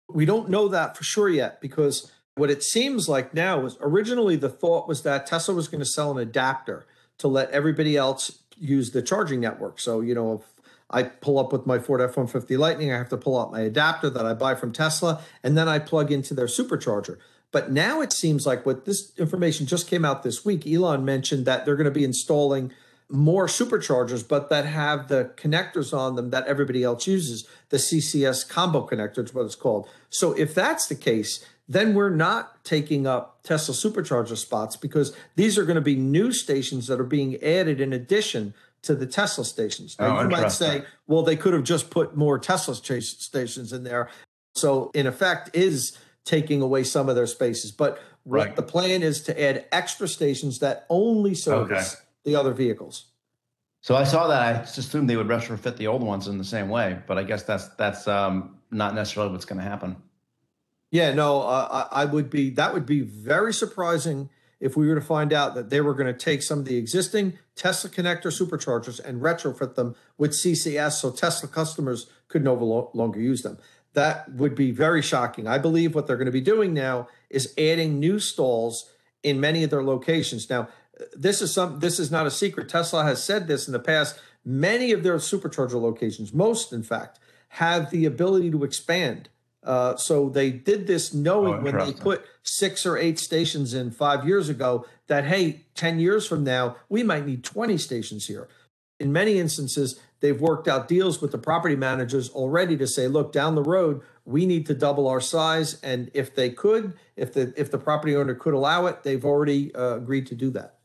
We 0.09 0.25
don't 0.25 0.49
know 0.49 0.67
that 0.69 0.97
for 0.97 1.03
sure 1.03 1.29
yet 1.29 1.61
because 1.61 2.11
what 2.35 2.49
it 2.49 2.63
seems 2.63 3.09
like 3.09 3.33
now 3.33 3.65
is 3.65 3.77
originally 3.81 4.37
the 4.37 4.49
thought 4.49 4.87
was 4.87 5.03
that 5.03 5.27
Tesla 5.27 5.53
was 5.53 5.67
going 5.67 5.81
to 5.81 5.85
sell 5.85 6.11
an 6.11 6.17
adapter 6.17 6.85
to 7.17 7.27
let 7.27 7.51
everybody 7.51 7.97
else 7.97 8.39
use 8.55 8.91
the 8.91 9.01
charging 9.01 9.41
network. 9.41 9.79
So, 9.79 10.01
you 10.01 10.15
know, 10.15 10.33
if 10.35 10.41
I 10.89 11.03
pull 11.03 11.37
up 11.37 11.51
with 11.51 11.65
my 11.65 11.79
Ford 11.79 12.01
F 12.01 12.17
150 12.17 12.57
Lightning, 12.57 12.91
I 12.91 12.97
have 12.97 13.09
to 13.09 13.17
pull 13.17 13.39
out 13.39 13.51
my 13.51 13.61
adapter 13.61 14.09
that 14.09 14.25
I 14.25 14.33
buy 14.33 14.55
from 14.55 14.71
Tesla, 14.71 15.21
and 15.43 15.57
then 15.57 15.67
I 15.67 15.79
plug 15.79 16.11
into 16.11 16.33
their 16.33 16.47
supercharger. 16.47 17.17
But 17.51 17.71
now 17.71 18.01
it 18.01 18.13
seems 18.13 18.45
like 18.45 18.65
what 18.65 18.85
this 18.85 19.11
information 19.17 19.65
just 19.65 19.87
came 19.87 20.05
out 20.05 20.23
this 20.23 20.45
week, 20.45 20.67
Elon 20.67 21.03
mentioned 21.03 21.45
that 21.45 21.65
they're 21.65 21.75
going 21.75 21.85
to 21.85 21.91
be 21.91 22.03
installing 22.03 22.71
more 23.11 23.47
superchargers, 23.47 24.27
but 24.27 24.49
that 24.49 24.65
have 24.65 25.07
the 25.07 25.31
connectors 25.35 25.97
on 25.97 26.15
them 26.15 26.29
that 26.29 26.45
everybody 26.45 26.83
else 26.83 27.07
uses, 27.07 27.47
the 27.69 27.77
CCS 27.77 28.47
combo 28.47 28.85
connector 28.85 29.23
is 29.23 29.33
what 29.33 29.45
it's 29.45 29.55
called. 29.55 29.89
So 30.11 30.33
if 30.33 30.53
that's 30.53 30.87
the 30.87 30.95
case, 30.95 31.43
then 31.67 31.95
we're 31.95 32.09
not 32.09 32.63
taking 32.63 33.07
up 33.07 33.41
Tesla 33.43 33.73
supercharger 33.73 34.37
spots 34.37 34.75
because 34.75 35.15
these 35.35 35.57
are 35.57 35.65
going 35.65 35.75
to 35.75 35.81
be 35.81 35.95
new 35.95 36.31
stations 36.31 36.87
that 36.87 36.99
are 36.99 37.03
being 37.03 37.41
added 37.43 37.81
in 37.81 37.93
addition 37.93 38.53
to 38.83 38.95
the 38.95 39.05
Tesla 39.05 39.43
stations. 39.43 39.95
Now, 39.99 40.19
oh, 40.19 40.21
you 40.23 40.29
might 40.29 40.51
say, 40.51 40.83
well, 41.07 41.23
they 41.23 41.35
could 41.35 41.53
have 41.53 41.63
just 41.63 41.89
put 41.89 42.15
more 42.15 42.39
Tesla 42.39 42.75
stations 42.75 43.73
in 43.73 43.83
there. 43.83 44.09
So, 44.55 44.89
in 44.93 45.05
effect, 45.05 45.55
is 45.55 45.97
taking 46.29 46.61
away 46.61 46.83
some 46.83 47.09
of 47.09 47.15
their 47.15 47.25
spaces. 47.25 47.71
But 47.71 47.99
right. 48.23 48.55
the 48.55 48.61
plan 48.61 49.01
is 49.01 49.23
to 49.23 49.41
add 49.41 49.65
extra 49.71 50.07
stations 50.07 50.59
that 50.59 50.85
only 50.87 51.33
service 51.33 51.95
okay. 51.95 52.03
the 52.23 52.35
other 52.35 52.53
vehicles. 52.53 53.05
So 53.81 53.95
I 53.95 54.03
saw 54.03 54.27
that. 54.27 54.41
I 54.41 54.59
just 54.59 54.77
assumed 54.77 55.09
they 55.09 55.17
would 55.17 55.27
retrofit 55.27 55.77
the 55.77 55.87
old 55.87 56.03
ones 56.03 56.27
in 56.27 56.37
the 56.37 56.43
same 56.43 56.69
way, 56.69 56.99
but 57.07 57.17
I 57.17 57.23
guess 57.23 57.43
that's 57.43 57.69
that's 57.69 58.07
um, 58.07 58.57
not 58.69 58.93
necessarily 58.93 59.31
what's 59.31 59.45
going 59.45 59.57
to 59.57 59.67
happen. 59.67 59.95
Yeah, 60.91 61.13
no, 61.13 61.41
uh, 61.41 61.87
I 61.91 62.05
would 62.05 62.29
be. 62.29 62.49
That 62.51 62.73
would 62.73 62.85
be 62.85 63.01
very 63.01 63.53
surprising 63.53 64.29
if 64.59 64.75
we 64.75 64.87
were 64.87 64.95
to 64.95 65.01
find 65.01 65.31
out 65.31 65.55
that 65.55 65.69
they 65.69 65.79
were 65.79 65.93
going 65.93 66.13
to 66.13 66.25
take 66.25 66.43
some 66.43 66.59
of 66.59 66.65
the 66.65 66.75
existing 66.75 67.39
Tesla 67.55 67.89
connector 67.89 68.27
superchargers 68.27 68.99
and 68.99 69.21
retrofit 69.21 69.75
them 69.75 69.95
with 70.17 70.31
CCS, 70.31 70.93
so 70.93 71.11
Tesla 71.11 71.47
customers 71.47 72.07
could 72.27 72.43
no 72.43 72.53
longer 72.93 73.19
use 73.19 73.41
them. 73.41 73.57
That 73.93 74.31
would 74.33 74.55
be 74.55 74.71
very 74.71 75.01
shocking. 75.01 75.47
I 75.47 75.57
believe 75.57 75.95
what 75.95 76.07
they're 76.07 76.17
going 76.17 76.25
to 76.27 76.31
be 76.31 76.41
doing 76.41 76.73
now 76.73 77.07
is 77.29 77.53
adding 77.57 77.99
new 77.99 78.19
stalls 78.19 78.91
in 79.23 79.39
many 79.39 79.63
of 79.63 79.69
their 79.69 79.83
locations. 79.83 80.49
Now, 80.49 80.69
this 81.13 81.41
is 81.41 81.53
some 81.53 81.79
this 81.79 81.99
is 81.99 82.11
not 82.11 82.27
a 82.27 82.31
secret. 82.31 82.69
Tesla 82.69 83.03
has 83.03 83.23
said 83.23 83.47
this 83.47 83.67
in 83.67 83.73
the 83.73 83.79
past. 83.79 84.19
Many 84.45 84.91
of 84.91 85.03
their 85.03 85.17
supercharger 85.17 85.81
locations, 85.81 86.33
most 86.33 86.71
in 86.71 86.83
fact, 86.83 87.19
have 87.49 87.89
the 87.91 88.05
ability 88.05 88.51
to 88.51 88.63
expand. 88.63 89.29
Uh, 89.63 89.95
so 89.97 90.29
they 90.29 90.49
did 90.51 90.87
this 90.87 91.13
knowing 91.13 91.55
oh, 91.55 91.61
when 91.61 91.77
they 91.77 91.91
put 91.91 92.25
six 92.43 92.85
or 92.85 92.97
eight 92.97 93.19
stations 93.19 93.73
in 93.73 93.91
five 93.91 94.25
years 94.25 94.47
ago 94.47 94.85
that 95.07 95.25
hey, 95.25 95.61
ten 95.75 95.99
years 95.99 96.25
from 96.25 96.43
now 96.43 96.77
we 96.87 97.03
might 97.03 97.25
need 97.25 97.43
twenty 97.43 97.77
stations 97.77 98.27
here. 98.27 98.47
In 98.99 99.11
many 99.11 99.39
instances, 99.39 99.99
they've 100.19 100.39
worked 100.39 100.67
out 100.67 100.87
deals 100.87 101.21
with 101.21 101.31
the 101.31 101.37
property 101.37 101.75
managers 101.75 102.29
already 102.29 102.77
to 102.77 102.87
say, 102.87 103.07
look, 103.07 103.31
down 103.31 103.55
the 103.55 103.63
road, 103.63 104.01
we 104.25 104.45
need 104.45 104.65
to 104.67 104.73
double 104.73 105.07
our 105.07 105.21
size. 105.21 105.79
And 105.81 106.11
if 106.13 106.35
they 106.35 106.49
could, 106.49 106.93
if 107.15 107.33
the 107.33 107.53
if 107.57 107.71
the 107.71 107.77
property 107.77 108.15
owner 108.15 108.35
could 108.35 108.53
allow 108.53 108.85
it, 108.85 109.03
they've 109.03 109.25
already 109.25 109.73
uh, 109.73 109.95
agreed 109.95 110.27
to 110.27 110.35
do 110.35 110.49
that. 110.51 110.75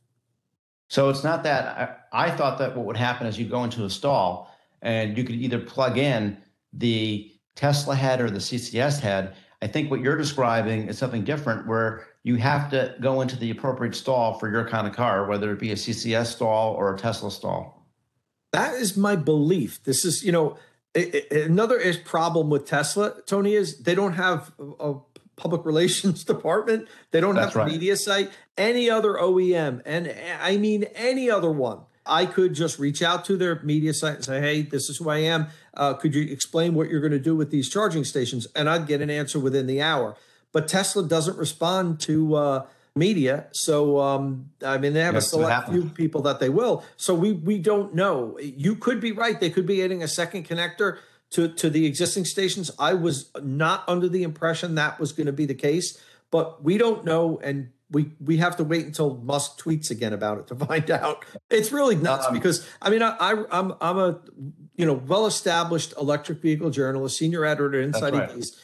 So 0.88 1.08
it's 1.08 1.24
not 1.24 1.42
that 1.44 2.08
I, 2.12 2.26
I 2.26 2.30
thought 2.30 2.58
that 2.58 2.76
what 2.76 2.86
would 2.86 2.96
happen 2.96 3.26
is 3.26 3.38
you 3.38 3.46
go 3.46 3.64
into 3.64 3.84
a 3.84 3.90
stall 3.90 4.54
and 4.82 5.16
you 5.16 5.24
could 5.24 5.36
either 5.36 5.58
plug 5.58 5.98
in 5.98 6.36
the 6.72 7.32
Tesla 7.54 7.94
head 7.94 8.20
or 8.20 8.30
the 8.30 8.38
CCS 8.38 9.00
head. 9.00 9.34
I 9.62 9.66
think 9.66 9.90
what 9.90 10.00
you're 10.00 10.16
describing 10.16 10.88
is 10.88 10.98
something 10.98 11.24
different 11.24 11.66
where 11.66 12.06
you 12.22 12.36
have 12.36 12.70
to 12.70 12.94
go 13.00 13.20
into 13.20 13.36
the 13.36 13.50
appropriate 13.50 13.94
stall 13.94 14.38
for 14.38 14.50
your 14.50 14.68
kind 14.68 14.86
of 14.86 14.94
car, 14.94 15.26
whether 15.26 15.52
it 15.52 15.58
be 15.58 15.72
a 15.72 15.76
CCS 15.76 16.26
stall 16.26 16.74
or 16.74 16.94
a 16.94 16.98
Tesla 16.98 17.30
stall. 17.30 17.83
That 18.54 18.74
is 18.74 18.96
my 18.96 19.16
belief. 19.16 19.82
This 19.84 20.04
is, 20.04 20.22
you 20.24 20.32
know, 20.32 20.56
another 20.94 21.76
is 21.76 21.96
problem 21.96 22.50
with 22.50 22.66
Tesla, 22.66 23.14
Tony, 23.26 23.54
is 23.54 23.78
they 23.78 23.94
don't 23.94 24.12
have 24.12 24.52
a 24.78 24.94
public 25.36 25.64
relations 25.66 26.24
department. 26.24 26.88
They 27.10 27.20
don't 27.20 27.34
That's 27.34 27.54
have 27.54 27.56
a 27.56 27.58
right. 27.64 27.72
media 27.72 27.96
site. 27.96 28.30
Any 28.56 28.88
other 28.88 29.14
OEM, 29.14 29.82
and 29.84 30.14
I 30.40 30.56
mean 30.56 30.84
any 30.94 31.28
other 31.28 31.50
one, 31.50 31.80
I 32.06 32.26
could 32.26 32.54
just 32.54 32.78
reach 32.78 33.02
out 33.02 33.24
to 33.24 33.36
their 33.36 33.60
media 33.62 33.92
site 33.92 34.16
and 34.16 34.24
say, 34.24 34.40
"Hey, 34.40 34.62
this 34.62 34.88
is 34.88 34.98
who 34.98 35.08
I 35.08 35.18
am. 35.18 35.48
Uh, 35.74 35.94
could 35.94 36.14
you 36.14 36.22
explain 36.22 36.74
what 36.74 36.88
you're 36.88 37.00
going 37.00 37.10
to 37.10 37.18
do 37.18 37.34
with 37.34 37.50
these 37.50 37.68
charging 37.68 38.04
stations?" 38.04 38.46
And 38.54 38.70
I'd 38.70 38.86
get 38.86 39.00
an 39.00 39.10
answer 39.10 39.40
within 39.40 39.66
the 39.66 39.82
hour. 39.82 40.16
But 40.52 40.68
Tesla 40.68 41.02
doesn't 41.02 41.36
respond 41.36 41.98
to 42.02 42.36
uh, 42.36 42.66
media. 42.96 43.46
So 43.52 44.00
um, 44.00 44.50
I 44.64 44.78
mean, 44.78 44.92
they 44.92 45.00
have 45.00 45.14
yes, 45.14 45.26
a 45.26 45.30
select 45.30 45.70
few 45.70 45.86
people 45.90 46.22
that 46.22 46.40
they 46.40 46.48
will. 46.48 46.84
So 46.96 47.14
we 47.14 47.32
we 47.32 47.58
don't 47.58 47.94
know. 47.94 48.38
You 48.40 48.76
could 48.76 49.00
be 49.00 49.12
right. 49.12 49.38
They 49.38 49.50
could 49.50 49.66
be 49.66 49.82
adding 49.82 50.02
a 50.02 50.08
second 50.08 50.46
connector 50.46 50.98
to 51.30 51.48
to 51.48 51.70
the 51.70 51.86
existing 51.86 52.24
stations. 52.24 52.70
I 52.78 52.94
was 52.94 53.30
not 53.42 53.84
under 53.88 54.08
the 54.08 54.22
impression 54.22 54.76
that 54.76 55.00
was 55.00 55.12
going 55.12 55.26
to 55.26 55.32
be 55.32 55.46
the 55.46 55.54
case, 55.54 56.00
but 56.30 56.62
we 56.62 56.78
don't 56.78 57.04
know, 57.04 57.40
and 57.42 57.70
we 57.90 58.12
we 58.20 58.36
have 58.38 58.56
to 58.58 58.64
wait 58.64 58.86
until 58.86 59.16
Musk 59.16 59.60
tweets 59.60 59.90
again 59.90 60.12
about 60.12 60.38
it 60.38 60.46
to 60.48 60.54
find 60.66 60.90
out. 60.90 61.24
It's 61.50 61.72
really 61.72 61.96
nuts 61.96 62.26
um, 62.26 62.34
because 62.34 62.66
I 62.80 62.90
mean 62.90 63.02
I, 63.02 63.16
I 63.18 63.44
I'm 63.50 63.74
I'm 63.80 63.98
a 63.98 64.20
you 64.76 64.86
know 64.86 64.94
well 64.94 65.26
established 65.26 65.94
electric 65.98 66.40
vehicle 66.40 66.70
journalist, 66.70 67.18
senior 67.18 67.44
editor 67.44 67.80
at 67.80 67.84
Inside 67.86 68.14
right. 68.14 68.30
EVs, 68.30 68.56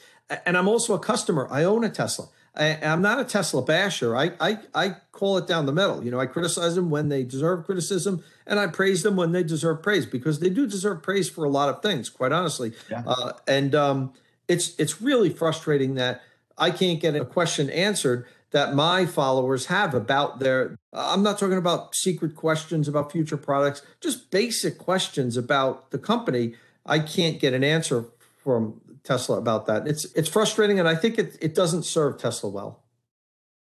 and 0.46 0.56
I'm 0.56 0.68
also 0.68 0.94
a 0.94 1.00
customer. 1.00 1.48
I 1.50 1.64
own 1.64 1.82
a 1.82 1.90
Tesla. 1.90 2.28
I, 2.54 2.66
am 2.82 3.00
not 3.00 3.20
a 3.20 3.24
Tesla 3.24 3.62
basher. 3.62 4.16
I, 4.16 4.32
I 4.40 4.58
I 4.74 4.96
call 5.12 5.38
it 5.38 5.46
down 5.46 5.66
the 5.66 5.72
middle. 5.72 6.04
You 6.04 6.10
know, 6.10 6.18
I 6.18 6.26
criticize 6.26 6.74
them 6.74 6.90
when 6.90 7.08
they 7.08 7.22
deserve 7.22 7.64
criticism, 7.64 8.24
and 8.46 8.58
I 8.58 8.66
praise 8.66 9.02
them 9.02 9.16
when 9.16 9.32
they 9.32 9.42
deserve 9.42 9.82
praise 9.82 10.04
because 10.04 10.40
they 10.40 10.50
do 10.50 10.66
deserve 10.66 11.02
praise 11.02 11.28
for 11.28 11.44
a 11.44 11.48
lot 11.48 11.68
of 11.68 11.80
things, 11.82 12.08
quite 12.08 12.32
honestly. 12.32 12.72
Yeah. 12.90 13.04
Uh, 13.06 13.32
and 13.46 13.74
um, 13.74 14.12
it's 14.48 14.74
it's 14.78 15.00
really 15.00 15.30
frustrating 15.30 15.94
that 15.94 16.22
I 16.58 16.70
can't 16.70 17.00
get 17.00 17.14
a 17.14 17.24
question 17.24 17.70
answered 17.70 18.26
that 18.50 18.74
my 18.74 19.06
followers 19.06 19.66
have 19.66 19.94
about 19.94 20.40
their. 20.40 20.76
I'm 20.92 21.22
not 21.22 21.38
talking 21.38 21.56
about 21.56 21.94
secret 21.94 22.34
questions 22.34 22.88
about 22.88 23.12
future 23.12 23.36
products, 23.36 23.82
just 24.00 24.30
basic 24.30 24.76
questions 24.76 25.36
about 25.36 25.92
the 25.92 25.98
company. 25.98 26.54
I 26.84 26.98
can't 26.98 27.38
get 27.38 27.54
an 27.54 27.62
answer 27.62 28.06
from 28.42 28.80
Tesla 29.04 29.38
about 29.38 29.66
that. 29.66 29.86
It's 29.86 30.04
it's 30.14 30.28
frustrating, 30.28 30.78
and 30.78 30.88
I 30.88 30.94
think 30.94 31.18
it 31.18 31.36
it 31.40 31.54
doesn't 31.54 31.84
serve 31.84 32.18
Tesla 32.18 32.50
well. 32.50 32.82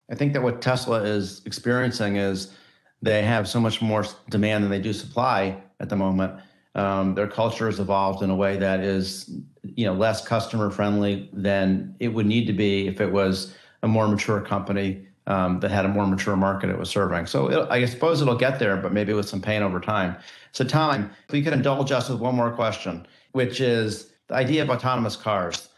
I 0.09 0.15
think 0.15 0.33
that 0.33 0.41
what 0.41 0.61
Tesla 0.61 1.03
is 1.03 1.41
experiencing 1.45 2.15
is 2.15 2.53
they 3.01 3.23
have 3.23 3.47
so 3.47 3.59
much 3.59 3.81
more 3.81 4.05
demand 4.29 4.63
than 4.63 4.71
they 4.71 4.79
do 4.79 4.93
supply 4.93 5.61
at 5.79 5.89
the 5.89 5.95
moment. 5.95 6.39
Um, 6.75 7.15
their 7.15 7.27
culture 7.27 7.65
has 7.65 7.79
evolved 7.79 8.23
in 8.23 8.29
a 8.29 8.35
way 8.35 8.57
that 8.57 8.81
is, 8.81 9.29
you 9.63 9.85
know, 9.85 9.93
less 9.93 10.25
customer 10.25 10.69
friendly 10.69 11.29
than 11.33 11.95
it 11.99 12.09
would 12.09 12.25
need 12.25 12.45
to 12.47 12.53
be 12.53 12.87
if 12.87 13.01
it 13.01 13.11
was 13.11 13.53
a 13.83 13.87
more 13.87 14.07
mature 14.07 14.41
company 14.41 15.07
um, 15.27 15.59
that 15.59 15.71
had 15.71 15.85
a 15.85 15.87
more 15.87 16.07
mature 16.07 16.35
market 16.35 16.69
it 16.69 16.77
was 16.77 16.89
serving. 16.89 17.25
So 17.25 17.67
I 17.69 17.83
suppose 17.85 18.21
it'll 18.21 18.37
get 18.37 18.59
there, 18.59 18.77
but 18.77 18.93
maybe 18.93 19.13
with 19.13 19.27
some 19.27 19.41
pain 19.41 19.61
over 19.61 19.79
time. 19.79 20.15
So 20.51 20.63
Tom, 20.63 21.11
if 21.27 21.35
you 21.35 21.43
could 21.43 21.53
indulge 21.53 21.91
us 21.91 22.09
with 22.09 22.19
one 22.19 22.35
more 22.35 22.51
question, 22.51 23.05
which 23.33 23.59
is 23.59 24.11
the 24.27 24.35
idea 24.35 24.63
of 24.63 24.69
autonomous 24.69 25.15
cars. 25.15 25.69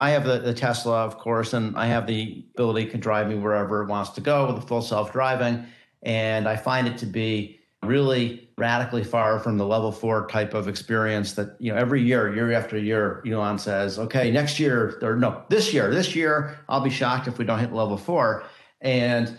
I 0.00 0.10
have 0.10 0.24
the, 0.24 0.38
the 0.38 0.52
Tesla, 0.52 1.04
of 1.04 1.18
course, 1.18 1.54
and 1.54 1.76
I 1.76 1.86
have 1.86 2.06
the 2.06 2.44
ability 2.54 2.90
to 2.90 2.98
drive 2.98 3.28
me 3.28 3.36
wherever 3.36 3.82
it 3.82 3.88
wants 3.88 4.10
to 4.10 4.20
go 4.20 4.46
with 4.46 4.56
the 4.56 4.66
full 4.66 4.82
self 4.82 5.12
driving. 5.12 5.64
And 6.02 6.46
I 6.46 6.56
find 6.56 6.86
it 6.86 6.98
to 6.98 7.06
be 7.06 7.60
really 7.82 8.48
radically 8.58 9.04
far 9.04 9.38
from 9.38 9.56
the 9.56 9.66
level 9.66 9.92
four 9.92 10.26
type 10.26 10.54
of 10.54 10.68
experience 10.68 11.32
that, 11.34 11.56
you 11.58 11.72
know, 11.72 11.78
every 11.78 12.02
year, 12.02 12.34
year 12.34 12.52
after 12.52 12.78
year, 12.78 13.22
Elon 13.26 13.58
says, 13.58 13.98
okay, 13.98 14.30
next 14.30 14.58
year, 14.58 14.98
or 15.02 15.16
no, 15.16 15.42
this 15.48 15.72
year, 15.72 15.92
this 15.92 16.14
year, 16.14 16.58
I'll 16.68 16.80
be 16.80 16.90
shocked 16.90 17.28
if 17.28 17.38
we 17.38 17.44
don't 17.44 17.58
hit 17.58 17.72
level 17.72 17.96
four. 17.96 18.44
And 18.80 19.36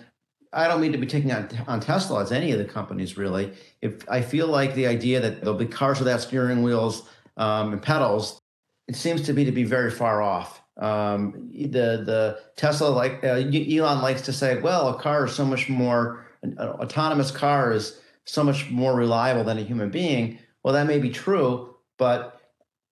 I 0.53 0.67
don't 0.67 0.81
mean 0.81 0.91
to 0.91 0.97
be 0.97 1.07
taking 1.07 1.31
on, 1.31 1.49
on 1.67 1.79
Tesla 1.79 2.21
as 2.21 2.31
any 2.31 2.51
of 2.51 2.57
the 2.57 2.65
companies 2.65 3.17
really. 3.17 3.53
If 3.81 4.07
I 4.09 4.21
feel 4.21 4.47
like 4.47 4.73
the 4.73 4.87
idea 4.87 5.19
that 5.19 5.41
there'll 5.41 5.57
be 5.57 5.65
cars 5.65 5.99
without 5.99 6.21
steering 6.21 6.63
wheels 6.63 7.07
um, 7.37 7.73
and 7.73 7.81
pedals, 7.81 8.41
it 8.87 8.95
seems 8.95 9.21
to 9.23 9.33
me 9.33 9.45
to 9.45 9.51
be 9.51 9.63
very 9.63 9.91
far 9.91 10.21
off. 10.21 10.61
Um, 10.77 11.49
the 11.51 12.03
the 12.05 12.39
Tesla 12.55 12.89
like 12.89 13.23
uh, 13.23 13.37
Elon 13.37 14.01
likes 14.01 14.21
to 14.23 14.33
say, 14.33 14.59
well, 14.59 14.89
a 14.89 14.99
car 14.99 15.25
is 15.25 15.33
so 15.33 15.45
much 15.45 15.69
more 15.69 16.27
an 16.43 16.57
autonomous 16.59 17.31
car 17.31 17.71
is 17.71 17.99
so 18.25 18.43
much 18.43 18.69
more 18.69 18.95
reliable 18.95 19.43
than 19.43 19.57
a 19.57 19.63
human 19.63 19.89
being. 19.89 20.39
Well, 20.63 20.73
that 20.73 20.87
may 20.87 20.99
be 20.99 21.09
true, 21.09 21.75
but 21.97 22.41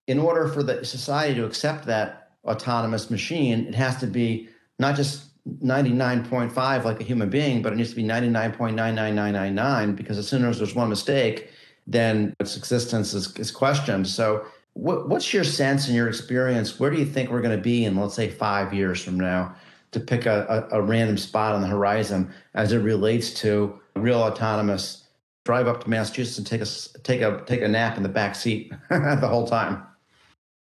in 0.07 0.19
order 0.19 0.47
for 0.47 0.63
the 0.63 0.85
society 0.85 1.35
to 1.35 1.45
accept 1.45 1.85
that 1.85 2.31
autonomous 2.45 3.09
machine, 3.09 3.67
it 3.67 3.75
has 3.75 3.97
to 3.97 4.07
be 4.07 4.49
not 4.79 4.95
just 4.95 5.29
99.5 5.63 6.83
like 6.83 6.99
a 6.99 7.03
human 7.03 7.29
being, 7.29 7.61
but 7.61 7.73
it 7.73 7.75
needs 7.75 7.91
to 7.91 7.95
be 7.95 8.03
99.99999 8.03 9.95
because 9.95 10.17
as 10.17 10.27
soon 10.27 10.45
as 10.45 10.57
there's 10.57 10.75
one 10.75 10.89
mistake, 10.89 11.49
then 11.87 12.35
its 12.39 12.57
existence 12.57 13.13
is, 13.13 13.35
is 13.37 13.51
questioned. 13.51 14.07
So, 14.07 14.45
what, 14.75 15.07
what's 15.07 15.33
your 15.33 15.45
sense 15.45 15.87
and 15.87 15.95
your 15.95 16.07
experience? 16.07 16.79
Where 16.79 16.91
do 16.91 16.97
you 16.97 17.05
think 17.05 17.31
we're 17.31 17.41
going 17.41 17.55
to 17.57 17.63
be 17.63 17.85
in, 17.85 17.95
let's 17.95 18.13
say, 18.13 18.29
five 18.29 18.73
years 18.73 19.01
from 19.01 19.17
now, 19.17 19.55
to 19.91 19.99
pick 20.01 20.25
a, 20.25 20.67
a, 20.71 20.79
a 20.79 20.81
random 20.81 21.17
spot 21.17 21.55
on 21.55 21.61
the 21.61 21.67
horizon 21.67 22.31
as 22.53 22.73
it 22.73 22.79
relates 22.79 23.33
to 23.41 23.79
real 23.95 24.19
autonomous? 24.19 25.07
Drive 25.45 25.67
up 25.67 25.83
to 25.83 25.89
Massachusetts 25.89 26.37
and 26.37 26.45
take 26.45 26.61
a 26.61 26.99
take 27.03 27.21
a 27.21 27.43
take 27.45 27.61
a 27.61 27.67
nap 27.67 27.97
in 27.97 28.03
the 28.03 28.09
back 28.09 28.35
seat 28.35 28.73
the 28.89 29.27
whole 29.27 29.47
time. 29.47 29.83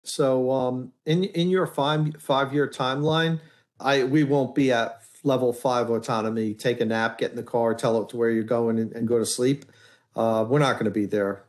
So, 0.04 0.50
um, 0.52 0.92
in 1.06 1.26
in 1.26 1.50
your 1.50 1.68
five 1.68 2.16
five 2.20 2.54
year 2.54 2.68
timeline, 2.68 3.40
I 3.80 4.04
we 4.04 4.24
won't 4.24 4.56
be 4.56 4.72
at 4.72 5.04
level 5.24 5.54
five 5.54 5.92
autonomy. 5.92 6.56
Take 6.56 6.82
a 6.82 6.86
nap, 6.86 7.20
get 7.20 7.30
in 7.30 7.38
the 7.38 7.44
car, 7.44 7.76
tell 7.76 8.02
it 8.02 8.10
to 8.10 8.18
where 8.18 8.32
you're 8.32 8.44
going, 8.44 8.80
and, 8.80 8.92
and 8.94 9.08
go 9.08 9.20
to 9.20 9.28
sleep. 9.28 9.66
Uh, 10.16 10.44
we're 10.50 10.60
not 10.60 10.74
going 10.74 10.86
to 10.86 10.92
be 10.92 11.06
there. 11.06 11.46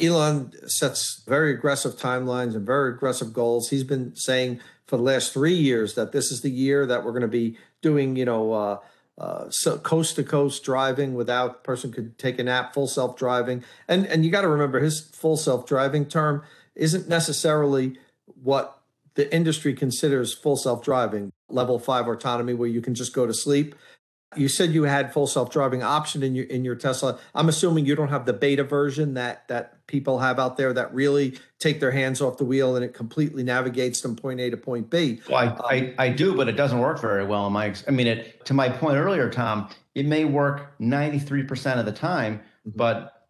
Elon 0.00 0.52
sets 0.68 1.22
very 1.26 1.52
aggressive 1.52 1.94
timelines 1.94 2.54
and 2.54 2.66
very 2.66 2.90
aggressive 2.90 3.32
goals. 3.32 3.70
He's 3.70 3.84
been 3.84 4.14
saying 4.14 4.60
for 4.86 4.96
the 4.96 5.02
last 5.02 5.32
three 5.32 5.54
years 5.54 5.94
that 5.94 6.12
this 6.12 6.30
is 6.30 6.42
the 6.42 6.50
year 6.50 6.86
that 6.86 7.04
we're 7.04 7.12
going 7.12 7.22
to 7.22 7.28
be 7.28 7.58
doing, 7.82 8.16
you 8.16 8.24
know, 8.24 8.52
uh, 8.52 8.78
uh, 9.18 9.48
coast 9.82 10.16
to 10.16 10.22
coast 10.22 10.62
driving 10.62 11.14
without 11.14 11.64
person 11.64 11.90
could 11.90 12.18
take 12.18 12.38
a 12.38 12.42
nap, 12.42 12.74
full 12.74 12.86
self 12.86 13.16
driving, 13.16 13.64
and 13.88 14.06
and 14.06 14.24
you 14.24 14.30
got 14.30 14.42
to 14.42 14.48
remember 14.48 14.78
his 14.78 15.00
full 15.00 15.38
self 15.38 15.66
driving 15.66 16.04
term 16.04 16.42
isn't 16.74 17.08
necessarily 17.08 17.98
what 18.42 18.82
the 19.14 19.34
industry 19.34 19.72
considers 19.72 20.34
full 20.34 20.56
self 20.56 20.84
driving, 20.84 21.32
level 21.48 21.78
five 21.78 22.06
autonomy, 22.06 22.52
where 22.52 22.68
you 22.68 22.82
can 22.82 22.94
just 22.94 23.14
go 23.14 23.26
to 23.26 23.32
sleep. 23.32 23.74
You 24.36 24.48
said 24.48 24.70
you 24.70 24.84
had 24.84 25.12
full 25.12 25.26
self 25.26 25.50
driving 25.50 25.82
option 25.82 26.22
in 26.22 26.34
your 26.34 26.46
in 26.46 26.64
your 26.64 26.74
Tesla. 26.74 27.18
I'm 27.34 27.48
assuming 27.48 27.86
you 27.86 27.94
don't 27.94 28.08
have 28.08 28.26
the 28.26 28.32
beta 28.32 28.64
version 28.64 29.14
that 29.14 29.48
that 29.48 29.86
people 29.86 30.18
have 30.18 30.38
out 30.38 30.56
there 30.56 30.72
that 30.72 30.92
really 30.94 31.38
take 31.58 31.80
their 31.80 31.90
hands 31.90 32.20
off 32.20 32.38
the 32.38 32.44
wheel 32.44 32.76
and 32.76 32.84
it 32.84 32.92
completely 32.94 33.42
navigates 33.42 34.00
them 34.00 34.16
point 34.16 34.40
A 34.40 34.50
to 34.50 34.56
point 34.56 34.90
B. 34.90 35.20
Well, 35.28 35.38
I, 35.38 35.46
um, 35.46 35.62
I, 35.64 35.94
I 35.98 36.08
do, 36.08 36.34
but 36.34 36.48
it 36.48 36.56
doesn't 36.56 36.78
work 36.78 37.00
very 37.00 37.24
well 37.24 37.46
in 37.46 37.52
my. 37.52 37.74
I 37.86 37.90
mean, 37.90 38.06
it 38.06 38.44
to 38.46 38.54
my 38.54 38.68
point 38.68 38.96
earlier, 38.96 39.30
Tom. 39.30 39.68
It 39.94 40.04
may 40.04 40.26
work 40.26 40.78
93% 40.78 41.78
of 41.78 41.86
the 41.86 41.92
time, 41.92 42.38
mm-hmm. 42.38 42.76
but 42.76 43.28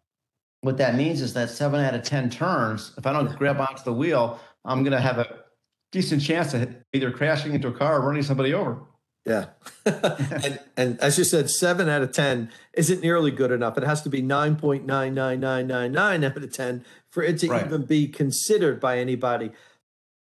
what 0.61 0.77
that 0.77 0.95
means 0.95 1.21
is 1.21 1.33
that 1.33 1.49
seven 1.49 1.79
out 1.79 1.93
of 1.93 2.03
10 2.03 2.29
turns, 2.29 2.93
if 2.97 3.05
I 3.05 3.13
don't 3.13 3.33
grab 3.37 3.61
onto 3.61 3.83
the 3.83 3.93
wheel, 3.93 4.39
I'm 4.65 4.83
going 4.83 4.91
to 4.91 4.99
have 4.99 5.17
a 5.17 5.43
decent 5.91 6.21
chance 6.21 6.53
of 6.53 6.75
either 6.93 7.11
crashing 7.11 7.53
into 7.53 7.67
a 7.67 7.71
car 7.71 7.97
or 7.97 8.07
running 8.07 8.23
somebody 8.23 8.53
over. 8.53 8.81
Yeah. 9.27 9.47
and, 9.85 10.59
and 10.77 10.99
as 11.01 11.17
you 11.17 11.25
said, 11.25 11.49
seven 11.49 11.89
out 11.89 12.01
of 12.01 12.13
10 12.13 12.49
isn't 12.73 13.01
nearly 13.01 13.31
good 13.31 13.51
enough. 13.51 13.77
It 13.77 13.83
has 13.83 14.01
to 14.03 14.09
be 14.09 14.23
9.99999 14.23 16.25
out 16.25 16.37
of 16.37 16.53
10 16.53 16.85
for 17.09 17.23
it 17.23 17.39
to 17.39 17.49
right. 17.49 17.65
even 17.65 17.85
be 17.85 18.07
considered 18.07 18.79
by 18.79 18.99
anybody. 18.99 19.51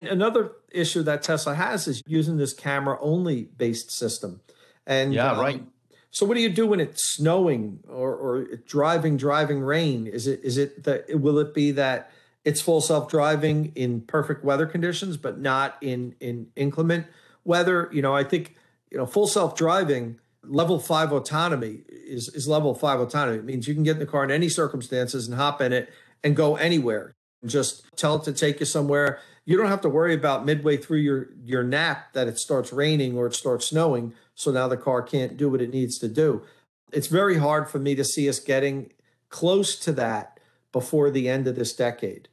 Another 0.02 0.54
issue 0.72 1.04
that 1.04 1.22
Tesla 1.22 1.56
has 1.56 1.88
is 1.88 2.02
using 2.08 2.38
this 2.38 2.54
camera 2.54 2.98
only 3.02 3.44
based 3.44 3.92
system. 3.92 4.40
And 4.86 5.14
yeah, 5.14 5.32
um, 5.32 5.40
right. 5.40 5.64
So 6.12 6.26
what 6.26 6.36
do 6.36 6.42
you 6.42 6.50
do 6.50 6.68
when 6.68 6.80
it's 6.80 7.16
snowing 7.16 7.80
or, 7.90 8.16
or 8.16 8.46
driving, 8.68 9.18
driving 9.18 9.62
rain? 9.62 10.06
Is 10.06 10.28
it 10.28 10.42
is 10.44 10.58
it 10.58 10.84
that 10.84 11.20
will 11.20 11.40
it 11.40 11.54
be 11.54 11.72
that 11.72 12.12
it's 12.46 12.62
full 12.62 12.82
self 12.82 13.10
driving 13.10 13.72
in 13.76 14.02
perfect 14.02 14.44
weather 14.44 14.66
conditions, 14.66 15.18
but 15.18 15.40
not 15.40 15.78
in 15.82 16.16
in 16.20 16.48
inclement 16.56 17.08
weather? 17.44 17.90
You 17.92 18.04
know, 18.04 18.16
I 18.16 18.24
think 18.24 18.56
you 18.94 19.00
know 19.00 19.06
full 19.06 19.28
self 19.28 19.56
driving 19.56 20.20
level 20.44 20.80
five 20.80 21.12
autonomy 21.12 21.82
is 21.90 22.30
is 22.30 22.48
level 22.48 22.74
five 22.76 23.02
autonomy. 23.02 23.40
It 23.40 23.46
means 23.46 23.68
you 23.68 23.74
can 23.74 23.84
get 23.84 23.94
in 23.94 24.00
the 24.00 24.06
car 24.06 24.24
in 24.24 24.32
any 24.32 24.48
circumstances 24.48 25.28
and 25.28 25.36
hop 25.36 25.60
in 25.60 25.74
it 25.74 25.92
and 26.24 26.36
go 26.36 26.56
anywhere. 26.56 27.16
Just 27.46 27.84
tell 27.98 28.16
it 28.16 28.24
to 28.24 28.32
take 28.32 28.60
you 28.62 28.66
somewhere. 28.66 29.20
You 29.46 29.58
don't 29.58 29.68
have 29.68 29.82
to 29.82 29.90
worry 29.90 30.14
about 30.14 30.46
midway 30.46 30.78
through 30.78 31.00
your 31.00 31.30
your 31.44 31.64
nap 31.64 32.14
that 32.14 32.28
it 32.28 32.38
starts 32.38 32.72
raining 32.72 33.18
or 33.18 33.26
it 33.26 33.34
starts 33.34 33.68
snowing 33.68 34.14
so 34.36 34.52
now 34.52 34.68
the 34.68 34.78
car 34.78 35.02
can't 35.02 35.36
do 35.36 35.50
what 35.50 35.62
it 35.62 35.74
needs 35.74 35.98
to 36.00 36.08
do. 36.08 36.44
It's 36.92 37.08
very 37.08 37.40
hard 37.40 37.70
for 37.70 37.80
me 37.80 37.96
to 37.96 38.04
see 38.04 38.30
us 38.30 38.40
getting 38.40 38.94
close 39.30 39.78
to 39.80 39.92
that 39.94 40.40
before 40.72 41.10
the 41.10 41.28
end 41.28 41.48
of 41.48 41.56
this 41.56 41.74
decade. 41.74 42.30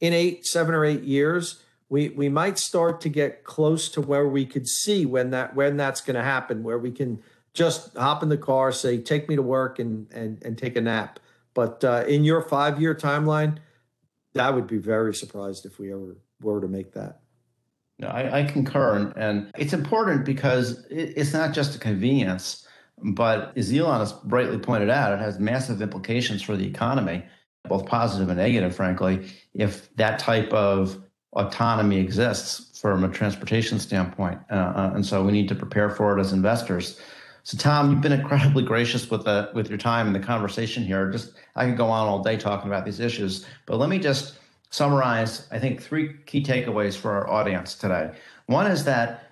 In 0.00 0.12
eight, 0.12 0.44
seven 0.44 0.74
or 0.74 0.84
eight 0.84 1.04
years, 1.04 1.62
we 1.88 2.08
we 2.10 2.28
might 2.28 2.58
start 2.58 3.00
to 3.02 3.08
get 3.08 3.44
close 3.44 3.88
to 3.90 4.00
where 4.00 4.26
we 4.26 4.44
could 4.44 4.66
see 4.66 5.06
when 5.06 5.30
that 5.30 5.54
when 5.54 5.76
that's 5.76 6.00
going 6.00 6.16
to 6.16 6.22
happen, 6.22 6.62
where 6.62 6.78
we 6.78 6.90
can 6.90 7.22
just 7.54 7.96
hop 7.96 8.22
in 8.22 8.28
the 8.28 8.36
car, 8.36 8.72
say, 8.72 8.98
"Take 8.98 9.28
me 9.28 9.36
to 9.36 9.42
work," 9.42 9.78
and 9.78 10.12
and 10.12 10.42
and 10.42 10.58
take 10.58 10.76
a 10.76 10.80
nap. 10.80 11.20
But 11.54 11.84
uh, 11.84 12.04
in 12.06 12.24
your 12.24 12.42
five 12.42 12.80
year 12.80 12.94
timeline, 12.94 13.58
I 14.38 14.50
would 14.50 14.66
be 14.66 14.78
very 14.78 15.14
surprised 15.14 15.64
if 15.64 15.78
we 15.78 15.92
ever 15.92 16.16
were 16.40 16.60
to 16.60 16.68
make 16.68 16.92
that. 16.92 17.20
No, 17.98 18.08
I, 18.08 18.40
I 18.40 18.44
concur, 18.44 19.12
and 19.16 19.50
it's 19.56 19.72
important 19.72 20.26
because 20.26 20.84
it, 20.90 21.14
it's 21.16 21.32
not 21.32 21.54
just 21.54 21.76
a 21.76 21.78
convenience, 21.78 22.66
but 23.02 23.56
as 23.56 23.72
Elon 23.72 24.00
has 24.00 24.12
brightly 24.12 24.58
pointed 24.58 24.90
out, 24.90 25.12
it 25.12 25.18
has 25.18 25.38
massive 25.38 25.80
implications 25.80 26.42
for 26.42 26.56
the 26.56 26.66
economy, 26.66 27.24
both 27.68 27.86
positive 27.86 28.28
and 28.28 28.38
negative, 28.38 28.76
frankly, 28.76 29.30
if 29.54 29.94
that 29.96 30.18
type 30.18 30.52
of 30.52 31.02
autonomy 31.36 31.98
exists 31.98 32.80
from 32.80 33.04
a 33.04 33.08
transportation 33.08 33.78
standpoint. 33.78 34.40
Uh, 34.50 34.54
uh, 34.54 34.92
and 34.94 35.04
so 35.04 35.22
we 35.22 35.32
need 35.32 35.48
to 35.48 35.54
prepare 35.54 35.90
for 35.90 36.16
it 36.16 36.20
as 36.20 36.32
investors. 36.32 37.00
So, 37.44 37.56
Tom, 37.56 37.90
you've 37.90 38.00
been 38.00 38.12
incredibly 38.12 38.64
gracious 38.64 39.08
with 39.10 39.24
the 39.24 39.50
with 39.54 39.68
your 39.68 39.78
time 39.78 40.06
and 40.06 40.16
the 40.16 40.20
conversation 40.20 40.82
here. 40.82 41.10
Just 41.10 41.34
I 41.54 41.66
could 41.66 41.76
go 41.76 41.86
on 41.86 42.08
all 42.08 42.22
day 42.22 42.36
talking 42.36 42.68
about 42.68 42.84
these 42.84 42.98
issues, 42.98 43.46
but 43.66 43.76
let 43.76 43.88
me 43.88 43.98
just 43.98 44.38
summarize, 44.70 45.46
I 45.52 45.58
think, 45.58 45.80
three 45.80 46.14
key 46.26 46.42
takeaways 46.42 46.96
for 46.96 47.12
our 47.12 47.30
audience 47.30 47.74
today. 47.74 48.10
One 48.46 48.66
is 48.66 48.84
that 48.84 49.30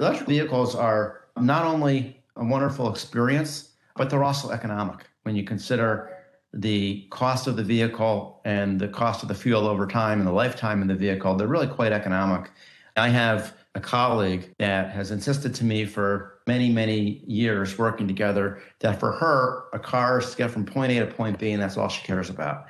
electric 0.00 0.28
vehicles 0.28 0.74
are 0.74 1.20
not 1.40 1.64
only 1.64 2.20
a 2.36 2.44
wonderful 2.44 2.90
experience, 2.90 3.70
but 3.94 4.10
they're 4.10 4.24
also 4.24 4.50
economic 4.50 5.06
when 5.22 5.36
you 5.36 5.44
consider 5.44 6.15
the 6.56 7.06
cost 7.10 7.46
of 7.46 7.56
the 7.56 7.62
vehicle 7.62 8.40
and 8.44 8.80
the 8.80 8.88
cost 8.88 9.22
of 9.22 9.28
the 9.28 9.34
fuel 9.34 9.66
over 9.66 9.86
time 9.86 10.18
and 10.18 10.26
the 10.26 10.32
lifetime 10.32 10.82
of 10.82 10.88
the 10.88 10.94
vehicle. 10.94 11.36
They're 11.36 11.46
really 11.46 11.66
quite 11.66 11.92
economic. 11.92 12.50
I 12.96 13.10
have 13.10 13.54
a 13.74 13.80
colleague 13.80 14.54
that 14.58 14.90
has 14.90 15.10
insisted 15.10 15.54
to 15.56 15.64
me 15.64 15.84
for 15.84 16.40
many, 16.46 16.70
many 16.70 17.22
years 17.26 17.76
working 17.76 18.08
together 18.08 18.62
that 18.78 18.98
for 18.98 19.12
her, 19.12 19.64
a 19.74 19.78
car 19.78 20.18
is 20.18 20.30
to 20.30 20.36
get 20.36 20.50
from 20.50 20.64
point 20.64 20.92
A 20.92 21.00
to 21.00 21.06
point 21.06 21.38
B, 21.38 21.50
and 21.50 21.62
that's 21.62 21.76
all 21.76 21.88
she 21.88 22.02
cares 22.06 22.30
about. 22.30 22.66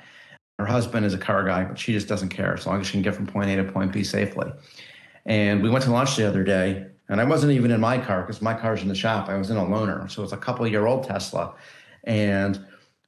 Her 0.59 0.65
husband 0.65 1.05
is 1.05 1.13
a 1.13 1.17
car 1.17 1.45
guy, 1.45 1.63
but 1.63 1.79
she 1.79 1.93
just 1.93 2.09
doesn't 2.09 2.29
care 2.29 2.53
as 2.53 2.65
long 2.65 2.81
as 2.81 2.87
she 2.87 2.93
can 2.93 3.03
get 3.03 3.15
from 3.15 3.25
point 3.25 3.49
A 3.49 3.55
to 3.55 3.71
point 3.71 3.93
B 3.93 4.03
safely. 4.03 4.51
And 5.25 5.63
we 5.63 5.69
went 5.69 5.85
to 5.85 5.91
lunch 5.91 6.17
the 6.17 6.27
other 6.27 6.43
day, 6.43 6.87
and 7.07 7.21
I 7.21 7.23
wasn't 7.23 7.53
even 7.53 7.71
in 7.71 7.79
my 7.79 7.97
car 7.99 8.21
because 8.21 8.41
my 8.41 8.53
car's 8.53 8.81
in 8.81 8.89
the 8.89 8.95
shop. 8.95 9.29
I 9.29 9.37
was 9.37 9.49
in 9.49 9.55
a 9.55 9.63
loaner. 9.63 10.11
So 10.11 10.23
it's 10.23 10.33
a 10.33 10.37
couple 10.37 10.67
year 10.67 10.87
old 10.87 11.05
Tesla. 11.05 11.53
And 12.03 12.65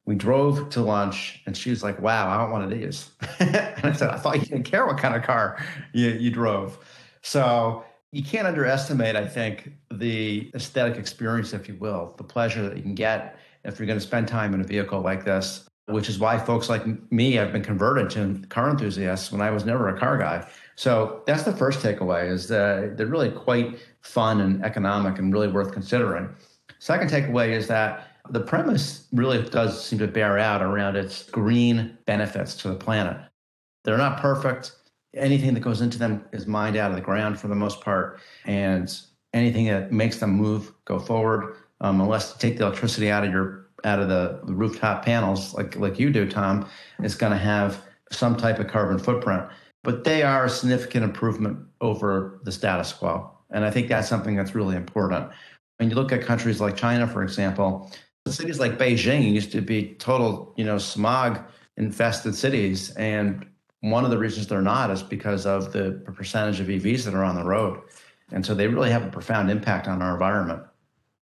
we 0.10 0.16
drove 0.16 0.72
to 0.72 0.82
lunch, 0.82 1.40
and 1.46 1.56
she 1.56 1.70
was 1.70 1.84
like, 1.84 2.02
Wow, 2.02 2.30
I 2.30 2.38
want 2.40 2.52
one 2.52 2.64
of 2.64 2.72
these. 2.72 3.12
and 3.40 3.56
I 3.84 3.92
said, 3.92 4.10
I 4.10 4.18
thought 4.18 4.40
you 4.40 4.46
didn't 4.48 4.64
care 4.64 4.88
what 4.88 4.98
kind 4.98 5.16
of 5.16 5.22
car 5.22 5.64
you, 5.94 6.10
you 6.10 6.32
drove. 6.32 6.80
So 7.22 7.86
you 8.12 8.24
can't 8.24 8.48
underestimate, 8.48 9.16
I 9.16 9.28
think, 9.28 9.72
the 9.92 10.50
aesthetic 10.56 10.98
experience, 10.98 11.54
if 11.54 11.68
you 11.68 11.76
will, 11.76 12.16
the 12.18 12.24
pleasure 12.24 12.68
that 12.68 12.76
you 12.76 12.82
can 12.82 12.96
get 12.96 13.38
if 13.64 13.78
you're 13.78 13.86
going 13.86 14.00
to 14.00 14.04
spend 14.06 14.28
time 14.28 14.56
in 14.56 14.62
a 14.62 14.64
vehicle 14.64 15.02
like 15.02 15.26
this 15.26 15.70
which 15.86 16.08
is 16.08 16.20
why 16.20 16.38
folks 16.38 16.70
like 16.70 16.84
me 17.12 17.32
have 17.32 17.52
been 17.52 17.64
converted 17.64 18.12
to 18.12 18.48
car 18.50 18.70
enthusiasts 18.70 19.32
when 19.32 19.42
I 19.42 19.50
was 19.50 19.66
never 19.66 19.90
a 19.90 20.00
car 20.00 20.20
guy. 20.20 20.48
So 20.76 21.24
that's 21.26 21.42
the 21.42 21.52
first 21.52 21.80
takeaway 21.80 22.30
is 22.30 22.48
that 22.50 22.96
they're 22.96 23.08
really 23.08 23.32
quite 23.32 23.80
fun 24.02 24.40
and 24.40 24.64
economic 24.64 25.18
and 25.18 25.34
really 25.34 25.48
worth 25.48 25.72
considering. 25.72 26.30
Second 26.78 27.10
takeaway 27.10 27.50
is 27.50 27.66
that 27.70 28.09
the 28.30 28.40
premise 28.40 29.08
really 29.12 29.42
does 29.50 29.84
seem 29.84 30.00
to 30.00 30.08
bear 30.08 30.38
out 30.38 30.62
around 30.62 30.96
its 30.96 31.30
green 31.30 31.98
benefits 32.06 32.56
to 32.56 32.70
the 32.70 32.76
planet. 32.76 33.18
They're 33.84 33.98
not 33.98 34.20
perfect. 34.20 34.74
Anything 35.16 35.54
that 35.56 35.62
goes 35.62 35.82
into 35.82 35.98
them 35.98 36.24
is 36.32 36.46
mined 36.46 36.78
out 36.78 36.92
of 36.92 36.96
the 36.96 37.02
ground 37.02 37.40
for 37.40 37.48
the 37.48 37.56
most 37.56 37.82
part. 37.82 38.20
And 38.46 38.94
anything 39.34 39.66
that 39.66 39.92
makes 39.92 40.18
them 40.18 40.32
move, 40.32 40.72
go 40.86 41.00
forward, 41.00 41.56
um, 41.82 42.02
unless 42.02 42.32
you 42.32 42.36
take 42.40 42.58
the 42.58 42.66
electricity 42.66 43.10
out 43.10 43.24
of 43.24 43.32
your 43.32 43.66
out 43.86 44.00
of 44.00 44.10
the 44.10 44.40
rooftop 44.44 45.06
panels, 45.06 45.54
like 45.54 45.76
like 45.78 46.00
you 46.00 46.12
do, 46.12 46.30
Tom, 46.30 46.68
is 47.02 47.16
going 47.16 47.32
to 47.32 47.38
have 47.38 47.82
some 48.12 48.36
type 48.36 48.60
of 48.60 48.68
carbon 48.68 49.00
footprint. 49.00 49.44
But 49.84 50.04
they 50.04 50.24
are 50.24 50.46
a 50.46 50.50
significant 50.50 51.06
improvement 51.06 51.60
over 51.80 52.42
the 52.44 52.52
status 52.52 52.92
quo, 52.92 53.32
and 53.52 53.64
I 53.64 53.72
think 53.72 53.88
that's 53.88 54.10
something 54.10 54.36
that's 54.36 54.54
really 54.54 54.76
important. 54.76 55.30
When 55.78 55.90
you 55.90 55.96
look 55.96 56.12
at 56.12 56.22
countries 56.22 56.60
like 56.60 56.76
China, 56.76 57.08
for 57.08 57.24
example, 57.24 57.90
cities 58.34 58.60
like 58.60 58.78
Beijing 58.78 59.34
used 59.34 59.52
to 59.52 59.62
be 59.62 59.96
total, 59.96 60.54
you 60.58 60.66
know, 60.66 60.78
smog 60.78 61.40
infested 61.78 62.36
cities, 62.36 62.92
and 62.92 63.46
one 63.82 64.04
of 64.04 64.12
the 64.12 64.18
reasons 64.18 64.48
they're 64.48 64.62
not 64.62 64.92
is 64.92 65.02
because 65.02 65.46
of 65.46 65.72
the 65.72 66.02
percentage 66.06 66.60
of 66.60 66.68
EVs 66.68 67.06
that 67.06 67.14
are 67.14 67.24
on 67.24 67.36
the 67.36 67.44
road. 67.44 67.80
And 68.32 68.46
so 68.46 68.54
they 68.54 68.68
really 68.68 68.92
have 68.92 69.06
a 69.06 69.10
profound 69.10 69.50
impact 69.50 69.88
on 69.88 70.02
our 70.02 70.14
environment. 70.14 70.64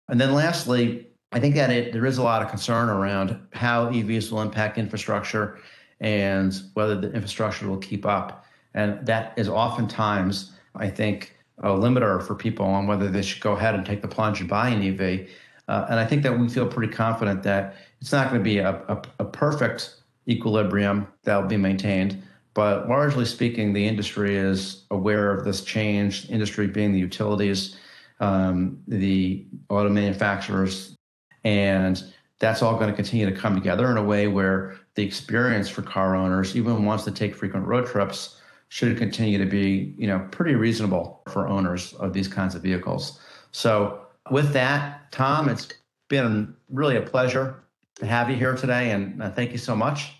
And 0.09 0.21
then 0.21 0.33
lastly, 0.33 1.09
I 1.33 1.41
think 1.41 1.55
that 1.57 1.71
it, 1.71 1.93
there 1.93 2.07
is 2.07 2.19
a 2.19 2.23
lot 2.23 2.43
of 2.43 2.49
concern 2.49 2.89
around 2.89 3.39
how 3.53 3.87
EVs 3.87 4.31
will 4.31 4.43
impact 4.43 4.79
infrastructure 4.79 5.59
and 6.01 6.55
whether 6.75 6.95
the 7.01 7.13
infrastructure 7.13 7.69
will 7.69 7.79
keep 7.79 8.07
up. 8.07 8.45
And 8.75 9.05
that 9.07 9.33
is 9.37 9.49
oftentimes, 9.49 10.53
I 10.75 10.89
think, 10.89 11.37
a 11.59 11.69
limiter 11.69 12.23
for 12.23 12.35
people 12.35 12.67
on 12.67 12.87
whether 12.87 13.09
they 13.09 13.23
should 13.23 13.43
go 13.43 13.53
ahead 13.53 13.75
and 13.75 13.87
take 13.87 14.03
the 14.03 14.09
plunge 14.09 14.41
and 14.41 14.49
buy 14.49 14.69
an 14.69 14.83
EV. 14.83 15.29
Uh, 15.69 15.87
and 15.89 15.99
I 15.99 16.07
think 16.07 16.23
that 16.23 16.39
we 16.39 16.49
feel 16.49 16.67
pretty 16.67 16.93
confident 16.93 17.43
that 17.45 17.77
it's 18.01 18.13
not 18.13 18.31
going 18.31 18.41
to 18.41 18.45
be 18.45 18.59
a, 18.59 18.83
a, 18.89 19.03
a 19.21 19.25
perfect 19.25 19.97
equilibrium 20.29 21.07
that 21.25 21.37
will 21.41 21.49
be 21.49 21.57
maintained. 21.57 22.23
But 22.55 22.89
largely 22.89 23.25
speaking, 23.25 23.73
the 23.73 23.87
industry 23.87 24.37
is 24.37 24.85
aware 24.91 25.33
of 25.33 25.45
this 25.45 25.63
change, 25.63 26.31
industry 26.31 26.67
being 26.67 26.93
the 26.93 27.01
utilities, 27.01 27.77
um, 28.21 28.79
the 28.87 29.45
auto 29.69 29.89
manufacturers, 29.89 30.97
and 31.43 32.03
that's 32.39 32.63
all 32.63 32.77
going 32.77 32.91
to 32.91 32.95
continue 32.95 33.29
to 33.29 33.37
come 33.37 33.55
together 33.55 33.91
in 33.91 33.97
a 33.97 34.05
way 34.05 34.29
where 34.29 34.77
the 34.95 35.03
experience 35.03 35.69
for 35.69 35.83
car 35.83 36.15
owners, 36.15 36.57
even 36.57 36.85
ones 36.85 37.05
that 37.05 37.17
take 37.17 37.35
frequent 37.35 37.67
road 37.67 37.87
trips, 37.87 38.41
should 38.69 38.97
continue 38.99 39.39
to 39.39 39.47
be, 39.47 39.95
you 39.99 40.07
know, 40.07 40.27
pretty 40.31 40.55
reasonable 40.55 41.23
for 41.29 41.49
owners 41.49 41.93
of 41.95 42.13
these 42.13 42.29
kinds 42.29 42.55
of 42.55 42.63
vehicles. 42.63 43.19
So 43.53 44.04
with 44.31 44.53
that, 44.53 45.13
Tom, 45.13 45.49
it's 45.49 45.69
been 46.09 46.55
really 46.71 46.97
a 46.97 47.03
pleasure 47.03 47.65
to 47.97 48.07
have 48.07 48.31
you 48.31 48.37
here 48.37 48.55
today, 48.55 48.91
and 48.91 49.23
uh, 49.23 49.31
thank 49.31 49.53
you 49.53 49.59
so 49.59 49.77
much. 49.77 50.13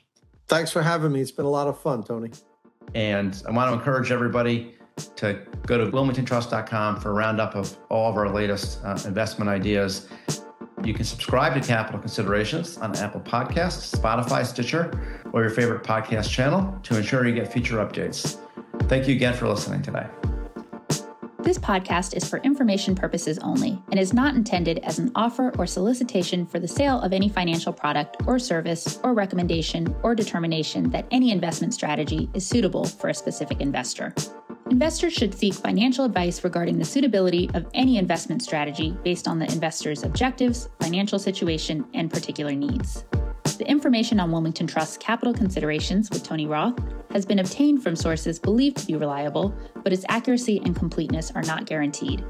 Thanks 0.49 0.71
for 0.71 0.83
having 0.83 1.13
me. 1.13 1.21
It's 1.21 1.31
been 1.31 1.47
a 1.47 1.51
lot 1.51 1.69
of 1.69 1.79
fun, 1.81 2.03
Tony. 2.03 2.31
And 2.95 3.43
I 3.49 3.51
want 3.51 3.71
to 3.71 3.75
encourage 3.75 4.13
everybody 4.13 4.75
to 5.17 5.41
go 5.67 5.79
to 5.79 5.91
wilmingtontrust.com 5.91 7.01
for 7.01 7.11
a 7.11 7.13
roundup 7.15 7.57
of 7.57 7.77
all 7.89 8.11
of 8.11 8.17
our 8.17 8.29
latest 8.29 8.81
uh, 8.85 8.99
investment 9.07 9.49
ideas. 9.49 10.09
You 10.85 10.93
can 10.93 11.05
subscribe 11.05 11.55
to 11.55 11.67
Capital 11.67 11.99
Considerations 11.99 12.77
on 12.77 12.95
Apple 12.97 13.21
Podcasts, 13.21 13.99
Spotify, 13.99 14.45
Stitcher, 14.45 15.23
or 15.33 15.41
your 15.41 15.51
favorite 15.51 15.83
podcast 15.83 16.31
channel 16.31 16.79
to 16.83 16.97
ensure 16.97 17.27
you 17.27 17.35
get 17.35 17.51
future 17.51 17.77
updates. 17.77 18.39
Thank 18.83 19.09
you 19.09 19.15
again 19.15 19.35
for 19.35 19.49
listening 19.49 19.83
today. 19.83 20.07
This 21.45 21.59
podcast 21.59 22.17
is 22.17 22.27
for 22.27 22.39
information 22.39 22.95
purposes 22.95 23.39
only 23.41 23.79
and 23.91 24.01
is 24.01 24.15
not 24.15 24.35
intended 24.35 24.79
as 24.79 24.99
an 24.99 25.13
offer 25.15 25.53
or 25.59 25.67
solicitation 25.67 26.47
for 26.47 26.59
the 26.59 26.67
sale 26.67 27.03
of 27.03 27.13
any 27.13 27.29
financial 27.29 27.71
product 27.71 28.17
or 28.27 28.39
service 28.39 28.99
or 29.03 29.13
recommendation 29.13 29.95
or 30.03 30.15
determination 30.15 30.89
that 30.89 31.07
any 31.11 31.31
investment 31.33 31.75
strategy 31.75 32.31
is 32.33 32.47
suitable 32.47 32.87
for 32.87 33.11
a 33.11 33.15
specific 33.15 33.61
investor. 33.61 34.15
Investors 34.71 35.13
should 35.13 35.35
seek 35.35 35.53
financial 35.53 36.07
advice 36.07 36.43
regarding 36.45 36.79
the 36.79 36.85
suitability 36.87 37.51
of 37.53 37.67
any 37.75 37.99
investment 37.99 38.43
strategy 38.43 38.97
based 39.05 39.29
on 39.29 39.39
the 39.39 39.53
investor's 39.53 40.03
objectives, 40.03 40.71
financial 40.81 41.19
situation, 41.19 41.85
and 41.93 42.11
particular 42.11 42.53
needs. 42.53 43.05
The 43.57 43.69
information 43.69 44.19
on 44.19 44.33
Wilmington 44.33 44.67
Trust's 44.67 44.97
capital 44.97 45.33
considerations 45.33 46.11
with 46.11 46.25
Tony 46.25 46.47
Roth 46.47 46.77
has 47.13 47.25
been 47.25 47.39
obtained 47.39 47.85
from 47.85 47.95
sources 47.95 48.41
believed 48.41 48.79
to 48.79 48.87
be 48.87 48.97
reliable, 48.97 49.55
but 49.85 49.93
its 49.93 50.05
accuracy 50.09 50.61
and 50.65 50.75
completeness 50.75 51.31
are 51.37 51.43
not 51.43 51.65
guaranteed. 51.65 52.25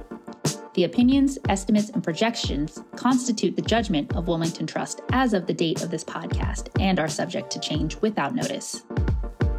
The 0.74 0.84
opinions, 0.84 1.38
estimates, 1.48 1.88
and 1.88 2.04
projections 2.04 2.82
constitute 2.96 3.56
the 3.56 3.62
judgment 3.62 4.14
of 4.14 4.28
Wilmington 4.28 4.66
Trust 4.66 5.00
as 5.12 5.32
of 5.32 5.46
the 5.46 5.54
date 5.54 5.82
of 5.82 5.90
this 5.90 6.04
podcast 6.04 6.68
and 6.78 6.98
are 6.98 7.08
subject 7.08 7.50
to 7.52 7.60
change 7.60 7.96
without 8.02 8.34
notice. 8.34 8.82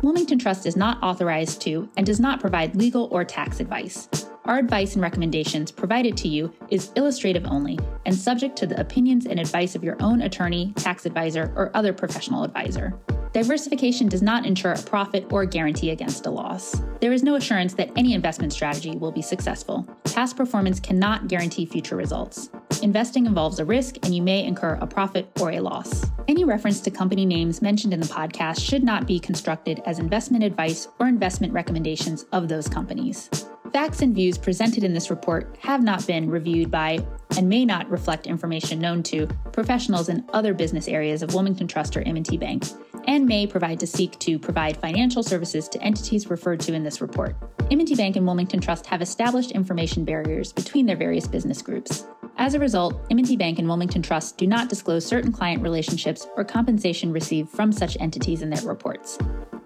Wilmington 0.04 0.38
Trust 0.38 0.68
is 0.68 0.76
not 0.76 1.02
authorized 1.02 1.62
to 1.62 1.90
and 1.98 2.06
does 2.06 2.20
not 2.20 2.40
provide 2.40 2.76
legal 2.76 3.08
or 3.12 3.26
tax 3.26 3.60
advice. 3.60 4.08
Our 4.46 4.60
advice 4.60 4.94
and 4.94 5.02
recommendations 5.02 5.72
provided 5.72 6.16
to 6.18 6.28
you 6.28 6.54
is 6.70 6.92
illustrative 6.96 7.46
only 7.46 7.80
and 8.06 8.14
subject 8.14 8.56
to 8.58 8.68
the 8.68 8.80
opinions 8.80 9.26
and 9.26 9.40
advice 9.40 9.74
of 9.74 9.84
your 9.84 9.98
own 10.00 10.22
attorney, 10.22 10.72
tax 10.76 11.08
advisor, 11.08 11.52
or 11.56 11.72
other 11.74 11.94
professional 11.94 12.44
advisor. 12.44 12.94
Diversification 13.34 14.08
does 14.08 14.22
not 14.22 14.46
ensure 14.46 14.74
a 14.74 14.82
profit 14.84 15.26
or 15.32 15.46
guarantee 15.46 15.90
against 15.90 16.28
a 16.28 16.30
loss. 16.30 16.80
There 17.02 17.12
is 17.12 17.24
no 17.24 17.36
assurance 17.36 17.74
that 17.74 17.90
any 17.96 18.14
investment 18.14 18.54
strategy 18.54 18.96
will 18.96 19.12
be 19.12 19.24
successful. 19.24 19.86
Past 20.14 20.38
performance 20.38 20.80
cannot 20.80 21.28
guarantee 21.28 21.66
future 21.66 21.96
results. 21.96 22.52
Investing 22.84 23.26
involves 23.26 23.60
a 23.60 23.66
risk, 23.66 23.98
and 24.04 24.16
you 24.16 24.22
may 24.22 24.46
incur 24.46 24.78
a 24.80 24.86
profit 24.86 25.28
or 25.42 25.52
a 25.52 25.60
loss. 25.60 26.06
Any 26.28 26.44
reference 26.44 26.82
to 26.82 26.92
company 26.92 27.26
names 27.26 27.64
mentioned 27.64 27.94
in 27.94 28.00
the 28.00 28.06
podcast 28.06 28.62
should 28.62 28.84
not 28.84 29.08
be 29.08 29.20
constructed 29.20 29.82
as 29.88 29.98
investment 29.98 30.44
advice 30.44 30.88
or 31.00 31.08
investment 31.08 31.52
recommendations 31.52 32.26
of 32.32 32.48
those 32.48 32.70
companies. 32.70 33.30
Facts 33.74 34.02
and 34.02 34.16
views 34.16 34.38
presented 34.38 34.84
in 34.84 34.94
this 34.94 35.10
report 35.10 35.58
have 35.62 35.84
not 35.84 36.06
been 36.08 36.30
reviewed 36.30 36.72
by 36.72 37.00
and 37.38 37.50
may 37.50 37.66
not 37.66 37.90
reflect 37.90 38.28
information 38.28 38.80
known 38.80 39.04
to 39.04 39.28
professionals 39.52 40.08
in 40.08 40.24
other 40.34 40.54
business 40.54 40.88
areas 40.88 41.22
of 41.22 41.34
Wilmington 41.34 41.68
Trust 41.68 41.98
or 41.98 42.02
M&T 42.02 42.38
Bank 42.38 42.64
and 43.08 43.26
may 43.26 43.46
provide 43.46 43.80
to 43.80 43.88
seek 43.88 44.18
to 44.20 44.40
provide 44.40 44.78
financial 44.78 45.24
services 45.24 45.68
to 45.70 45.82
entities 45.82 46.30
referred 46.30 46.60
to 46.62 46.74
in 46.74 46.84
this 46.84 47.02
report. 47.02 47.36
M&T 47.72 47.96
Bank 47.96 48.16
and 48.16 48.26
Wilmington 48.26 48.62
Trust 48.62 48.86
have 48.86 49.02
established 49.02 49.52
information 49.52 50.06
barriers 50.06 50.54
between 50.54 50.86
their 50.86 50.98
various 50.98 51.28
business 51.28 51.62
groups. 51.62 52.06
As 52.38 52.54
a 52.54 52.60
result, 52.60 52.96
M&T 53.12 53.36
Bank 53.38 53.60
and 53.60 53.68
Wilmington 53.68 54.02
Trust 54.02 54.38
do 54.38 54.48
not 54.48 54.70
disclose 54.70 55.06
certain 55.06 55.32
client 55.32 55.62
relationships 55.62 56.28
or 56.38 56.44
compensation 56.44 57.12
received 57.12 57.50
from 57.50 57.72
such 57.72 57.98
entities 58.00 58.42
in 58.42 58.50
their 58.50 58.64
reports. 58.64 59.18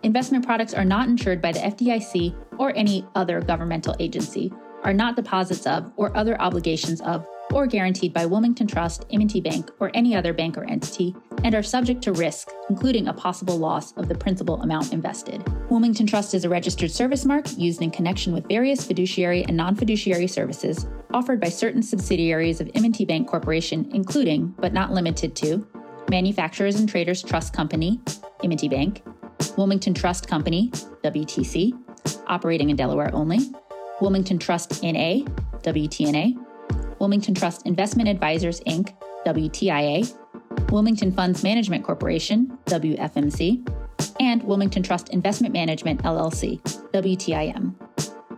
Investment 0.04 0.46
products 0.46 0.74
are 0.74 0.86
not 0.86 1.10
insured 1.10 1.42
by 1.42 1.52
the 1.52 1.60
FDIC 1.60 2.34
or 2.58 2.76
any 2.76 3.06
other 3.16 3.42
governmental 3.42 3.96
agency, 4.00 4.52
are 4.84 4.94
not 4.94 5.18
deposits 5.18 5.68
of 5.68 5.92
or 5.98 6.16
other 6.16 6.40
obligations 6.42 7.02
of 7.02 7.28
or 7.52 7.66
guaranteed 7.66 8.14
by 8.14 8.26
Wilmington 8.26 8.68
Trust, 8.68 9.06
M&T 9.12 9.42
Bank, 9.42 9.72
or 9.80 9.92
any 9.94 10.16
other 10.16 10.34
bank 10.34 10.56
or 10.56 10.70
entity, 10.70 11.16
and 11.44 11.56
are 11.56 11.64
subject 11.64 12.02
to 12.04 12.14
risk, 12.14 12.50
including 12.70 13.08
a 13.08 13.14
possible 13.14 13.58
loss 13.58 13.92
of 13.94 14.08
the 14.08 14.16
principal 14.16 14.62
amount 14.62 14.94
invested. 14.94 15.44
Wilmington 15.70 16.06
Trust 16.06 16.34
is 16.34 16.46
a 16.46 16.50
registered 16.50 16.92
service 16.92 17.26
mark 17.26 17.46
used 17.58 17.82
in 17.82 17.90
connection 17.90 18.34
with 18.34 18.48
various 18.48 18.86
fiduciary 18.86 19.44
and 19.46 19.58
non-fiduciary 19.58 20.28
services 20.28 20.88
offered 21.12 21.42
by 21.42 21.50
certain 21.50 21.82
subsidiaries 21.82 22.62
of 22.62 22.70
M&T 22.76 23.04
Bank 23.06 23.28
Corporation, 23.28 23.90
including, 23.94 24.54
but 24.60 24.72
not 24.72 24.92
limited 24.92 25.36
to, 25.38 25.68
Manufacturers 26.10 26.80
and 26.80 26.88
Traders 26.88 27.22
Trust 27.24 27.54
Company, 27.54 28.00
M&T 28.44 28.70
Bank, 28.70 29.04
Wilmington 29.60 29.94
Trust 29.94 30.26
Company, 30.26 30.70
WTC, 31.04 31.74
operating 32.28 32.70
in 32.70 32.78
Delaware 32.78 33.14
only, 33.14 33.40
Wilmington 34.00 34.40
Trust 34.40 34.82
NA, 34.82 35.26
WTNA, 35.64 36.38
Wilmington 37.00 37.36
Trust 37.36 37.68
Investment 37.68 38.08
Advisors 38.08 38.62
Inc., 38.62 38.96
WTIA, 39.26 40.18
Wilmington 40.72 41.12
Funds 41.12 41.44
Management 41.44 41.84
Corporation, 41.84 42.58
WFMC, 42.68 43.70
and 44.22 44.42
Wilmington 44.44 44.82
Trust 44.82 45.10
Investment 45.10 45.54
Management 45.54 46.04
LLC, 46.04 46.62
WTIM. 46.94 47.76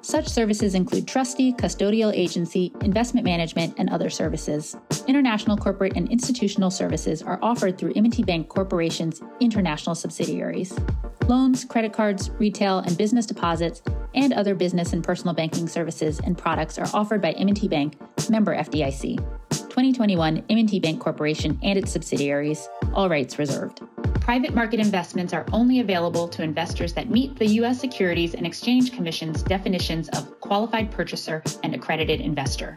Such 0.03 0.27
services 0.27 0.73
include 0.73 1.07
trustee, 1.07 1.53
custodial 1.53 2.11
agency, 2.11 2.73
investment 2.81 3.23
management, 3.23 3.75
and 3.77 3.91
other 3.91 4.09
services. 4.09 4.75
International 5.07 5.55
corporate 5.55 5.95
and 5.95 6.09
institutional 6.09 6.71
services 6.71 7.21
are 7.21 7.37
offered 7.43 7.77
through 7.77 7.93
M&T 7.95 8.23
Bank 8.23 8.49
Corporation's 8.49 9.21
international 9.39 9.93
subsidiaries. 9.93 10.75
Loans, 11.27 11.63
credit 11.65 11.93
cards, 11.93 12.29
retail 12.31 12.79
and 12.79 12.97
business 12.97 13.25
deposits, 13.25 13.81
and 14.13 14.33
other 14.33 14.55
business 14.55 14.93
and 14.93 15.03
personal 15.03 15.33
banking 15.33 15.67
services 15.67 16.19
and 16.19 16.37
products 16.37 16.77
are 16.77 16.87
offered 16.93 17.21
by 17.21 17.31
M&T 17.31 17.67
Bank, 17.67 17.97
member 18.29 18.55
FDIC. 18.55 19.17
2021 19.49 20.43
M&T 20.49 20.79
Bank 20.79 20.99
Corporation 20.99 21.57
and 21.63 21.77
its 21.77 21.91
subsidiaries, 21.91 22.67
all 22.93 23.07
rights 23.07 23.39
reserved. 23.39 23.81
Private 24.15 24.53
market 24.53 24.79
investments 24.79 25.33
are 25.33 25.45
only 25.53 25.79
available 25.79 26.27
to 26.27 26.43
investors 26.43 26.93
that 26.93 27.09
meet 27.09 27.37
the 27.37 27.47
U.S. 27.47 27.79
Securities 27.79 28.35
and 28.35 28.45
Exchange 28.45 28.91
Commission's 28.91 29.43
definitions 29.43 30.09
of 30.09 30.39
qualified 30.41 30.91
purchaser 30.91 31.41
and 31.63 31.73
accredited 31.73 32.19
investor. 32.19 32.75